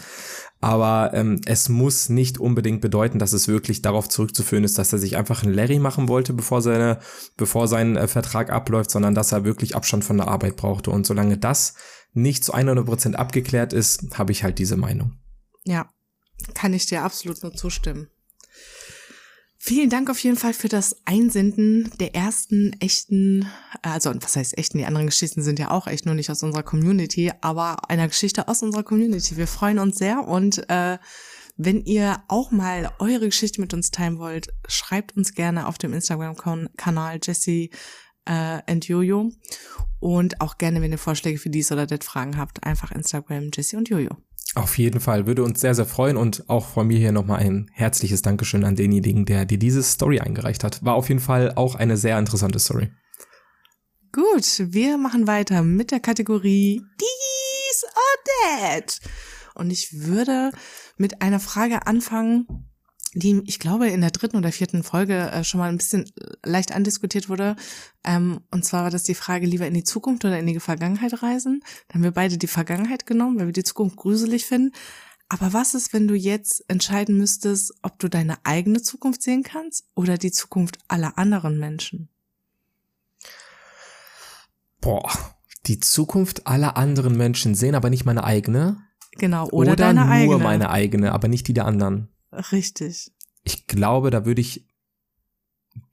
Aber 0.62 1.12
ähm, 1.14 1.40
es 1.46 1.70
muss 1.70 2.10
nicht 2.10 2.38
unbedingt 2.38 2.82
bedeuten, 2.82 3.18
dass 3.18 3.32
es 3.32 3.48
wirklich 3.48 3.80
darauf 3.80 4.08
zurückzuführen 4.10 4.64
ist, 4.64 4.76
dass 4.76 4.92
er 4.92 4.98
sich 4.98 5.16
einfach 5.16 5.42
einen 5.42 5.54
Larry 5.54 5.78
machen 5.78 6.06
wollte, 6.08 6.34
bevor 6.34 6.60
seine, 6.60 6.98
bevor 7.38 7.66
sein 7.66 7.96
äh, 7.96 8.08
Vertrag 8.08 8.50
abläuft, 8.50 8.90
sondern 8.90 9.14
dass 9.14 9.32
er 9.32 9.44
wirklich 9.44 9.74
Abstand 9.74 10.04
von 10.04 10.18
der 10.18 10.28
Arbeit 10.28 10.56
brauchte. 10.56 10.90
Und 10.90 11.06
solange 11.06 11.38
das 11.38 11.74
nicht 12.12 12.44
zu 12.44 12.52
100 12.52 12.84
Prozent 12.84 13.16
abgeklärt 13.16 13.72
ist, 13.72 14.18
habe 14.18 14.32
ich 14.32 14.44
halt 14.44 14.58
diese 14.58 14.76
Meinung. 14.76 15.16
Ja, 15.64 15.88
kann 16.54 16.74
ich 16.74 16.86
dir 16.86 17.04
absolut 17.04 17.42
nur 17.42 17.54
zustimmen. 17.54 18.08
Vielen 19.62 19.90
Dank 19.90 20.08
auf 20.08 20.18
jeden 20.20 20.38
Fall 20.38 20.54
für 20.54 20.70
das 20.70 20.96
Einsenden 21.04 21.90
der 22.00 22.14
ersten 22.14 22.72
echten, 22.80 23.46
also 23.82 24.10
was 24.18 24.34
heißt 24.34 24.56
echten, 24.56 24.78
die 24.78 24.86
anderen 24.86 25.08
Geschichten 25.08 25.42
sind 25.42 25.58
ja 25.58 25.70
auch 25.70 25.86
echt, 25.86 26.06
nur 26.06 26.14
nicht 26.14 26.30
aus 26.30 26.42
unserer 26.42 26.62
Community, 26.62 27.30
aber 27.42 27.90
einer 27.90 28.08
Geschichte 28.08 28.48
aus 28.48 28.62
unserer 28.62 28.84
Community. 28.84 29.36
Wir 29.36 29.46
freuen 29.46 29.78
uns 29.78 29.98
sehr 29.98 30.26
und 30.26 30.66
äh, 30.70 30.96
wenn 31.58 31.84
ihr 31.84 32.22
auch 32.28 32.50
mal 32.50 32.90
eure 33.00 33.26
Geschichte 33.26 33.60
mit 33.60 33.74
uns 33.74 33.90
teilen 33.90 34.18
wollt, 34.18 34.48
schreibt 34.66 35.14
uns 35.14 35.34
gerne 35.34 35.66
auf 35.66 35.76
dem 35.76 35.92
Instagram-Kanal 35.92 37.20
Jesse 37.22 37.68
äh, 38.24 38.62
and 38.66 38.88
Jojo 38.88 39.30
und 39.98 40.40
auch 40.40 40.56
gerne, 40.56 40.80
wenn 40.80 40.90
ihr 40.90 40.96
Vorschläge 40.96 41.38
für 41.38 41.50
dies 41.50 41.70
oder 41.70 41.86
das 41.86 42.06
Fragen 42.06 42.38
habt, 42.38 42.64
einfach 42.64 42.92
Instagram 42.92 43.50
Jesse 43.54 43.76
und 43.76 43.90
Jojo. 43.90 44.16
Auf 44.56 44.78
jeden 44.78 45.00
Fall, 45.00 45.26
würde 45.26 45.44
uns 45.44 45.60
sehr, 45.60 45.74
sehr 45.74 45.86
freuen 45.86 46.16
und 46.16 46.48
auch 46.48 46.66
von 46.66 46.86
mir 46.86 46.98
hier 46.98 47.12
nochmal 47.12 47.40
ein 47.40 47.70
herzliches 47.72 48.22
Dankeschön 48.22 48.64
an 48.64 48.74
denjenigen, 48.74 49.24
der 49.24 49.44
dir 49.44 49.58
diese 49.58 49.82
Story 49.82 50.18
eingereicht 50.18 50.64
hat. 50.64 50.84
War 50.84 50.94
auf 50.94 51.08
jeden 51.08 51.20
Fall 51.20 51.52
auch 51.54 51.76
eine 51.76 51.96
sehr 51.96 52.18
interessante 52.18 52.58
Story. 52.58 52.90
Gut, 54.12 54.72
wir 54.72 54.98
machen 54.98 55.28
weiter 55.28 55.62
mit 55.62 55.92
der 55.92 56.00
Kategorie 56.00 56.82
Dies 57.00 57.84
or 57.84 58.70
That. 58.72 58.98
Und 59.54 59.70
ich 59.70 59.92
würde 59.92 60.50
mit 60.96 61.22
einer 61.22 61.38
Frage 61.38 61.86
anfangen, 61.86 62.69
die 63.14 63.42
ich 63.46 63.58
glaube 63.58 63.88
in 63.88 64.00
der 64.00 64.10
dritten 64.10 64.36
oder 64.36 64.52
vierten 64.52 64.82
Folge 64.82 65.30
äh, 65.30 65.44
schon 65.44 65.58
mal 65.58 65.68
ein 65.68 65.76
bisschen 65.76 66.04
äh, 66.04 66.48
leicht 66.48 66.72
andiskutiert 66.72 67.28
wurde. 67.28 67.56
Ähm, 68.04 68.40
und 68.50 68.64
zwar 68.64 68.84
war 68.84 68.90
das 68.90 69.02
die 69.02 69.14
Frage, 69.14 69.46
lieber 69.46 69.66
in 69.66 69.74
die 69.74 69.84
Zukunft 69.84 70.24
oder 70.24 70.38
in 70.38 70.46
die 70.46 70.60
Vergangenheit 70.60 71.22
reisen. 71.22 71.62
Da 71.88 71.94
haben 71.94 72.04
wir 72.04 72.12
beide 72.12 72.38
die 72.38 72.46
Vergangenheit 72.46 73.06
genommen, 73.06 73.38
weil 73.38 73.46
wir 73.46 73.52
die 73.52 73.64
Zukunft 73.64 73.96
gruselig 73.96 74.46
finden. 74.46 74.72
Aber 75.28 75.52
was 75.52 75.74
ist, 75.74 75.92
wenn 75.92 76.08
du 76.08 76.14
jetzt 76.14 76.64
entscheiden 76.68 77.16
müsstest, 77.16 77.72
ob 77.82 77.98
du 78.00 78.08
deine 78.08 78.38
eigene 78.44 78.82
Zukunft 78.82 79.22
sehen 79.22 79.44
kannst 79.44 79.84
oder 79.94 80.18
die 80.18 80.32
Zukunft 80.32 80.78
aller 80.88 81.18
anderen 81.18 81.58
Menschen? 81.58 82.08
Boah, 84.80 85.08
die 85.66 85.78
Zukunft 85.78 86.46
aller 86.46 86.76
anderen 86.76 87.16
Menschen 87.16 87.54
sehen, 87.54 87.74
aber 87.74 87.90
nicht 87.90 88.04
meine 88.04 88.24
eigene. 88.24 88.78
Genau, 89.18 89.44
oder, 89.50 89.72
oder 89.72 89.76
deine 89.76 90.00
nur 90.00 90.10
eigene. 90.10 90.38
meine 90.38 90.70
eigene, 90.70 91.12
aber 91.12 91.28
nicht 91.28 91.46
die 91.46 91.54
der 91.54 91.66
anderen. 91.66 92.08
Richtig. 92.32 93.12
Ich 93.42 93.66
glaube, 93.66 94.10
da 94.10 94.24
würde 94.24 94.40
ich 94.40 94.68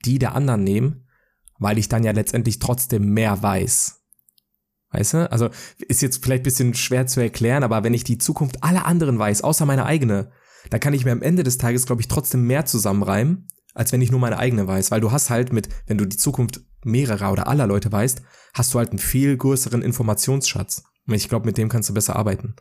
die 0.06 0.20
der 0.20 0.36
anderen 0.36 0.64
nehmen, 0.64 1.08
weil 1.60 1.78
ich 1.78 1.90
dann 1.90 2.04
ja 2.04 2.12
letztendlich 2.12 2.60
trotzdem 2.60 3.14
mehr 3.14 3.42
weiß. 3.42 4.02
Weißt 4.92 5.14
du? 5.14 5.32
Also 5.32 5.50
ist 5.88 6.02
jetzt 6.02 6.24
vielleicht 6.24 6.44
bisschen 6.44 6.74
schwer 6.74 7.08
zu 7.08 7.20
erklären, 7.20 7.64
aber 7.64 7.84
wenn 7.84 7.94
ich 7.94 8.04
die 8.04 8.18
Zukunft 8.18 8.64
aller 8.64 8.86
anderen 8.86 9.20
weiß, 9.20 9.42
außer 9.42 9.66
meine 9.66 9.86
eigene, 9.86 10.32
dann 10.70 10.80
kann 10.80 10.94
ich 10.94 11.06
mir 11.06 11.12
am 11.12 11.22
Ende 11.22 11.44
des 11.44 11.58
Tages, 11.58 11.86
glaube 11.86 12.02
ich, 12.02 12.08
trotzdem 12.08 12.46
mehr 12.46 12.66
zusammenreimen, 12.66 13.48
als 13.74 13.92
wenn 13.92 14.02
ich 14.02 14.12
nur 14.12 14.20
meine 14.20 14.38
eigene 14.38 14.68
weiß. 14.68 14.92
Weil 14.92 15.02
du 15.02 15.12
hast 15.12 15.30
halt 15.30 15.52
mit, 15.52 15.70
wenn 15.88 15.98
du 15.98 16.06
die 16.06 16.18
Zukunft 16.18 16.62
mehrerer 16.84 17.32
oder 17.32 17.48
aller 17.48 17.68
Leute 17.68 17.92
weißt, 17.92 18.22
hast 18.54 18.74
du 18.74 18.80
halt 18.80 18.90
einen 18.90 19.00
viel 19.00 19.36
größeren 19.36 19.82
Informationsschatz. 19.82 20.84
Und 21.06 21.14
ich 21.14 21.30
glaube, 21.30 21.46
mit 21.46 21.58
dem 21.58 21.70
kannst 21.70 21.90
du 21.90 21.94
besser 21.94 22.16
arbeiten 22.16 22.56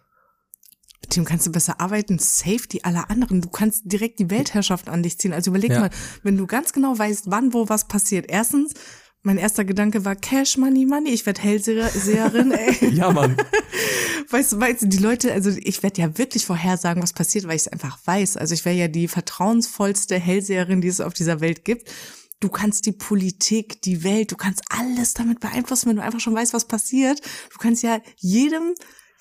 mit 1.02 1.14
dem 1.14 1.24
kannst 1.24 1.46
du 1.46 1.52
besser 1.52 1.80
arbeiten, 1.80 2.18
Safety 2.18 2.80
aller 2.82 3.10
anderen. 3.10 3.40
Du 3.40 3.48
kannst 3.48 3.82
direkt 3.84 4.18
die 4.18 4.30
Weltherrschaft 4.30 4.88
an 4.88 5.02
dich 5.02 5.18
ziehen. 5.18 5.32
Also 5.32 5.50
überleg 5.50 5.70
ja. 5.70 5.80
mal, 5.80 5.90
wenn 6.22 6.36
du 6.36 6.46
ganz 6.46 6.72
genau 6.72 6.98
weißt, 6.98 7.30
wann, 7.30 7.52
wo, 7.52 7.68
was 7.68 7.86
passiert. 7.86 8.26
Erstens, 8.28 8.74
mein 9.22 9.38
erster 9.38 9.64
Gedanke 9.64 10.04
war 10.04 10.14
Cash, 10.14 10.56
Money, 10.56 10.86
Money. 10.86 11.10
Ich 11.10 11.26
werde 11.26 11.40
Hellseherin, 11.42 12.52
ey. 12.52 12.94
ja, 12.94 13.10
Mann. 13.10 13.36
Weißt 14.30 14.52
du, 14.52 14.60
weißt 14.60 14.82
du, 14.82 14.86
die 14.88 14.98
Leute, 14.98 15.32
also 15.32 15.50
ich 15.50 15.84
werde 15.84 16.00
ja 16.00 16.18
wirklich 16.18 16.46
vorhersagen, 16.46 17.00
was 17.00 17.12
passiert, 17.12 17.46
weil 17.46 17.54
ich 17.54 17.62
es 17.62 17.68
einfach 17.68 17.98
weiß. 18.04 18.36
Also 18.36 18.54
ich 18.54 18.64
wäre 18.64 18.74
ja 18.74 18.88
die 18.88 19.06
vertrauensvollste 19.06 20.18
Hellseherin, 20.18 20.80
die 20.80 20.88
es 20.88 21.00
auf 21.00 21.14
dieser 21.14 21.40
Welt 21.40 21.64
gibt. 21.64 21.88
Du 22.40 22.48
kannst 22.48 22.86
die 22.86 22.92
Politik, 22.92 23.80
die 23.82 24.02
Welt, 24.02 24.32
du 24.32 24.36
kannst 24.36 24.62
alles 24.68 25.14
damit 25.14 25.38
beeinflussen, 25.38 25.88
wenn 25.88 25.96
du 25.96 26.02
einfach 26.02 26.20
schon 26.20 26.34
weißt, 26.34 26.54
was 26.54 26.66
passiert. 26.66 27.20
Du 27.52 27.58
kannst 27.58 27.82
ja 27.82 28.00
jedem 28.16 28.74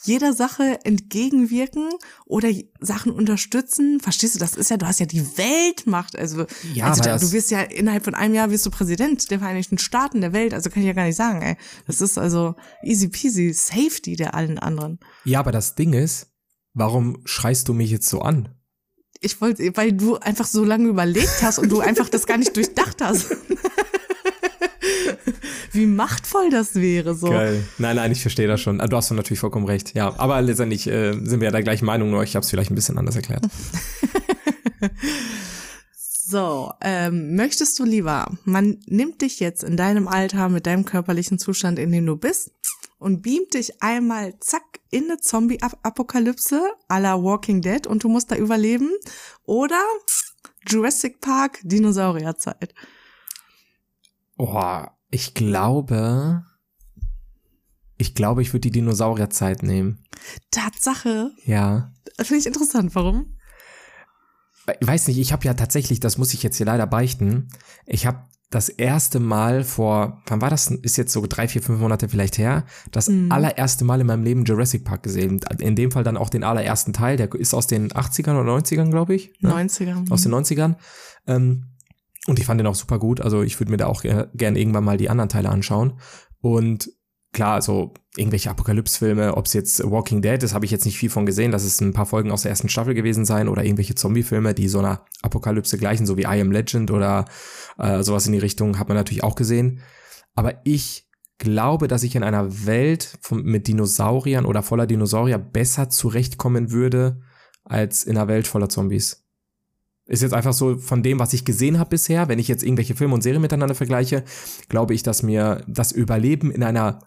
jeder 0.05 0.33
Sache 0.33 0.79
entgegenwirken 0.83 1.89
oder 2.25 2.49
Sachen 2.79 3.11
unterstützen. 3.11 3.99
Verstehst 3.99 4.35
du? 4.35 4.39
Das 4.39 4.55
ist 4.55 4.69
ja, 4.69 4.77
du 4.77 4.85
hast 4.85 4.99
ja 4.99 5.05
die 5.05 5.25
Weltmacht. 5.37 6.17
Also, 6.17 6.45
ja, 6.73 6.87
also 6.87 7.03
du 7.03 7.31
wirst 7.31 7.51
ja 7.51 7.61
innerhalb 7.61 8.03
von 8.03 8.15
einem 8.15 8.35
Jahr 8.35 8.51
wirst 8.51 8.65
du 8.65 8.69
Präsident 8.69 9.29
der 9.31 9.39
Vereinigten 9.39 9.77
Staaten 9.77 10.21
der 10.21 10.33
Welt. 10.33 10.53
Also 10.53 10.69
kann 10.69 10.81
ich 10.81 10.87
ja 10.87 10.93
gar 10.93 11.05
nicht 11.05 11.15
sagen, 11.15 11.41
ey. 11.41 11.57
Das 11.87 12.01
ist 12.01 12.17
also 12.17 12.55
easy 12.83 13.07
peasy, 13.07 13.53
Safety 13.53 14.15
der 14.15 14.35
allen 14.35 14.59
anderen. 14.59 14.99
Ja, 15.23 15.39
aber 15.39 15.51
das 15.51 15.75
Ding 15.75 15.93
ist, 15.93 16.27
warum 16.73 17.21
schreist 17.25 17.67
du 17.67 17.73
mich 17.73 17.91
jetzt 17.91 18.07
so 18.07 18.21
an? 18.21 18.49
Ich 19.21 19.41
wollte, 19.41 19.75
weil 19.75 19.93
du 19.93 20.17
einfach 20.17 20.45
so 20.45 20.63
lange 20.63 20.87
überlegt 20.89 21.41
hast 21.41 21.57
und 21.57 21.69
du 21.71 21.79
einfach 21.79 22.09
das 22.09 22.27
gar 22.27 22.37
nicht 22.37 22.55
durchdacht 22.55 23.01
hast. 23.01 23.35
wie 25.71 25.85
machtvoll 25.85 26.49
das 26.49 26.75
wäre. 26.75 27.15
So. 27.15 27.29
Geil. 27.29 27.63
Nein, 27.77 27.95
nein, 27.95 28.11
ich 28.11 28.21
verstehe 28.21 28.47
das 28.47 28.61
schon. 28.61 28.79
Du 28.79 28.95
hast 28.95 29.11
natürlich 29.11 29.39
vollkommen 29.39 29.65
recht. 29.65 29.95
Ja, 29.95 30.17
aber 30.17 30.41
letztendlich 30.41 30.87
äh, 30.87 31.13
sind 31.13 31.39
wir 31.39 31.45
ja 31.45 31.51
der 31.51 31.63
gleichen 31.63 31.85
Meinung, 31.85 32.09
nur 32.11 32.23
ich 32.23 32.35
habe 32.35 32.43
es 32.43 32.49
vielleicht 32.49 32.71
ein 32.71 32.75
bisschen 32.75 32.97
anders 32.97 33.15
erklärt. 33.15 33.45
so, 35.97 36.71
ähm, 36.81 37.35
möchtest 37.35 37.77
du 37.79 37.85
lieber, 37.85 38.31
man 38.43 38.79
nimmt 38.85 39.21
dich 39.21 39.39
jetzt 39.39 39.63
in 39.63 39.77
deinem 39.77 40.07
Alter 40.07 40.49
mit 40.49 40.65
deinem 40.65 40.85
körperlichen 40.85 41.39
Zustand, 41.39 41.79
in 41.79 41.91
dem 41.91 42.05
du 42.05 42.15
bist, 42.17 42.51
und 42.97 43.21
beamt 43.21 43.53
dich 43.53 43.81
einmal 43.83 44.39
zack 44.39 44.63
in 44.89 45.05
eine 45.05 45.19
Zombie-Apokalypse 45.19 46.61
à 46.87 46.99
la 46.99 47.21
Walking 47.21 47.61
Dead 47.61 47.85
und 47.85 48.03
du 48.03 48.09
musst 48.09 48.31
da 48.31 48.35
überleben 48.35 48.89
oder 49.43 49.81
Jurassic 50.67 51.21
Park 51.21 51.59
Dinosaurierzeit. 51.63 52.73
Oh, 54.37 54.85
ich 55.15 55.33
glaube, 55.33 56.43
ich 57.97 58.15
glaube, 58.15 58.41
ich 58.41 58.51
würde 58.51 58.59
die 58.59 58.71
Dinosaurierzeit 58.71 59.63
nehmen. 59.63 60.03
Tatsache. 60.51 61.31
Ja. 61.45 61.93
Finde 62.17 62.37
ich 62.39 62.45
interessant. 62.45 62.93
Warum? 62.95 63.37
Ich 64.81 64.85
weiß 64.85 65.07
nicht, 65.07 65.17
ich 65.17 65.31
habe 65.31 65.45
ja 65.45 65.53
tatsächlich, 65.53 66.01
das 66.01 66.17
muss 66.17 66.33
ich 66.33 66.43
jetzt 66.43 66.57
hier 66.57 66.65
leider 66.65 66.85
beichten, 66.85 67.47
ich 67.85 68.05
habe 68.05 68.25
das 68.49 68.67
erste 68.67 69.21
Mal 69.21 69.63
vor, 69.63 70.21
wann 70.27 70.41
war 70.41 70.49
das? 70.49 70.69
Ist 70.69 70.97
jetzt 70.97 71.13
so 71.13 71.25
drei, 71.27 71.47
vier, 71.47 71.61
fünf 71.61 71.79
Monate 71.79 72.09
vielleicht 72.09 72.37
her, 72.37 72.65
das 72.91 73.07
mhm. 73.07 73.31
allererste 73.31 73.85
Mal 73.85 74.01
in 74.01 74.07
meinem 74.07 74.23
Leben 74.23 74.43
Jurassic 74.43 74.83
Park 74.83 75.03
gesehen. 75.03 75.39
In 75.59 75.77
dem 75.77 75.91
Fall 75.91 76.03
dann 76.03 76.17
auch 76.17 76.29
den 76.29 76.43
allerersten 76.43 76.91
Teil, 76.91 77.15
der 77.15 77.33
ist 77.35 77.53
aus 77.53 77.67
den 77.67 77.89
80ern 77.89 78.37
oder 78.37 78.51
90ern, 78.51 78.89
glaube 78.89 79.15
ich. 79.15 79.31
Ne? 79.39 79.53
90ern. 79.53 80.11
Aus 80.11 80.23
den 80.23 80.33
90ern. 80.33 80.75
Ähm, 81.25 81.74
und 82.27 82.39
ich 82.39 82.45
fand 82.45 82.59
den 82.59 82.67
auch 82.67 82.75
super 82.75 82.99
gut. 82.99 83.21
Also 83.21 83.43
ich 83.43 83.59
würde 83.59 83.71
mir 83.71 83.77
da 83.77 83.87
auch 83.87 84.01
gerne 84.01 84.59
irgendwann 84.59 84.83
mal 84.83 84.97
die 84.97 85.09
anderen 85.09 85.29
Teile 85.29 85.49
anschauen. 85.49 85.99
Und 86.41 86.89
klar, 87.33 87.55
also 87.55 87.93
irgendwelche 88.15 88.49
Apokalypse-Filme, 88.49 89.35
ob 89.35 89.45
es 89.45 89.53
jetzt 89.53 89.83
Walking 89.83 90.21
Dead 90.21 90.41
ist, 90.41 90.53
habe 90.53 90.65
ich 90.65 90.71
jetzt 90.71 90.85
nicht 90.85 90.97
viel 90.97 91.09
von 91.09 91.25
gesehen. 91.25 91.51
Das 91.51 91.63
ist 91.63 91.81
ein 91.81 91.93
paar 91.93 92.05
Folgen 92.05 92.31
aus 92.31 92.43
der 92.43 92.51
ersten 92.51 92.69
Staffel 92.69 92.93
gewesen 92.93 93.25
sein 93.25 93.47
oder 93.47 93.63
irgendwelche 93.63 93.95
Zombie-Filme, 93.95 94.53
die 94.53 94.67
so 94.67 94.79
einer 94.79 95.05
Apokalypse 95.21 95.77
gleichen, 95.77 96.05
so 96.05 96.17
wie 96.17 96.23
I 96.23 96.41
Am 96.41 96.51
Legend 96.51 96.91
oder 96.91 97.25
äh, 97.77 98.01
sowas 98.03 98.25
in 98.25 98.33
die 98.33 98.39
Richtung, 98.39 98.79
hat 98.79 98.87
man 98.87 98.97
natürlich 98.97 99.23
auch 99.23 99.35
gesehen. 99.35 99.81
Aber 100.33 100.61
ich 100.63 101.07
glaube, 101.37 101.87
dass 101.87 102.03
ich 102.03 102.15
in 102.15 102.23
einer 102.23 102.65
Welt 102.65 103.17
von, 103.21 103.43
mit 103.43 103.67
Dinosauriern 103.67 104.45
oder 104.45 104.63
voller 104.63 104.87
Dinosaurier 104.87 105.37
besser 105.37 105.89
zurechtkommen 105.89 106.71
würde 106.71 107.21
als 107.65 108.03
in 108.03 108.17
einer 108.17 108.27
Welt 108.27 108.47
voller 108.47 108.69
Zombies. 108.69 109.24
Ist 110.07 110.21
jetzt 110.21 110.33
einfach 110.33 110.53
so 110.53 110.77
von 110.77 111.01
dem, 111.01 111.19
was 111.19 111.33
ich 111.33 111.45
gesehen 111.45 111.79
habe 111.79 111.89
bisher, 111.89 112.27
wenn 112.27 112.37
ich 112.37 112.47
jetzt 112.47 112.63
irgendwelche 112.63 112.95
Filme 112.95 113.15
und 113.15 113.21
Serien 113.21 113.41
miteinander 113.41 113.73
vergleiche, 113.73 114.23
glaube 114.69 114.93
ich, 114.93 115.01
dass 115.01 115.23
mir 115.23 115.63
das 115.67 115.91
Überleben 115.91 116.51
in 116.51 116.63
einer 116.63 116.99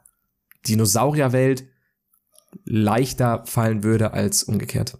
Dinosaurierwelt 0.66 1.68
leichter 2.64 3.44
fallen 3.46 3.84
würde 3.84 4.12
als 4.12 4.42
umgekehrt. 4.42 4.98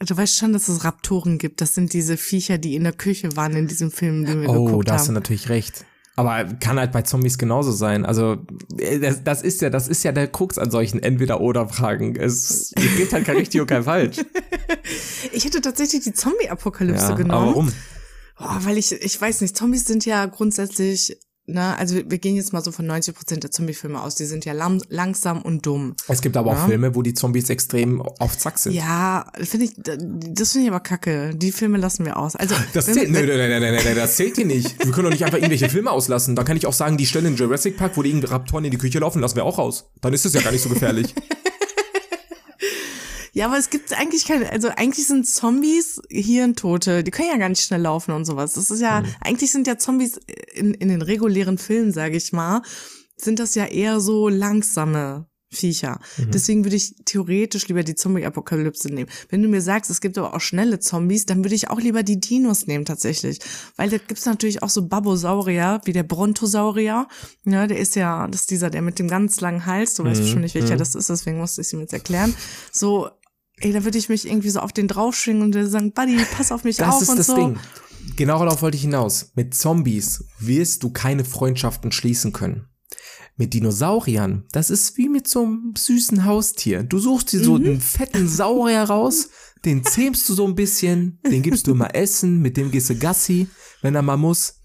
Du 0.00 0.16
weißt 0.16 0.36
schon, 0.36 0.52
dass 0.52 0.68
es 0.68 0.84
Raptoren 0.84 1.38
gibt. 1.38 1.60
Das 1.60 1.74
sind 1.74 1.92
diese 1.92 2.16
Viecher, 2.16 2.58
die 2.58 2.74
in 2.74 2.82
der 2.82 2.92
Küche 2.92 3.36
waren 3.36 3.54
in 3.54 3.68
diesem 3.68 3.90
Film, 3.90 4.26
den 4.26 4.42
wir 4.42 4.50
oh, 4.50 4.64
geguckt 4.66 4.88
da 4.88 4.94
hast 4.94 5.04
du 5.04 5.08
haben. 5.08 5.14
natürlich 5.14 5.48
recht. 5.48 5.86
Aber 6.14 6.44
kann 6.60 6.78
halt 6.78 6.92
bei 6.92 7.02
Zombies 7.02 7.38
genauso 7.38 7.72
sein. 7.72 8.04
Also 8.04 8.36
äh, 8.78 8.98
das, 8.98 9.24
das 9.24 9.42
ist 9.42 9.62
ja, 9.62 9.70
das 9.70 9.88
ist 9.88 10.02
ja 10.02 10.12
der 10.12 10.28
Krux 10.28 10.58
an 10.58 10.70
solchen 10.70 11.02
Entweder-oder-Fragen. 11.02 12.16
Es, 12.16 12.72
es 12.76 12.96
gibt 12.96 13.12
halt 13.14 13.24
kein 13.24 13.36
richtig 13.36 13.60
und 13.60 13.66
kein 13.66 13.84
falsch. 13.84 14.16
Ich 15.32 15.44
hätte 15.44 15.60
tatsächlich 15.62 16.02
die 16.02 16.12
Zombie-Apokalypse 16.12 17.10
Ja, 17.10 17.14
genommen. 17.14 17.32
aber 17.32 17.46
warum? 17.46 17.72
Oh, 18.38 18.66
weil 18.66 18.76
ich, 18.76 18.92
ich 18.92 19.18
weiß 19.18 19.40
nicht, 19.40 19.56
Zombies 19.56 19.86
sind 19.86 20.04
ja 20.04 20.26
grundsätzlich, 20.26 21.16
ne, 21.46 21.76
also 21.78 21.96
wir, 21.96 22.04
gehen 22.04 22.36
jetzt 22.36 22.52
mal 22.52 22.62
so 22.62 22.72
von 22.72 22.86
90 22.86 23.14
Prozent 23.14 23.42
der 23.42 23.50
Zombie-Filme 23.50 24.00
aus, 24.02 24.14
die 24.14 24.24
sind 24.24 24.44
ja 24.44 24.52
lam, 24.52 24.80
langsam 24.88 25.42
und 25.42 25.66
dumm. 25.66 25.94
Es 26.08 26.20
gibt 26.20 26.36
aber 26.36 26.50
auch 26.52 26.56
Ja. 26.56 26.66
Filme, 26.66 26.94
wo 26.94 27.02
die 27.02 27.14
Zombies 27.14 27.50
extrem 27.50 28.00
auf 28.02 28.38
Zack 28.38 28.58
sind. 28.58 28.72
Ja, 28.72 29.26
finde 29.34 29.66
ich, 29.66 29.72
das 29.76 30.52
finde 30.52 30.66
ich 30.66 30.68
aber 30.68 30.80
kacke. 30.80 31.34
Die 31.34 31.52
Filme 31.52 31.78
lassen 31.78 32.04
wir 32.04 32.16
aus. 32.16 32.36
Also, 32.36 32.54
Das 32.72 32.86
zählt, 32.86 33.10
nee, 33.10 33.22
nee, 33.22 33.36
nee, 33.36 33.60
nee, 33.60 33.70
nee, 33.84 33.94
das 33.94 34.16
zählt 34.16 34.36
hier 34.36 34.46
nicht. 34.46 34.78
Wir 34.84 34.92
können 34.92 35.04
doch 35.04 35.12
nicht 35.12 35.24
einfach 35.24 35.38
irgendwelche 35.38 35.68
Filme 35.68 35.90
auslassen. 35.90 36.36
Da 36.36 36.44
kann 36.44 36.56
ich 36.56 36.66
auch 36.66 36.72
sagen, 36.72 36.96
die 36.96 37.06
Stelle 37.06 37.28
in 37.28 37.36
Jurassic 37.36 37.76
Park, 37.76 37.96
wo 37.96 38.02
die 38.02 38.10
irgendwie 38.10 38.28
Raptoren 38.28 38.64
in 38.64 38.70
die 38.70 38.78
Küche 38.78 38.98
laufen, 38.98 39.20
lassen 39.20 39.36
wir 39.36 39.44
auch 39.44 39.58
raus. 39.58 39.90
Dann 40.00 40.12
ist 40.12 40.24
es 40.24 40.32
ja 40.34 40.40
gar 40.40 40.52
nicht 40.52 40.62
so 40.62 40.68
gefährlich. 40.68 41.14
Ja, 43.34 43.46
aber 43.46 43.58
es 43.58 43.70
gibt 43.70 43.92
eigentlich 43.98 44.26
keine, 44.26 44.50
also 44.50 44.68
eigentlich 44.68 45.06
sind 45.06 45.26
Zombies 45.26 46.00
Hirntote, 46.10 47.02
die 47.02 47.10
können 47.10 47.28
ja 47.30 47.38
gar 47.38 47.48
nicht 47.48 47.62
schnell 47.64 47.80
laufen 47.80 48.12
und 48.12 48.24
sowas. 48.26 48.54
Das 48.54 48.70
ist 48.70 48.80
ja, 48.80 49.00
Mhm. 49.00 49.06
eigentlich 49.20 49.50
sind 49.52 49.66
ja 49.66 49.78
Zombies 49.78 50.20
in, 50.54 50.74
in 50.74 50.88
den 50.88 51.02
regulären 51.02 51.56
Filmen, 51.58 51.92
sage 51.92 52.16
ich 52.16 52.32
mal, 52.32 52.62
sind 53.16 53.38
das 53.38 53.54
ja 53.54 53.64
eher 53.66 54.00
so 54.00 54.28
langsame 54.28 55.26
Viecher. 55.54 55.98
Mhm. 56.16 56.30
Deswegen 56.30 56.64
würde 56.64 56.76
ich 56.76 56.94
theoretisch 57.04 57.68
lieber 57.68 57.82
die 57.82 57.94
Zombie-Apokalypse 57.94 58.88
nehmen. 58.88 59.10
Wenn 59.28 59.42
du 59.42 59.48
mir 59.48 59.60
sagst, 59.60 59.90
es 59.90 60.00
gibt 60.00 60.16
aber 60.16 60.34
auch 60.34 60.40
schnelle 60.40 60.78
Zombies, 60.80 61.26
dann 61.26 61.44
würde 61.44 61.54
ich 61.54 61.68
auch 61.68 61.78
lieber 61.78 62.02
die 62.02 62.18
Dinos 62.18 62.66
nehmen 62.66 62.86
tatsächlich. 62.86 63.38
Weil 63.76 63.90
da 63.90 63.98
gibt's 63.98 64.24
natürlich 64.24 64.62
auch 64.62 64.70
so 64.70 64.86
Babosaurier, 64.88 65.80
wie 65.84 65.92
der 65.92 66.04
Brontosaurier. 66.04 67.06
Ja, 67.44 67.66
der 67.66 67.78
ist 67.78 67.96
ja, 67.96 68.26
das 68.28 68.42
ist 68.42 68.50
dieser, 68.50 68.70
der 68.70 68.80
mit 68.80 68.98
dem 68.98 69.08
ganz 69.08 69.40
langen 69.42 69.66
Hals, 69.66 69.92
du 69.94 70.04
weißt 70.04 70.20
Mhm, 70.20 70.24
bestimmt 70.24 70.42
nicht, 70.42 70.54
welcher 70.54 70.74
mhm. 70.74 70.78
das 70.78 70.94
ist, 70.94 71.10
deswegen 71.10 71.36
musste 71.38 71.60
ich 71.60 71.66
es 71.66 71.72
ihm 71.74 71.80
jetzt 71.80 71.92
erklären. 71.92 72.34
So, 72.72 73.10
ey, 73.62 73.72
da 73.72 73.84
würde 73.84 73.98
ich 73.98 74.08
mich 74.08 74.26
irgendwie 74.26 74.50
so 74.50 74.60
auf 74.60 74.72
den 74.72 74.88
draufschwingen 74.88 75.42
und 75.42 75.70
sagen, 75.70 75.92
Buddy, 75.92 76.18
pass 76.36 76.52
auf 76.52 76.64
mich 76.64 76.76
Das 76.76 76.96
auf 76.96 77.02
ist 77.02 77.08
und 77.08 77.18
das 77.18 77.26
so. 77.28 77.36
Ding. 77.36 77.58
Genau 78.16 78.38
darauf 78.44 78.60
wollte 78.62 78.76
ich 78.76 78.82
hinaus. 78.82 79.30
Mit 79.34 79.54
Zombies 79.54 80.24
wirst 80.38 80.82
du 80.82 80.90
keine 80.90 81.24
Freundschaften 81.24 81.92
schließen 81.92 82.32
können. 82.32 82.66
Mit 83.36 83.54
Dinosauriern, 83.54 84.44
das 84.52 84.68
ist 84.68 84.98
wie 84.98 85.08
mit 85.08 85.26
so 85.26 85.44
einem 85.44 85.74
süßen 85.76 86.24
Haustier. 86.26 86.82
Du 86.82 86.98
suchst 86.98 87.32
dir 87.32 87.42
so 87.42 87.58
Mhm. 87.58 87.64
einen 87.66 87.80
fetten 87.80 88.28
Saurier 88.28 88.82
raus, 88.82 89.30
den 89.64 89.84
zähmst 89.84 90.28
du 90.28 90.34
so 90.34 90.46
ein 90.46 90.54
bisschen, 90.54 91.18
den 91.30 91.42
gibst 91.42 91.66
du 91.66 91.70
immer 91.70 91.94
Essen, 91.94 92.40
mit 92.42 92.56
dem 92.58 92.70
gehst 92.70 92.90
du 92.90 92.96
Gassi, 92.96 93.48
wenn 93.80 93.94
er 93.94 94.02
mal 94.02 94.16
muss. 94.18 94.56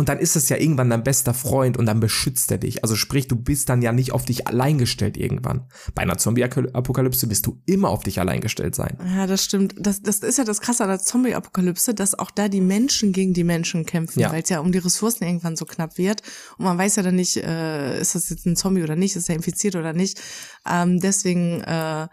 Und 0.00 0.08
dann 0.08 0.18
ist 0.18 0.34
es 0.34 0.48
ja 0.48 0.56
irgendwann 0.56 0.88
dein 0.88 1.04
bester 1.04 1.34
Freund 1.34 1.76
und 1.76 1.84
dann 1.84 2.00
beschützt 2.00 2.50
er 2.50 2.56
dich. 2.56 2.82
Also 2.82 2.96
sprich, 2.96 3.28
du 3.28 3.36
bist 3.36 3.68
dann 3.68 3.82
ja 3.82 3.92
nicht 3.92 4.12
auf 4.12 4.24
dich 4.24 4.48
allein 4.48 4.78
gestellt 4.78 5.18
irgendwann. 5.18 5.66
Bei 5.94 6.00
einer 6.00 6.16
Zombie-Apokalypse 6.16 7.28
wirst 7.28 7.44
du 7.46 7.60
immer 7.66 7.90
auf 7.90 8.02
dich 8.02 8.18
allein 8.18 8.40
gestellt 8.40 8.74
sein. 8.74 8.96
Ja, 9.14 9.26
das 9.26 9.44
stimmt. 9.44 9.74
Das, 9.76 10.00
das 10.00 10.20
ist 10.20 10.38
ja 10.38 10.44
das 10.44 10.62
Krasse 10.62 10.84
an 10.84 10.88
der 10.88 11.00
Zombie-Apokalypse, 11.00 11.92
dass 11.92 12.18
auch 12.18 12.30
da 12.30 12.48
die 12.48 12.62
Menschen 12.62 13.12
gegen 13.12 13.34
die 13.34 13.44
Menschen 13.44 13.84
kämpfen, 13.84 14.20
Ja. 14.20 14.32
weil 14.32 14.42
es 14.42 14.48
ja 14.48 14.60
um 14.60 14.72
die 14.72 14.78
Ressourcen 14.78 15.22
irgendwann 15.24 15.56
so 15.56 15.66
knapp 15.66 15.98
wird. 15.98 16.22
Und 16.56 16.64
man 16.64 16.78
weiß 16.78 16.96
ja 16.96 17.02
dann 17.02 17.16
nicht, 17.16 17.36
äh, 17.36 18.00
ist 18.00 18.14
das 18.14 18.30
jetzt 18.30 18.46
ein 18.46 18.56
Zombie 18.56 18.82
oder 18.82 18.96
nicht, 18.96 19.16
ist 19.16 19.28
er 19.28 19.34
infiziert 19.36 19.76
oder 19.76 19.92
nicht. 19.92 20.18
Ähm, 20.66 20.98
deswegen, 20.98 21.60
äh, 21.60 22.08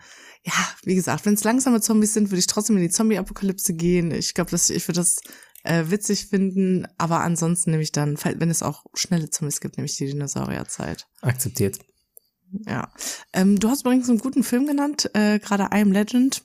ja, 0.47 0.53
wie 0.83 0.95
gesagt, 0.95 1.25
wenn 1.25 1.33
es 1.33 1.43
langsame 1.43 1.81
Zombies 1.81 2.13
sind, 2.13 2.31
würde 2.31 2.39
ich 2.39 2.47
trotzdem 2.47 2.75
in 2.77 2.83
die 2.83 2.89
Zombie-Apokalypse 2.89 3.73
gehen. 3.73 4.11
Ich 4.11 4.33
glaube, 4.33 4.51
dass 4.51 4.69
ich 4.69 4.85
würde 4.87 4.99
das 4.99 5.17
äh, 5.67 5.91
witzig 5.91 6.27
finden, 6.27 6.87
aber 6.97 7.21
ansonsten 7.21 7.71
nehme 7.71 7.83
ich 7.83 7.91
dann, 7.91 8.17
wenn 8.23 8.49
es 8.49 8.63
auch 8.63 8.85
schnelle 8.93 9.29
Zombies 9.29 9.59
gibt, 9.59 9.77
nehme 9.77 9.85
ich 9.85 9.97
die 9.97 10.07
Dinosaurierzeit. 10.07 11.07
Akzeptiert. 11.21 11.79
Ja. 12.65 12.91
Ähm, 13.33 13.59
du 13.59 13.69
hast 13.69 13.81
übrigens 13.81 14.09
einen 14.09 14.19
guten 14.19 14.43
Film 14.43 14.65
genannt, 14.65 15.09
äh, 15.13 15.39
gerade 15.39 15.63
I 15.73 15.81
Am 15.81 15.91
Legend. 15.91 16.43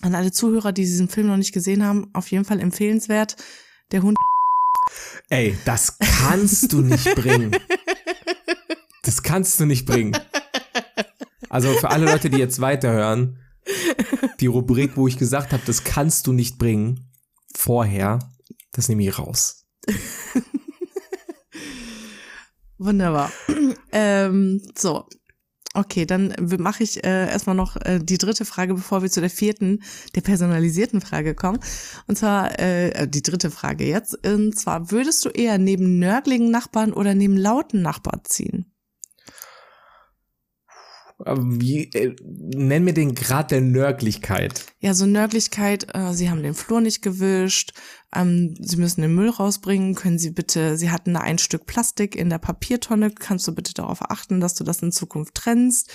An 0.00 0.14
alle 0.14 0.30
Zuhörer, 0.30 0.72
die 0.72 0.82
diesen 0.82 1.08
Film 1.08 1.26
noch 1.26 1.36
nicht 1.36 1.52
gesehen 1.52 1.84
haben, 1.84 2.10
auf 2.12 2.30
jeden 2.30 2.44
Fall 2.44 2.60
empfehlenswert. 2.60 3.36
Der 3.90 4.02
Hund. 4.02 4.16
Ey, 5.28 5.56
das 5.64 5.98
kannst 5.98 6.72
du 6.72 6.80
nicht 6.80 7.14
bringen. 7.14 7.56
Das 9.02 9.22
kannst 9.22 9.58
du 9.58 9.66
nicht 9.66 9.86
bringen. 9.86 10.16
Also 11.48 11.72
für 11.74 11.90
alle 11.90 12.06
Leute, 12.06 12.30
die 12.30 12.38
jetzt 12.38 12.60
weiterhören, 12.60 13.38
die 14.40 14.46
Rubrik, 14.46 14.96
wo 14.96 15.08
ich 15.08 15.18
gesagt 15.18 15.52
habe, 15.52 15.62
das 15.66 15.82
kannst 15.82 16.26
du 16.26 16.32
nicht 16.32 16.58
bringen, 16.58 17.10
vorher, 17.54 18.18
das 18.72 18.88
nehme 18.88 19.02
ich 19.02 19.18
raus. 19.18 19.66
Wunderbar. 22.78 23.32
ähm, 23.92 24.62
so. 24.76 25.06
Okay, 25.74 26.06
dann 26.06 26.34
mache 26.58 26.82
ich 26.82 27.04
äh, 27.04 27.28
erstmal 27.28 27.54
noch 27.54 27.76
äh, 27.76 28.00
die 28.02 28.18
dritte 28.18 28.44
Frage, 28.44 28.74
bevor 28.74 29.02
wir 29.02 29.10
zu 29.10 29.20
der 29.20 29.30
vierten, 29.30 29.82
der 30.14 30.22
personalisierten 30.22 31.00
Frage 31.00 31.34
kommen. 31.34 31.60
Und 32.06 32.16
zwar 32.16 32.58
äh, 32.58 33.06
die 33.06 33.22
dritte 33.22 33.50
Frage 33.50 33.84
jetzt. 33.84 34.26
Und 34.26 34.58
zwar, 34.58 34.90
würdest 34.90 35.24
du 35.24 35.28
eher 35.28 35.58
neben 35.58 35.98
nörgligen 35.98 36.50
Nachbarn 36.50 36.92
oder 36.92 37.14
neben 37.14 37.36
lauten 37.36 37.82
Nachbarn 37.82 38.22
ziehen? 38.24 38.72
Aber 41.24 41.42
Wie, 41.44 41.90
äh, 41.94 42.14
nenn 42.22 42.84
mir 42.84 42.94
den 42.94 43.14
Grad 43.14 43.50
der 43.50 43.60
Nörglichkeit. 43.60 44.66
Ja, 44.78 44.94
so 44.94 45.04
Nörglichkeit, 45.04 45.88
äh, 45.94 46.12
sie 46.12 46.30
haben 46.30 46.44
den 46.44 46.54
Flur 46.54 46.80
nicht 46.80 47.02
gewischt, 47.02 47.72
ähm, 48.14 48.54
sie 48.60 48.76
müssen 48.76 49.02
den 49.02 49.14
Müll 49.14 49.30
rausbringen, 49.30 49.96
können 49.96 50.18
sie 50.18 50.30
bitte, 50.30 50.76
sie 50.76 50.90
hatten 50.90 51.14
da 51.14 51.20
ein 51.20 51.38
Stück 51.38 51.66
Plastik 51.66 52.14
in 52.14 52.30
der 52.30 52.38
Papiertonne, 52.38 53.10
kannst 53.10 53.48
du 53.48 53.54
bitte 53.54 53.74
darauf 53.74 54.10
achten, 54.10 54.38
dass 54.40 54.54
du 54.54 54.62
das 54.62 54.80
in 54.80 54.92
Zukunft 54.92 55.34
trennst? 55.34 55.90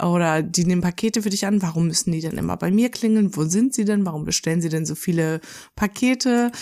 Oder 0.00 0.42
die 0.42 0.64
nehmen 0.64 0.82
Pakete 0.82 1.22
für 1.22 1.30
dich 1.30 1.46
an, 1.46 1.62
warum 1.62 1.88
müssen 1.88 2.12
die 2.12 2.20
denn 2.20 2.38
immer 2.38 2.56
bei 2.56 2.70
mir 2.70 2.90
klingeln? 2.90 3.34
Wo 3.34 3.44
sind 3.44 3.74
sie 3.74 3.84
denn? 3.84 4.06
Warum 4.06 4.24
bestellen 4.24 4.60
sie 4.60 4.68
denn 4.68 4.86
so 4.86 4.94
viele 4.94 5.40
Pakete? 5.74 6.52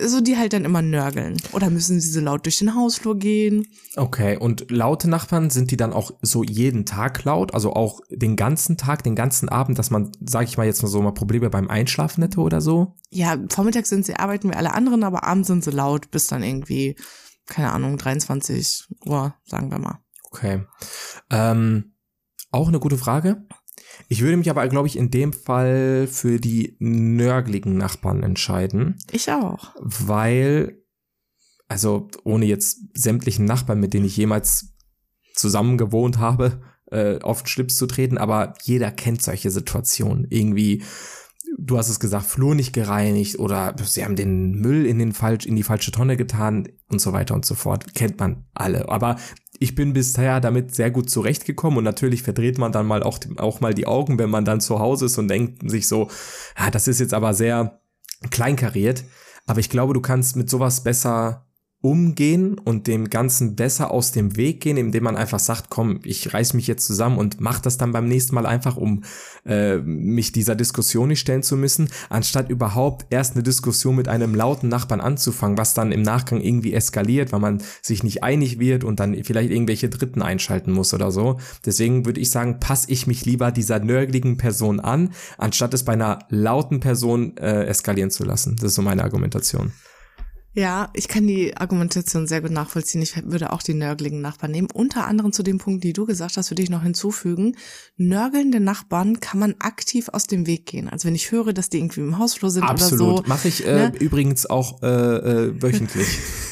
So 0.00 0.20
die 0.20 0.36
halt 0.36 0.52
dann 0.52 0.64
immer 0.64 0.82
nörgeln. 0.82 1.36
Oder 1.52 1.70
müssen 1.70 2.00
sie 2.00 2.10
so 2.10 2.20
laut 2.20 2.44
durch 2.46 2.58
den 2.58 2.74
Hausflur 2.74 3.18
gehen? 3.18 3.66
Okay, 3.96 4.36
und 4.36 4.70
laute 4.70 5.08
Nachbarn, 5.08 5.50
sind 5.50 5.70
die 5.70 5.76
dann 5.76 5.92
auch 5.92 6.10
so 6.20 6.42
jeden 6.42 6.84
Tag 6.84 7.22
laut? 7.24 7.54
Also 7.54 7.72
auch 7.74 8.00
den 8.10 8.34
ganzen 8.36 8.76
Tag, 8.76 9.04
den 9.04 9.14
ganzen 9.14 9.48
Abend, 9.48 9.78
dass 9.78 9.90
man, 9.90 10.10
sag 10.24 10.44
ich 10.48 10.56
mal 10.56 10.66
jetzt 10.66 10.82
mal 10.82 10.88
so, 10.88 11.00
mal 11.00 11.12
Probleme 11.12 11.48
beim 11.48 11.68
Einschlafen 11.68 12.22
hätte 12.22 12.40
oder 12.40 12.60
so? 12.60 12.96
Ja, 13.10 13.36
vormittags 13.48 13.88
sind 13.88 14.04
sie, 14.04 14.16
arbeiten 14.16 14.48
wir 14.48 14.56
alle 14.56 14.74
anderen, 14.74 15.04
aber 15.04 15.24
abends 15.24 15.48
sind 15.48 15.62
sie 15.62 15.70
laut 15.70 16.10
bis 16.10 16.26
dann 16.26 16.42
irgendwie, 16.42 16.96
keine 17.46 17.72
Ahnung, 17.72 17.96
23 17.96 18.86
Uhr, 19.06 19.34
sagen 19.44 19.70
wir 19.70 19.78
mal. 19.78 20.00
Okay. 20.24 20.64
Ähm, 21.30 21.94
auch 22.50 22.68
eine 22.68 22.80
gute 22.80 22.98
Frage. 22.98 23.46
Ich 24.08 24.22
würde 24.22 24.36
mich 24.36 24.50
aber, 24.50 24.66
glaube 24.68 24.88
ich, 24.88 24.96
in 24.96 25.10
dem 25.10 25.32
Fall 25.32 26.06
für 26.06 26.38
die 26.38 26.76
nörgligen 26.78 27.76
Nachbarn 27.76 28.22
entscheiden, 28.22 28.98
Ich 29.10 29.30
auch. 29.30 29.74
weil, 29.80 30.82
also 31.68 32.08
ohne 32.24 32.46
jetzt 32.46 32.80
sämtlichen 32.94 33.44
Nachbarn, 33.44 33.80
mit 33.80 33.94
denen 33.94 34.06
ich 34.06 34.16
jemals 34.16 34.74
zusammen 35.34 35.78
gewohnt 35.78 36.18
habe, 36.18 36.62
äh, 36.90 37.18
auf 37.20 37.42
den 37.42 37.48
Schlips 37.48 37.76
zu 37.76 37.86
treten, 37.86 38.18
aber 38.18 38.54
jeder 38.62 38.90
kennt 38.90 39.22
solche 39.22 39.50
Situationen. 39.50 40.26
Irgendwie, 40.30 40.82
du 41.58 41.76
hast 41.78 41.88
es 41.88 41.98
gesagt, 42.00 42.26
Flur 42.26 42.54
nicht 42.54 42.72
gereinigt 42.72 43.38
oder 43.38 43.74
sie 43.82 44.04
haben 44.04 44.16
den 44.16 44.52
Müll 44.52 44.86
in, 44.86 44.98
den 44.98 45.12
falsch, 45.12 45.46
in 45.46 45.56
die 45.56 45.62
falsche 45.62 45.90
Tonne 45.90 46.16
getan 46.16 46.68
und 46.88 47.00
so 47.00 47.12
weiter 47.12 47.34
und 47.34 47.44
so 47.44 47.54
fort. 47.54 47.94
Kennt 47.94 48.20
man 48.20 48.44
alle. 48.54 48.88
Aber 48.88 49.16
ich 49.58 49.74
bin 49.74 49.92
bisher 49.92 50.40
damit 50.40 50.74
sehr 50.74 50.90
gut 50.90 51.08
zurechtgekommen 51.10 51.78
und 51.78 51.84
natürlich 51.84 52.22
verdreht 52.22 52.58
man 52.58 52.72
dann 52.72 52.86
mal 52.86 53.02
auch, 53.02 53.18
auch 53.36 53.60
mal 53.60 53.74
die 53.74 53.86
Augen, 53.86 54.18
wenn 54.18 54.30
man 54.30 54.44
dann 54.44 54.60
zu 54.60 54.78
Hause 54.78 55.06
ist 55.06 55.18
und 55.18 55.28
denkt 55.28 55.68
sich 55.70 55.86
so, 55.86 56.10
ah, 56.56 56.70
das 56.70 56.88
ist 56.88 57.00
jetzt 57.00 57.14
aber 57.14 57.34
sehr 57.34 57.80
kleinkariert. 58.30 59.04
Aber 59.46 59.60
ich 59.60 59.70
glaube, 59.70 59.94
du 59.94 60.00
kannst 60.00 60.36
mit 60.36 60.50
sowas 60.50 60.82
besser 60.82 61.46
umgehen 61.84 62.58
und 62.58 62.86
dem 62.86 63.10
Ganzen 63.10 63.56
besser 63.56 63.90
aus 63.90 64.10
dem 64.10 64.38
Weg 64.38 64.62
gehen, 64.62 64.78
indem 64.78 65.04
man 65.04 65.18
einfach 65.18 65.38
sagt, 65.38 65.68
komm, 65.68 66.00
ich 66.02 66.32
reiß 66.32 66.54
mich 66.54 66.66
jetzt 66.66 66.86
zusammen 66.86 67.18
und 67.18 67.42
mach 67.42 67.60
das 67.60 67.76
dann 67.76 67.92
beim 67.92 68.08
nächsten 68.08 68.34
Mal 68.34 68.46
einfach, 68.46 68.78
um 68.78 69.04
äh, 69.44 69.76
mich 69.76 70.32
dieser 70.32 70.54
Diskussion 70.54 71.08
nicht 71.08 71.20
stellen 71.20 71.42
zu 71.42 71.58
müssen, 71.58 71.90
anstatt 72.08 72.48
überhaupt 72.48 73.04
erst 73.10 73.34
eine 73.34 73.42
Diskussion 73.42 73.96
mit 73.96 74.08
einem 74.08 74.34
lauten 74.34 74.70
Nachbarn 74.70 75.02
anzufangen, 75.02 75.58
was 75.58 75.74
dann 75.74 75.92
im 75.92 76.00
Nachgang 76.00 76.40
irgendwie 76.40 76.72
eskaliert, 76.72 77.32
weil 77.32 77.40
man 77.40 77.62
sich 77.82 78.02
nicht 78.02 78.22
einig 78.22 78.58
wird 78.58 78.82
und 78.82 78.98
dann 78.98 79.22
vielleicht 79.22 79.50
irgendwelche 79.50 79.90
Dritten 79.90 80.22
einschalten 80.22 80.72
muss 80.72 80.94
oder 80.94 81.10
so. 81.10 81.38
Deswegen 81.66 82.06
würde 82.06 82.20
ich 82.20 82.30
sagen, 82.30 82.60
passe 82.60 82.90
ich 82.90 83.06
mich 83.06 83.26
lieber 83.26 83.52
dieser 83.52 83.78
nörgligen 83.78 84.38
Person 84.38 84.80
an, 84.80 85.10
anstatt 85.36 85.74
es 85.74 85.84
bei 85.84 85.92
einer 85.92 86.20
lauten 86.30 86.80
Person 86.80 87.36
äh, 87.36 87.66
eskalieren 87.66 88.10
zu 88.10 88.24
lassen. 88.24 88.56
Das 88.56 88.68
ist 88.68 88.76
so 88.76 88.82
meine 88.82 89.04
Argumentation. 89.04 89.72
Ja, 90.56 90.90
ich 90.94 91.08
kann 91.08 91.26
die 91.26 91.56
Argumentation 91.56 92.28
sehr 92.28 92.40
gut 92.40 92.52
nachvollziehen. 92.52 93.02
Ich 93.02 93.16
würde 93.24 93.52
auch 93.52 93.60
die 93.60 93.74
nörgeligen 93.74 94.20
Nachbarn 94.20 94.52
nehmen. 94.52 94.68
Unter 94.72 95.06
anderem 95.08 95.32
zu 95.32 95.42
dem 95.42 95.58
Punkt, 95.58 95.82
die 95.82 95.92
du 95.92 96.06
gesagt 96.06 96.36
hast, 96.36 96.52
würde 96.52 96.62
ich 96.62 96.70
noch 96.70 96.84
hinzufügen. 96.84 97.56
Nörgelnde 97.96 98.60
Nachbarn 98.60 99.18
kann 99.18 99.40
man 99.40 99.56
aktiv 99.58 100.08
aus 100.10 100.28
dem 100.28 100.46
Weg 100.46 100.66
gehen. 100.66 100.88
Also 100.88 101.08
wenn 101.08 101.16
ich 101.16 101.32
höre, 101.32 101.52
dass 101.52 101.70
die 101.70 101.78
irgendwie 101.78 102.00
im 102.00 102.18
Hausflur 102.18 102.52
sind 102.52 102.62
Absolut. 102.62 103.08
oder 103.08 103.16
so. 103.16 103.28
Mache 103.28 103.48
ich 103.48 103.66
äh, 103.66 103.74
ne? 103.74 103.92
übrigens 103.98 104.46
auch 104.46 104.80
äh, 104.82 104.86
äh, 104.86 105.62
wöchentlich. 105.62 106.20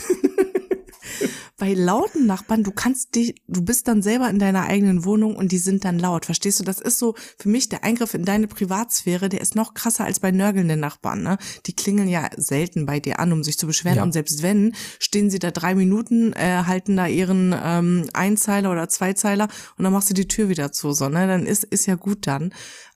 bei 1.62 1.74
lauten 1.74 2.26
Nachbarn, 2.26 2.64
du 2.64 2.72
kannst 2.72 3.14
dich, 3.14 3.36
du 3.46 3.62
bist 3.62 3.86
dann 3.86 4.02
selber 4.02 4.28
in 4.28 4.40
deiner 4.40 4.64
eigenen 4.64 5.04
Wohnung 5.04 5.36
und 5.36 5.52
die 5.52 5.58
sind 5.58 5.84
dann 5.84 5.96
laut. 5.96 6.24
Verstehst 6.24 6.58
du? 6.58 6.64
Das 6.64 6.80
ist 6.80 6.98
so 6.98 7.14
für 7.38 7.48
mich 7.48 7.68
der 7.68 7.84
Eingriff 7.84 8.14
in 8.14 8.24
deine 8.24 8.48
Privatsphäre, 8.48 9.28
der 9.28 9.40
ist 9.40 9.54
noch 9.54 9.72
krasser 9.72 10.04
als 10.04 10.18
bei 10.18 10.32
nörgelnden 10.32 10.80
Nachbarn. 10.80 11.22
Ne? 11.22 11.38
Die 11.66 11.72
klingeln 11.72 12.08
ja 12.08 12.28
selten 12.36 12.84
bei 12.84 12.98
dir 12.98 13.20
an, 13.20 13.32
um 13.32 13.44
sich 13.44 13.58
zu 13.58 13.68
beschweren. 13.68 13.98
Ja. 13.98 14.02
Und 14.02 14.10
selbst 14.10 14.42
wenn, 14.42 14.74
stehen 14.98 15.30
sie 15.30 15.38
da 15.38 15.52
drei 15.52 15.76
Minuten, 15.76 16.32
äh, 16.32 16.64
halten 16.66 16.96
da 16.96 17.06
ihren 17.06 17.54
ähm, 17.56 18.06
Einzeiler 18.12 18.72
oder 18.72 18.88
Zweizeiler 18.88 19.46
und 19.78 19.84
dann 19.84 19.92
machst 19.92 20.10
du 20.10 20.14
die 20.14 20.26
Tür 20.26 20.48
wieder 20.48 20.72
zu. 20.72 20.90
So, 20.90 21.08
ne? 21.08 21.28
Dann 21.28 21.46
ist, 21.46 21.62
ist 21.62 21.86
ja 21.86 21.94
gut 21.94 22.26
dann. 22.26 22.52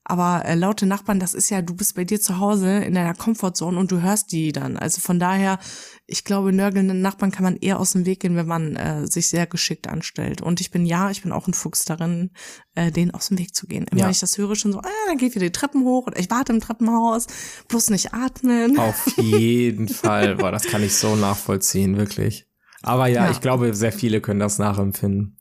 Aber 0.09 0.45
äh, 0.45 0.55
laute 0.55 0.87
Nachbarn, 0.87 1.19
das 1.19 1.35
ist 1.35 1.51
ja, 1.51 1.63
du 1.63 1.75
bist 1.75 1.97
bei 1.97 2.05
dir 2.05 2.21
zu 2.21 2.39
Hause 2.39 2.79
in 2.79 2.95
deiner 2.95 3.13
Comfortzone 3.13 3.77
und 3.77 3.91
du 3.91 4.03
hörst 4.03 4.31
die 4.31 4.53
dann. 4.53 4.77
Also 4.77 5.01
von 5.01 5.19
daher, 5.19 5.59
ich 6.07 6.23
glaube, 6.23 6.53
nörgelnden 6.53 7.03
Nachbarn 7.03 7.33
kann 7.33 7.43
man 7.43 7.57
eher 7.57 7.81
aus 7.81 7.91
dem 7.91 8.07
Weg 8.07 8.21
gehen, 8.21 8.37
wenn 8.37 8.47
man 8.47 8.77
äh, 8.77 9.09
sich 9.09 9.29
sehr 9.29 9.49
geschickt 9.49 9.89
anstellt. 9.89 10.43
Und 10.43 10.61
ich 10.61 10.71
bin 10.71 10.87
ja, 10.87 11.11
ich 11.11 11.23
bin 11.23 11.33
auch 11.33 11.49
ein 11.49 11.55
Fuchs 11.55 11.85
darin, 11.85 12.31
äh, 12.77 12.93
denen 12.93 13.11
aus 13.11 13.29
dem 13.29 13.39
Weg 13.39 13.53
zu 13.57 13.67
gehen. 13.67 13.89
Immer 13.91 13.99
ja. 13.99 14.05
wenn 14.05 14.13
ich 14.13 14.21
das 14.21 14.39
höre, 14.39 14.55
schon 14.55 14.73
so, 14.73 14.79
ah, 14.79 15.07
dann 15.09 15.19
geh 15.19 15.27
ich 15.27 15.35
wieder 15.35 15.47
die 15.47 15.51
Treppen 15.53 15.83
hoch 15.83 16.07
oder 16.07 16.21
ich 16.21 16.31
warte 16.31 16.53
im 16.53 16.61
Treppenhaus, 16.61 17.27
bloß 17.67 17.91
nicht 17.91 18.15
atmen. 18.15 18.79
Auf 18.79 19.09
jeden 19.17 19.89
Fall, 19.89 20.37
boah, 20.37 20.53
das 20.53 20.67
kann 20.67 20.85
ich 20.85 20.95
so 20.95 21.17
nachvollziehen, 21.17 21.97
wirklich. 21.97 22.47
Aber 22.83 23.09
ja, 23.09 23.25
ja, 23.25 23.31
ich 23.33 23.41
glaube, 23.41 23.75
sehr 23.75 23.91
viele 23.91 24.21
können 24.21 24.39
das 24.39 24.61
nachempfinden. 24.61 25.37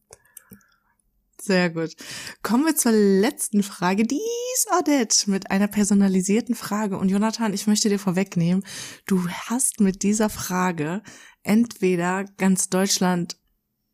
Sehr 1.45 1.69
gut. 1.69 1.95
Kommen 2.41 2.65
wir 2.65 2.75
zur 2.75 2.91
letzten 2.91 3.61
Frage. 3.61 4.01
Dies 4.01 4.65
Odette 4.79 5.29
mit 5.29 5.51
einer 5.51 5.67
personalisierten 5.67 6.55
Frage. 6.55 6.97
Und 6.97 7.09
Jonathan, 7.09 7.53
ich 7.53 7.67
möchte 7.67 7.87
dir 7.87 7.99
vorwegnehmen, 7.99 8.65
du 9.05 9.29
hast 9.29 9.79
mit 9.79 10.01
dieser 10.01 10.31
Frage 10.31 11.03
entweder 11.43 12.23
ganz 12.37 12.69
Deutschland 12.69 13.37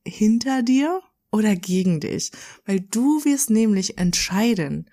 hinter 0.08 0.64
dir 0.64 1.02
oder 1.30 1.58
gegen 1.58 1.99
dich. 1.99 2.32
Weil 2.66 2.80
du 2.80 3.26
wirst 3.26 3.49
nämlich 3.49 3.97
entscheiden, 3.97 4.89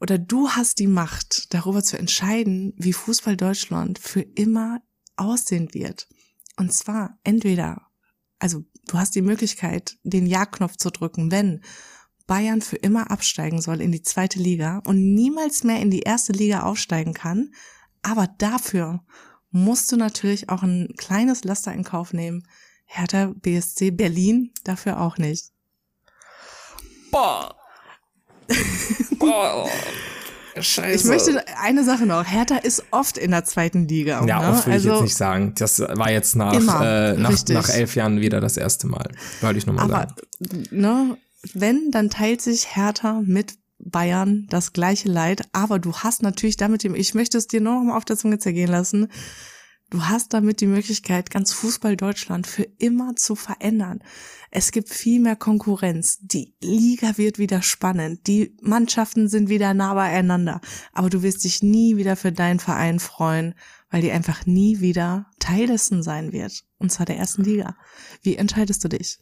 oder 0.00 0.18
du 0.18 0.48
hast 0.50 0.80
die 0.80 0.88
Macht, 0.88 1.54
darüber 1.54 1.84
zu 1.84 1.96
entscheiden, 1.96 2.74
wie 2.76 2.92
Fußball 2.92 3.36
Deutschland 3.36 4.00
für 4.00 4.22
immer 4.22 4.82
aussehen 5.14 5.72
wird. 5.74 6.08
Und 6.56 6.72
zwar 6.72 7.20
entweder, 7.22 7.87
also 8.38 8.64
Du 8.88 8.98
hast 8.98 9.14
die 9.14 9.22
Möglichkeit, 9.22 9.98
den 10.02 10.26
Ja-Knopf 10.26 10.76
zu 10.76 10.90
drücken, 10.90 11.30
wenn 11.30 11.60
Bayern 12.26 12.62
für 12.62 12.76
immer 12.76 13.10
absteigen 13.10 13.60
soll 13.60 13.82
in 13.82 13.92
die 13.92 14.02
zweite 14.02 14.38
Liga 14.38 14.80
und 14.86 15.14
niemals 15.14 15.62
mehr 15.62 15.80
in 15.80 15.90
die 15.90 16.00
erste 16.00 16.32
Liga 16.32 16.62
aufsteigen 16.62 17.12
kann. 17.12 17.52
Aber 18.02 18.26
dafür 18.38 19.04
musst 19.50 19.92
du 19.92 19.96
natürlich 19.96 20.48
auch 20.48 20.62
ein 20.62 20.94
kleines 20.96 21.44
Laster 21.44 21.72
in 21.72 21.84
Kauf 21.84 22.14
nehmen. 22.14 22.46
Hertha 22.86 23.34
BSC 23.36 23.90
Berlin 23.90 24.52
dafür 24.64 25.00
auch 25.00 25.18
nicht. 25.18 25.50
Boah. 27.10 27.54
Boah. 29.18 29.68
Scheiße. 30.62 30.94
Ich 30.94 31.04
möchte 31.04 31.44
eine 31.60 31.84
Sache 31.84 32.06
noch. 32.06 32.24
Hertha 32.24 32.56
ist 32.56 32.84
oft 32.90 33.18
in 33.18 33.30
der 33.30 33.44
zweiten 33.44 33.88
Liga. 33.88 34.24
Ja, 34.26 34.40
ne? 34.40 34.50
oft 34.50 34.66
will 34.66 34.74
also, 34.74 34.88
ich 34.88 34.94
jetzt 34.94 35.02
nicht 35.02 35.16
sagen. 35.16 35.54
Das 35.56 35.80
war 35.80 36.10
jetzt 36.10 36.36
nach, 36.36 36.54
immer, 36.54 36.80
äh, 36.80 37.16
nach, 37.16 37.32
nach 37.48 37.68
elf 37.68 37.94
Jahren 37.94 38.20
wieder 38.20 38.40
das 38.40 38.56
erste 38.56 38.86
Mal. 38.86 39.08
Wollte 39.40 39.58
ich 39.58 39.66
nochmal 39.66 39.88
sagen. 39.88 40.14
Ne, 40.70 41.16
wenn, 41.54 41.90
dann 41.90 42.10
teilt 42.10 42.42
sich 42.42 42.76
Hertha 42.76 43.22
mit 43.24 43.54
Bayern 43.78 44.46
das 44.50 44.72
gleiche 44.72 45.08
Leid. 45.08 45.42
Aber 45.52 45.78
du 45.78 45.94
hast 45.94 46.22
natürlich 46.22 46.56
damit, 46.56 46.84
ich 46.84 47.14
möchte 47.14 47.38
es 47.38 47.46
dir 47.46 47.60
noch 47.60 47.82
mal 47.82 47.96
auf 47.96 48.04
der 48.04 48.16
Zunge 48.16 48.38
zergehen 48.38 48.70
lassen, 48.70 49.08
Du 49.90 50.04
hast 50.04 50.34
damit 50.34 50.60
die 50.60 50.66
Möglichkeit, 50.66 51.30
ganz 51.30 51.54
Fußball 51.54 51.96
Deutschland 51.96 52.46
für 52.46 52.64
immer 52.78 53.16
zu 53.16 53.34
verändern. 53.34 54.00
Es 54.50 54.70
gibt 54.70 54.90
viel 54.90 55.18
mehr 55.18 55.36
Konkurrenz. 55.36 56.18
Die 56.20 56.54
Liga 56.60 57.16
wird 57.16 57.38
wieder 57.38 57.62
spannend. 57.62 58.26
Die 58.26 58.54
Mannschaften 58.60 59.28
sind 59.28 59.48
wieder 59.48 59.72
nah 59.72 59.94
beieinander. 59.94 60.60
Aber 60.92 61.08
du 61.08 61.22
wirst 61.22 61.44
dich 61.44 61.62
nie 61.62 61.96
wieder 61.96 62.16
für 62.16 62.32
deinen 62.32 62.58
Verein 62.58 63.00
freuen, 63.00 63.54
weil 63.90 64.02
die 64.02 64.12
einfach 64.12 64.44
nie 64.44 64.80
wieder 64.80 65.30
Teil 65.38 65.66
dessen 65.66 66.02
sein 66.02 66.32
wird. 66.32 66.64
Und 66.76 66.92
zwar 66.92 67.06
der 67.06 67.16
ersten 67.16 67.44
Liga. 67.44 67.74
Wie 68.22 68.36
entscheidest 68.36 68.84
du 68.84 68.88
dich? 68.88 69.18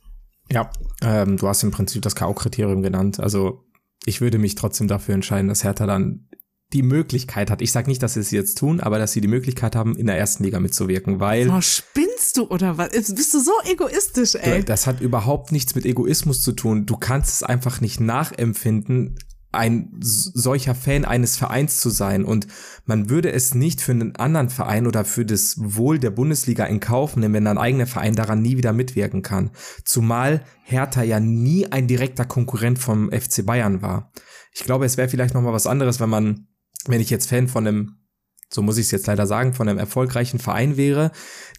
Ja, 0.51 0.71
ähm, 1.01 1.37
du 1.37 1.47
hast 1.47 1.63
im 1.63 1.71
Prinzip 1.71 2.03
das 2.03 2.17
K.O.-Kriterium 2.17 2.83
genannt. 2.83 3.21
Also 3.21 3.65
ich 4.05 4.21
würde 4.21 4.39
mich 4.39 4.57
trotzdem 4.57 4.89
dafür 4.89 5.15
entscheiden, 5.15 5.49
dass 5.49 5.63
Hertha 5.63 5.87
dann 5.87 6.29
die 6.73 6.83
Möglichkeit 6.83 7.51
hat, 7.51 7.63
ich 7.63 7.71
sage 7.71 7.89
nicht, 7.89 8.03
dass 8.03 8.15
sie 8.15 8.21
es 8.21 8.31
jetzt 8.31 8.59
tun, 8.59 8.81
aber 8.81 8.99
dass 8.99 9.13
sie 9.13 9.21
die 9.21 9.29
Möglichkeit 9.29 9.77
haben, 9.77 9.97
in 9.97 10.07
der 10.07 10.19
ersten 10.19 10.43
Liga 10.43 10.59
mitzuwirken, 10.59 11.21
weil. 11.21 11.49
Oh, 11.49 11.61
spinnst 11.61 12.37
du 12.37 12.49
oder 12.49 12.77
was? 12.77 12.93
Jetzt 12.93 13.15
bist 13.15 13.33
du 13.35 13.41
so 13.41 13.53
egoistisch, 13.65 14.35
ey. 14.35 14.65
Das 14.65 14.87
hat 14.87 15.01
überhaupt 15.01 15.53
nichts 15.53 15.75
mit 15.75 15.85
Egoismus 15.85 16.43
zu 16.43 16.53
tun. 16.53 16.87
Du 16.87 16.97
kannst 16.97 17.31
es 17.31 17.43
einfach 17.43 17.81
nicht 17.81 18.01
nachempfinden, 18.01 19.17
ein 19.53 19.91
solcher 20.01 20.75
Fan 20.75 21.05
eines 21.05 21.37
Vereins 21.37 21.81
zu 21.81 21.91
sein. 21.91 22.25
Und 22.25 22.47
man 22.85 23.09
würde 23.09 23.33
es 23.33 23.55
nicht 23.55 23.81
für 23.81 23.93
einen 23.93 24.17
anderen 24.17 24.51
Verein 24.51 24.87
oder 24.87 25.05
für 25.05 25.25
das 25.25 25.57
Wohl 25.59 25.99
der 25.99 26.11
Bundesliga 26.11 26.65
in 26.67 26.81
Kauf 26.81 27.17
nehmen, 27.17 27.35
wenn 27.35 27.47
ein 27.47 27.59
eigener 27.59 27.87
Verein 27.87 28.15
daran 28.15 28.43
nie 28.43 28.57
wieder 28.57 28.73
mitwirken 28.73 29.23
kann. 29.23 29.51
Zumal 29.85 30.43
Hertha 30.63 31.03
ja 31.03 31.21
nie 31.21 31.67
ein 31.67 31.87
direkter 31.89 32.25
Konkurrent 32.25 32.79
vom 32.79 33.11
FC 33.11 33.45
Bayern 33.47 33.83
war. 33.83 34.13
Ich 34.53 34.65
glaube, 34.65 34.85
es 34.85 34.97
wäre 34.97 35.09
vielleicht 35.09 35.35
noch 35.35 35.43
mal 35.43 35.53
was 35.53 35.67
anderes, 35.67 36.01
wenn 36.01 36.11
man 36.11 36.49
wenn 36.87 37.01
ich 37.01 37.11
jetzt 37.11 37.29
Fan 37.29 37.49
von 37.49 37.67
einem, 37.67 37.97
so 38.53 38.63
muss 38.63 38.79
ich 38.79 38.87
es 38.87 38.91
jetzt 38.93 39.07
leider 39.07 39.27
sagen, 39.27 39.55
von 39.55 39.69
einem 39.69 39.79
erfolgreichen 39.79 40.39
Verein 40.39 40.77
wäre, 40.77 41.11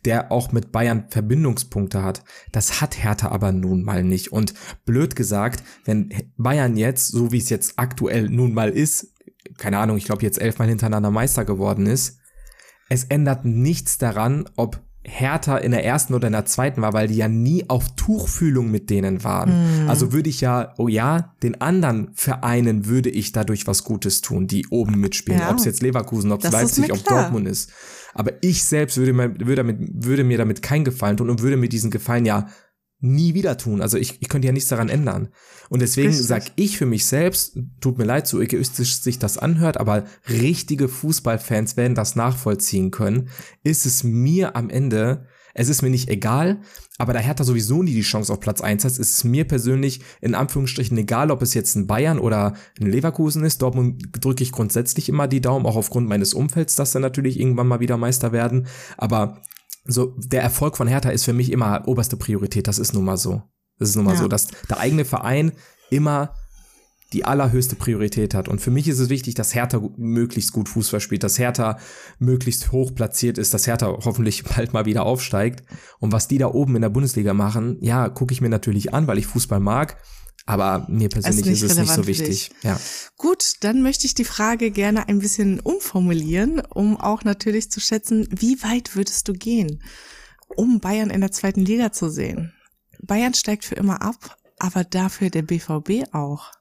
der 0.06 0.32
auch 0.32 0.52
mit 0.52 0.72
Bayern 0.72 1.08
Verbindungspunkte 1.10 2.04
hat. 2.04 2.24
Das 2.52 2.82
hat 2.82 3.04
Hertha 3.04 3.30
aber 3.30 3.52
nun 3.52 3.84
mal 3.84 4.04
nicht. 4.04 4.32
Und 4.32 4.54
blöd 4.86 5.16
gesagt, 5.16 5.64
wenn 5.86 6.14
Bayern 6.38 6.78
jetzt, 6.78 7.10
so 7.10 7.32
wie 7.32 7.40
es 7.40 7.50
jetzt 7.50 7.74
aktuell 7.78 8.30
nun 8.30 8.54
mal 8.54 8.70
ist, 8.70 9.14
keine 9.58 9.80
Ahnung, 9.80 9.98
ich 9.98 10.06
glaube 10.06 10.24
jetzt 10.24 10.40
elfmal 10.40 10.68
hintereinander 10.68 11.12
Meister 11.12 11.46
geworden 11.46 11.86
ist, 11.86 12.20
es 12.90 13.06
ändert 13.06 13.44
nichts 13.44 13.98
daran, 13.98 14.50
ob 14.56 14.87
härter 15.08 15.62
in 15.64 15.72
der 15.72 15.86
ersten 15.86 16.14
oder 16.14 16.28
in 16.28 16.34
der 16.34 16.46
zweiten 16.46 16.82
war, 16.82 16.94
weil 16.94 17.08
die 17.08 17.16
ja 17.16 17.30
nie 17.30 17.70
auf 17.70 17.96
Tuchfühlung 17.96 18.70
mit 18.70 18.90
denen 18.90 19.24
waren. 19.24 19.84
Mhm. 19.84 19.90
Also 19.90 20.12
würde 20.12 20.30
ich 20.30 20.42
ja, 20.42 20.74
oh 20.78 20.88
ja, 20.88 21.34
den 21.44 21.62
anderen 21.62 22.10
Vereinen 22.14 22.86
würde 22.88 23.10
ich 23.10 23.32
dadurch 23.32 23.68
was 23.68 23.86
Gutes 23.86 24.22
tun, 24.22 24.48
die 24.48 24.68
oben 24.70 25.00
mitspielen. 25.00 25.40
Ja. 25.40 25.50
Ob 25.50 25.58
es 25.58 25.66
jetzt 25.66 25.82
Leverkusen, 25.82 26.32
ob 26.32 26.44
es 26.44 26.52
Leipzig, 26.52 26.92
ob 26.92 27.04
Dortmund 27.06 27.48
ist. 27.48 27.72
Aber 28.14 28.32
ich 28.42 28.64
selbst 28.64 28.98
würde 28.98 29.14
mir, 29.14 29.40
würde, 29.40 29.56
damit, 29.56 29.78
würde 29.80 30.24
mir 30.24 30.38
damit 30.38 30.62
keinen 30.62 30.84
Gefallen 30.84 31.18
tun 31.18 31.30
und 31.30 31.42
würde 31.42 31.56
mir 31.56 31.70
diesen 31.70 31.92
Gefallen 31.92 32.26
ja 32.26 32.48
nie 33.00 33.34
wieder 33.34 33.58
tun. 33.58 33.82
Also 33.82 33.98
ich, 33.98 34.22
ich 34.22 34.30
könnte 34.30 34.48
ja 34.48 34.52
nichts 34.52 34.70
daran 34.70 34.90
ändern. 34.90 35.30
Und 35.70 35.82
deswegen 35.82 36.14
sag 36.14 36.44
ich 36.56 36.78
für 36.78 36.86
mich 36.86 37.06
selbst, 37.06 37.60
tut 37.80 37.98
mir 37.98 38.06
leid, 38.06 38.28
so 38.28 38.42
egoistisch 38.42 39.02
sich 39.02 39.20
das 39.20 39.38
anhört, 39.38 39.78
aber 39.78 40.06
richtige 40.30 40.88
Fußballfans 40.88 41.78
werden 41.78 41.96
das 41.96 42.16
nachvollziehen 42.16 42.92
können, 42.92 43.30
ist 43.64 43.86
es 43.86 44.04
mir 44.04 44.56
am 44.56 44.70
Ende, 44.70 45.28
es 45.54 45.70
ist 45.70 45.82
mir 45.82 45.90
nicht 45.90 46.10
egal, 46.10 46.62
aber 46.98 47.14
da 47.14 47.20
Hertha 47.20 47.44
sowieso 47.44 47.84
nie 47.84 47.94
die 47.94 48.02
Chance 48.02 48.34
auf 48.34 48.40
Platz 48.40 48.62
1 48.62 48.84
hat, 48.84 48.92
ist 48.92 49.00
es 49.00 49.24
mir 49.24 49.46
persönlich 49.46 50.02
in 50.22 50.34
Anführungsstrichen 50.34 50.98
egal, 50.98 51.30
ob 51.30 51.42
es 51.42 51.54
jetzt 51.54 51.76
ein 51.76 51.88
Bayern 51.88 52.20
oder 52.20 52.54
ein 52.80 52.88
Leverkusen 52.88 53.44
ist. 53.44 53.62
Dortmund 53.62 54.04
drücke 54.20 54.44
ich 54.44 54.52
grundsätzlich 54.52 55.10
immer 55.10 55.28
die 55.28 55.42
Daumen, 55.42 55.66
auch 55.66 55.76
aufgrund 55.76 56.08
meines 56.08 56.34
Umfelds, 56.34 56.76
dass 56.76 56.94
sie 56.94 57.00
natürlich 57.00 57.40
irgendwann 57.40 57.68
mal 57.68 57.80
wieder 57.80 57.98
Meister 57.98 58.32
werden. 58.32 58.68
Aber 58.98 59.42
so 59.88 60.14
der 60.18 60.42
Erfolg 60.42 60.78
von 60.78 60.88
Hertha 60.88 61.10
ist 61.10 61.24
für 61.24 61.34
mich 61.34 61.52
immer 61.52 61.88
oberste 61.88 62.18
Priorität. 62.18 62.68
Das 62.68 62.80
ist 62.80 62.94
nun 62.94 63.06
mal 63.06 63.18
so. 63.18 63.42
Das 63.80 63.90
ist 63.90 63.96
nun 63.96 64.06
mal 64.06 64.16
ja. 64.16 64.20
so, 64.20 64.28
dass 64.28 64.48
der 64.70 64.80
eigene 64.80 65.06
Verein 65.06 65.52
immer 65.90 66.34
die 67.14 67.24
allerhöchste 67.24 67.76
Priorität 67.76 68.34
hat. 68.34 68.50
Und 68.50 68.60
für 68.60 68.72
mich 68.72 68.88
ist 68.88 69.00
es 69.00 69.10
wichtig, 69.10 69.34
dass 69.36 69.56
Hertha 69.56 69.82
möglichst 69.96 70.52
gut 70.52 70.68
Fußball 70.68 71.00
spielt, 71.00 71.24
dass 71.24 71.40
Hertha 71.40 71.80
möglichst 72.20 72.72
hoch 72.72 72.94
platziert 72.94 73.38
ist, 73.38 73.54
dass 73.54 73.66
Hertha 73.66 73.88
hoffentlich 74.04 74.44
bald 74.56 74.74
mal 74.74 74.86
wieder 74.86 75.06
aufsteigt. 75.06 75.64
Und 76.00 76.12
was 76.12 76.28
die 76.28 76.38
da 76.38 76.48
oben 76.48 76.76
in 76.76 76.82
der 76.82 76.90
Bundesliga 76.90 77.34
machen, 77.34 77.78
ja, 77.82 78.10
gucke 78.10 78.34
ich 78.34 78.42
mir 78.42 78.50
natürlich 78.50 78.94
an, 78.94 79.08
weil 79.08 79.18
ich 79.18 79.28
Fußball 79.28 79.60
mag. 79.60 79.98
Aber 80.48 80.88
mir 80.90 81.10
persönlich 81.10 81.46
ist, 81.46 81.62
ist 81.62 81.72
es 81.72 81.78
nicht 81.78 81.94
so 81.94 82.08
wichtig. 82.08 82.52
Ja. 82.64 82.80
Gut, 83.18 83.56
dann 83.60 83.84
möchte 83.84 84.08
ich 84.08 84.16
die 84.16 84.24
Frage 84.24 84.72
gerne 84.72 85.10
ein 85.10 85.20
bisschen 85.20 85.60
umformulieren, 85.60 86.62
um 86.62 86.98
auch 86.98 87.26
natürlich 87.26 87.70
zu 87.70 87.82
schätzen, 87.82 88.30
wie 88.32 88.64
weit 88.64 88.96
würdest 88.96 89.28
du 89.28 89.34
gehen, 89.34 89.84
um 90.56 90.80
Bayern 90.80 91.10
in 91.10 91.20
der 91.20 91.34
zweiten 91.34 91.60
Liga 91.60 91.92
zu 91.92 92.10
sehen? 92.10 92.54
Bayern 93.02 93.34
steigt 93.34 93.66
für 93.66 93.76
immer 93.76 94.02
ab, 94.02 94.38
aber 94.58 94.86
dafür 94.86 95.30
der 95.30 95.42
BVB 95.44 96.14
auch. 96.14 96.52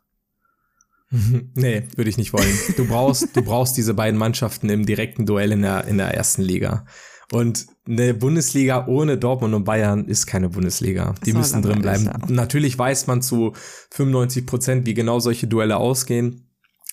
Nee, 1.55 1.85
würde 1.95 2.11
ich 2.11 2.19
nicht 2.19 2.33
wollen. 2.33 2.59
Du 2.77 2.85
brauchst, 2.87 3.37
du 3.37 3.43
brauchst 3.43 3.77
diese 3.77 3.95
beiden 3.95 4.19
Mannschaften 4.19 4.69
im 4.69 4.85
direkten 4.85 5.25
Duell 5.25 5.53
in 5.53 5.63
der, 5.63 5.85
in 5.87 5.99
der 5.99 6.13
ersten 6.13 6.43
Liga. 6.43 6.85
Und 7.33 7.67
eine 7.89 8.15
Bundesliga 8.15 8.87
ohne 8.87 9.19
Dortmund 9.19 9.55
und 9.55 9.65
Bayern 9.65 10.05
ist 10.07 10.27
keine 10.27 10.49
Bundesliga. 10.49 11.15
Die 11.25 11.33
müssen 11.33 11.63
drin 11.63 11.83
bleiben. 11.83 12.05
Ja. 12.05 12.19
Natürlich 12.29 12.79
weiß 12.79 13.09
man 13.09 13.21
zu 13.21 13.53
95 13.91 14.47
Prozent, 14.47 14.87
wie 14.87 14.95
genau 14.95 15.19
solche 15.19 15.49
Duelle 15.49 15.77
ausgehen. 15.77 16.49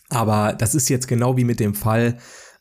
Aber 0.09 0.53
das 0.53 0.75
ist 0.75 0.89
jetzt 0.89 1.07
genau 1.07 1.37
wie 1.37 1.43
mit 1.43 1.59
dem 1.59 1.75
Fall, 1.75 2.17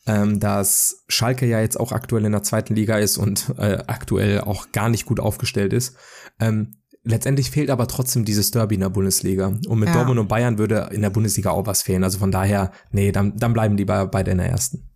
ähm, 0.06 0.38
dass 0.40 1.04
Schalke 1.08 1.46
ja 1.46 1.60
jetzt 1.60 1.78
auch 1.78 1.92
aktuell 1.92 2.24
in 2.24 2.32
der 2.32 2.42
zweiten 2.42 2.74
Liga 2.74 2.98
ist 2.98 3.18
und 3.18 3.54
äh, 3.58 3.78
aktuell 3.86 4.40
auch 4.40 4.72
gar 4.72 4.88
nicht 4.88 5.06
gut 5.06 5.20
aufgestellt 5.20 5.72
ist. 5.72 5.96
Ähm, 6.40 6.76
letztendlich 7.04 7.50
fehlt 7.50 7.70
aber 7.70 7.86
trotzdem 7.88 8.24
dieses 8.24 8.50
Derby 8.50 8.74
in 8.74 8.80
der 8.82 8.90
Bundesliga. 8.90 9.46
Und 9.66 9.78
mit 9.78 9.88
ja. 9.88 9.94
Dortmund 9.94 10.20
und 10.20 10.28
Bayern 10.28 10.58
würde 10.58 10.90
in 10.92 11.02
der 11.02 11.10
Bundesliga 11.10 11.50
auch 11.50 11.66
was 11.66 11.82
fehlen. 11.82 12.04
Also 12.04 12.18
von 12.18 12.32
daher, 12.32 12.72
nee, 12.90 13.12
dann, 13.12 13.36
dann 13.36 13.52
bleiben 13.52 13.76
die 13.76 13.84
beide 13.84 14.30
in 14.30 14.38
der 14.38 14.48
ersten. 14.48 14.90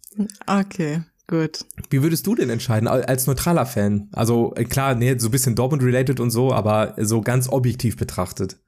Okay. 0.46 1.02
Gut. 1.28 1.64
Wie 1.90 2.02
würdest 2.02 2.26
du 2.26 2.36
denn 2.36 2.50
entscheiden 2.50 2.86
als 2.86 3.26
neutraler 3.26 3.66
Fan? 3.66 4.08
Also 4.12 4.54
äh, 4.54 4.64
klar, 4.64 4.94
nee, 4.94 5.18
so 5.18 5.28
ein 5.28 5.32
bisschen 5.32 5.56
Dortmund-related 5.56 6.20
und 6.20 6.30
so, 6.30 6.52
aber 6.52 6.94
so 6.98 7.20
ganz 7.20 7.48
objektiv 7.48 7.96
betrachtet. 7.96 8.60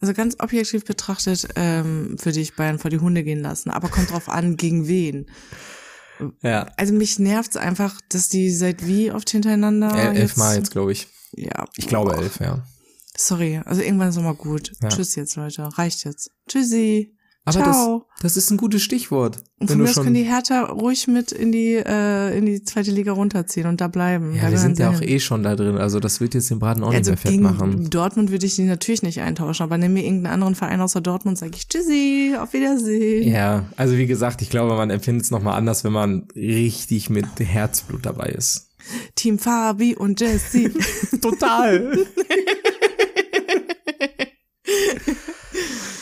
Also 0.00 0.12
ganz 0.12 0.36
objektiv 0.40 0.84
betrachtet 0.84 1.48
ähm, 1.56 2.16
würde 2.22 2.40
ich 2.40 2.56
Bayern 2.56 2.78
vor 2.78 2.90
die 2.90 2.98
Hunde 2.98 3.24
gehen 3.24 3.40
lassen, 3.40 3.70
aber 3.70 3.88
kommt 3.88 4.10
drauf 4.10 4.28
an, 4.28 4.58
gegen 4.58 4.86
wen. 4.86 5.30
Ja. 6.42 6.66
Also 6.76 6.92
mich 6.92 7.18
nervt 7.18 7.56
einfach, 7.56 7.98
dass 8.10 8.28
die 8.28 8.50
seit 8.50 8.86
wie 8.86 9.10
oft 9.10 9.30
hintereinander. 9.30 9.94
El 9.94 10.16
elf 10.16 10.36
Mal 10.36 10.56
jetzt, 10.56 10.72
glaube 10.72 10.92
ich. 10.92 11.08
Ja. 11.32 11.64
Ich 11.76 11.88
glaube 11.88 12.14
elf, 12.14 12.40
ja. 12.40 12.62
Sorry, 13.16 13.60
also 13.64 13.80
irgendwann 13.80 14.10
ist 14.10 14.16
nochmal 14.16 14.34
gut. 14.34 14.72
Ja. 14.82 14.88
Tschüss 14.90 15.14
jetzt, 15.14 15.36
Leute. 15.36 15.66
Reicht 15.78 16.04
jetzt. 16.04 16.30
Tschüssi. 16.48 17.13
Aber 17.46 17.62
Ciao. 17.62 18.06
Das, 18.16 18.34
das 18.34 18.44
ist 18.44 18.50
ein 18.50 18.56
gutes 18.56 18.82
Stichwort. 18.82 19.38
Und 19.60 19.70
von 19.70 19.78
mir 19.78 19.90
aus 19.90 19.96
können 19.96 20.14
die 20.14 20.22
Hertha 20.22 20.64
ruhig 20.64 21.08
mit 21.08 21.30
in 21.30 21.52
die, 21.52 21.74
äh, 21.74 22.38
in 22.38 22.46
die 22.46 22.64
zweite 22.64 22.90
Liga 22.90 23.12
runterziehen 23.12 23.66
und 23.66 23.82
da 23.82 23.88
bleiben. 23.88 24.34
Ja, 24.34 24.50
wir 24.50 24.56
sind 24.56 24.78
ja 24.78 24.90
auch 24.90 25.02
eh 25.02 25.20
schon 25.20 25.42
da 25.42 25.54
drin. 25.54 25.76
Also 25.76 26.00
das 26.00 26.22
wird 26.22 26.32
jetzt 26.32 26.48
den 26.48 26.58
Braten 26.58 26.82
auch 26.82 26.92
also 26.92 27.10
nicht 27.10 27.24
mehr 27.24 27.32
fett 27.32 27.40
machen. 27.40 27.90
Dortmund 27.90 28.30
würde 28.30 28.46
ich 28.46 28.54
die 28.54 28.62
natürlich 28.62 29.02
nicht 29.02 29.20
eintauschen, 29.20 29.62
aber 29.62 29.76
nimm 29.76 29.92
mir 29.92 30.04
irgendeinen 30.04 30.32
anderen 30.32 30.54
Verein 30.54 30.80
außer 30.80 31.02
Dortmund, 31.02 31.36
sage 31.36 31.52
ich 31.54 31.68
Tschüssi, 31.68 32.34
auf 32.40 32.54
Wiedersehen. 32.54 33.30
Ja, 33.30 33.66
also 33.76 33.98
wie 33.98 34.06
gesagt, 34.06 34.40
ich 34.40 34.48
glaube, 34.48 34.74
man 34.74 34.88
empfindet 34.88 35.24
es 35.24 35.30
nochmal 35.30 35.58
anders, 35.58 35.84
wenn 35.84 35.92
man 35.92 36.28
richtig 36.34 37.10
mit 37.10 37.26
Herzblut 37.38 38.06
dabei 38.06 38.28
ist. 38.28 38.70
Team 39.16 39.38
Fabi 39.38 39.94
und 39.94 40.20
Jesse. 40.20 40.70
Total. 41.20 41.98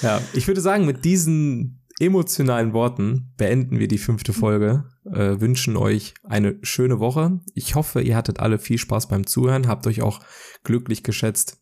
Ja, 0.03 0.20
ich 0.32 0.46
würde 0.48 0.61
sagen, 0.61 0.84
mit 0.84 1.05
diesen 1.05 1.82
emotionalen 2.00 2.72
Worten 2.72 3.32
beenden 3.36 3.78
wir 3.78 3.88
die 3.88 3.98
fünfte 3.98 4.32
Folge. 4.32 4.84
Äh, 5.05 5.40
wünschen 5.40 5.76
euch 5.76 6.14
eine 6.24 6.59
schöne 6.62 6.98
Woche. 6.98 7.40
Ich 7.55 7.74
hoffe, 7.74 8.00
ihr 8.00 8.16
hattet 8.16 8.40
alle 8.40 8.59
viel 8.59 8.78
Spaß 8.78 9.09
beim 9.09 9.26
Zuhören, 9.26 9.68
habt 9.68 9.86
euch 9.86 10.03
auch 10.03 10.20
glücklich 10.64 11.03
geschätzt, 11.03 11.59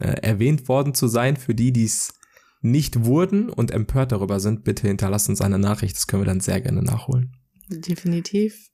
äh, 0.00 0.20
erwähnt 0.22 0.68
worden 0.68 0.94
zu 0.94 1.08
sein. 1.08 1.36
Für 1.36 1.54
die, 1.54 1.72
die 1.72 1.84
es 1.84 2.14
nicht 2.62 3.04
wurden 3.04 3.50
und 3.50 3.70
empört 3.70 4.12
darüber 4.12 4.40
sind, 4.40 4.64
bitte 4.64 4.88
hinterlasst 4.88 5.28
uns 5.28 5.40
eine 5.40 5.58
Nachricht. 5.58 5.96
Das 5.96 6.06
können 6.06 6.22
wir 6.22 6.26
dann 6.26 6.40
sehr 6.40 6.60
gerne 6.60 6.82
nachholen. 6.82 7.36
Definitiv. 7.68 8.70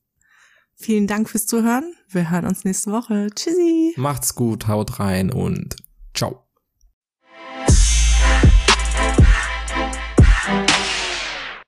Vielen 0.74 1.06
Dank 1.06 1.28
fürs 1.28 1.46
Zuhören. 1.46 1.94
Wir 2.08 2.30
hören 2.30 2.46
uns 2.46 2.64
nächste 2.64 2.90
Woche. 2.92 3.28
Tschüssi. 3.34 3.94
Macht's 3.96 4.34
gut, 4.34 4.68
haut 4.68 4.98
rein 5.00 5.30
und 5.30 5.76
ciao. 6.14 6.41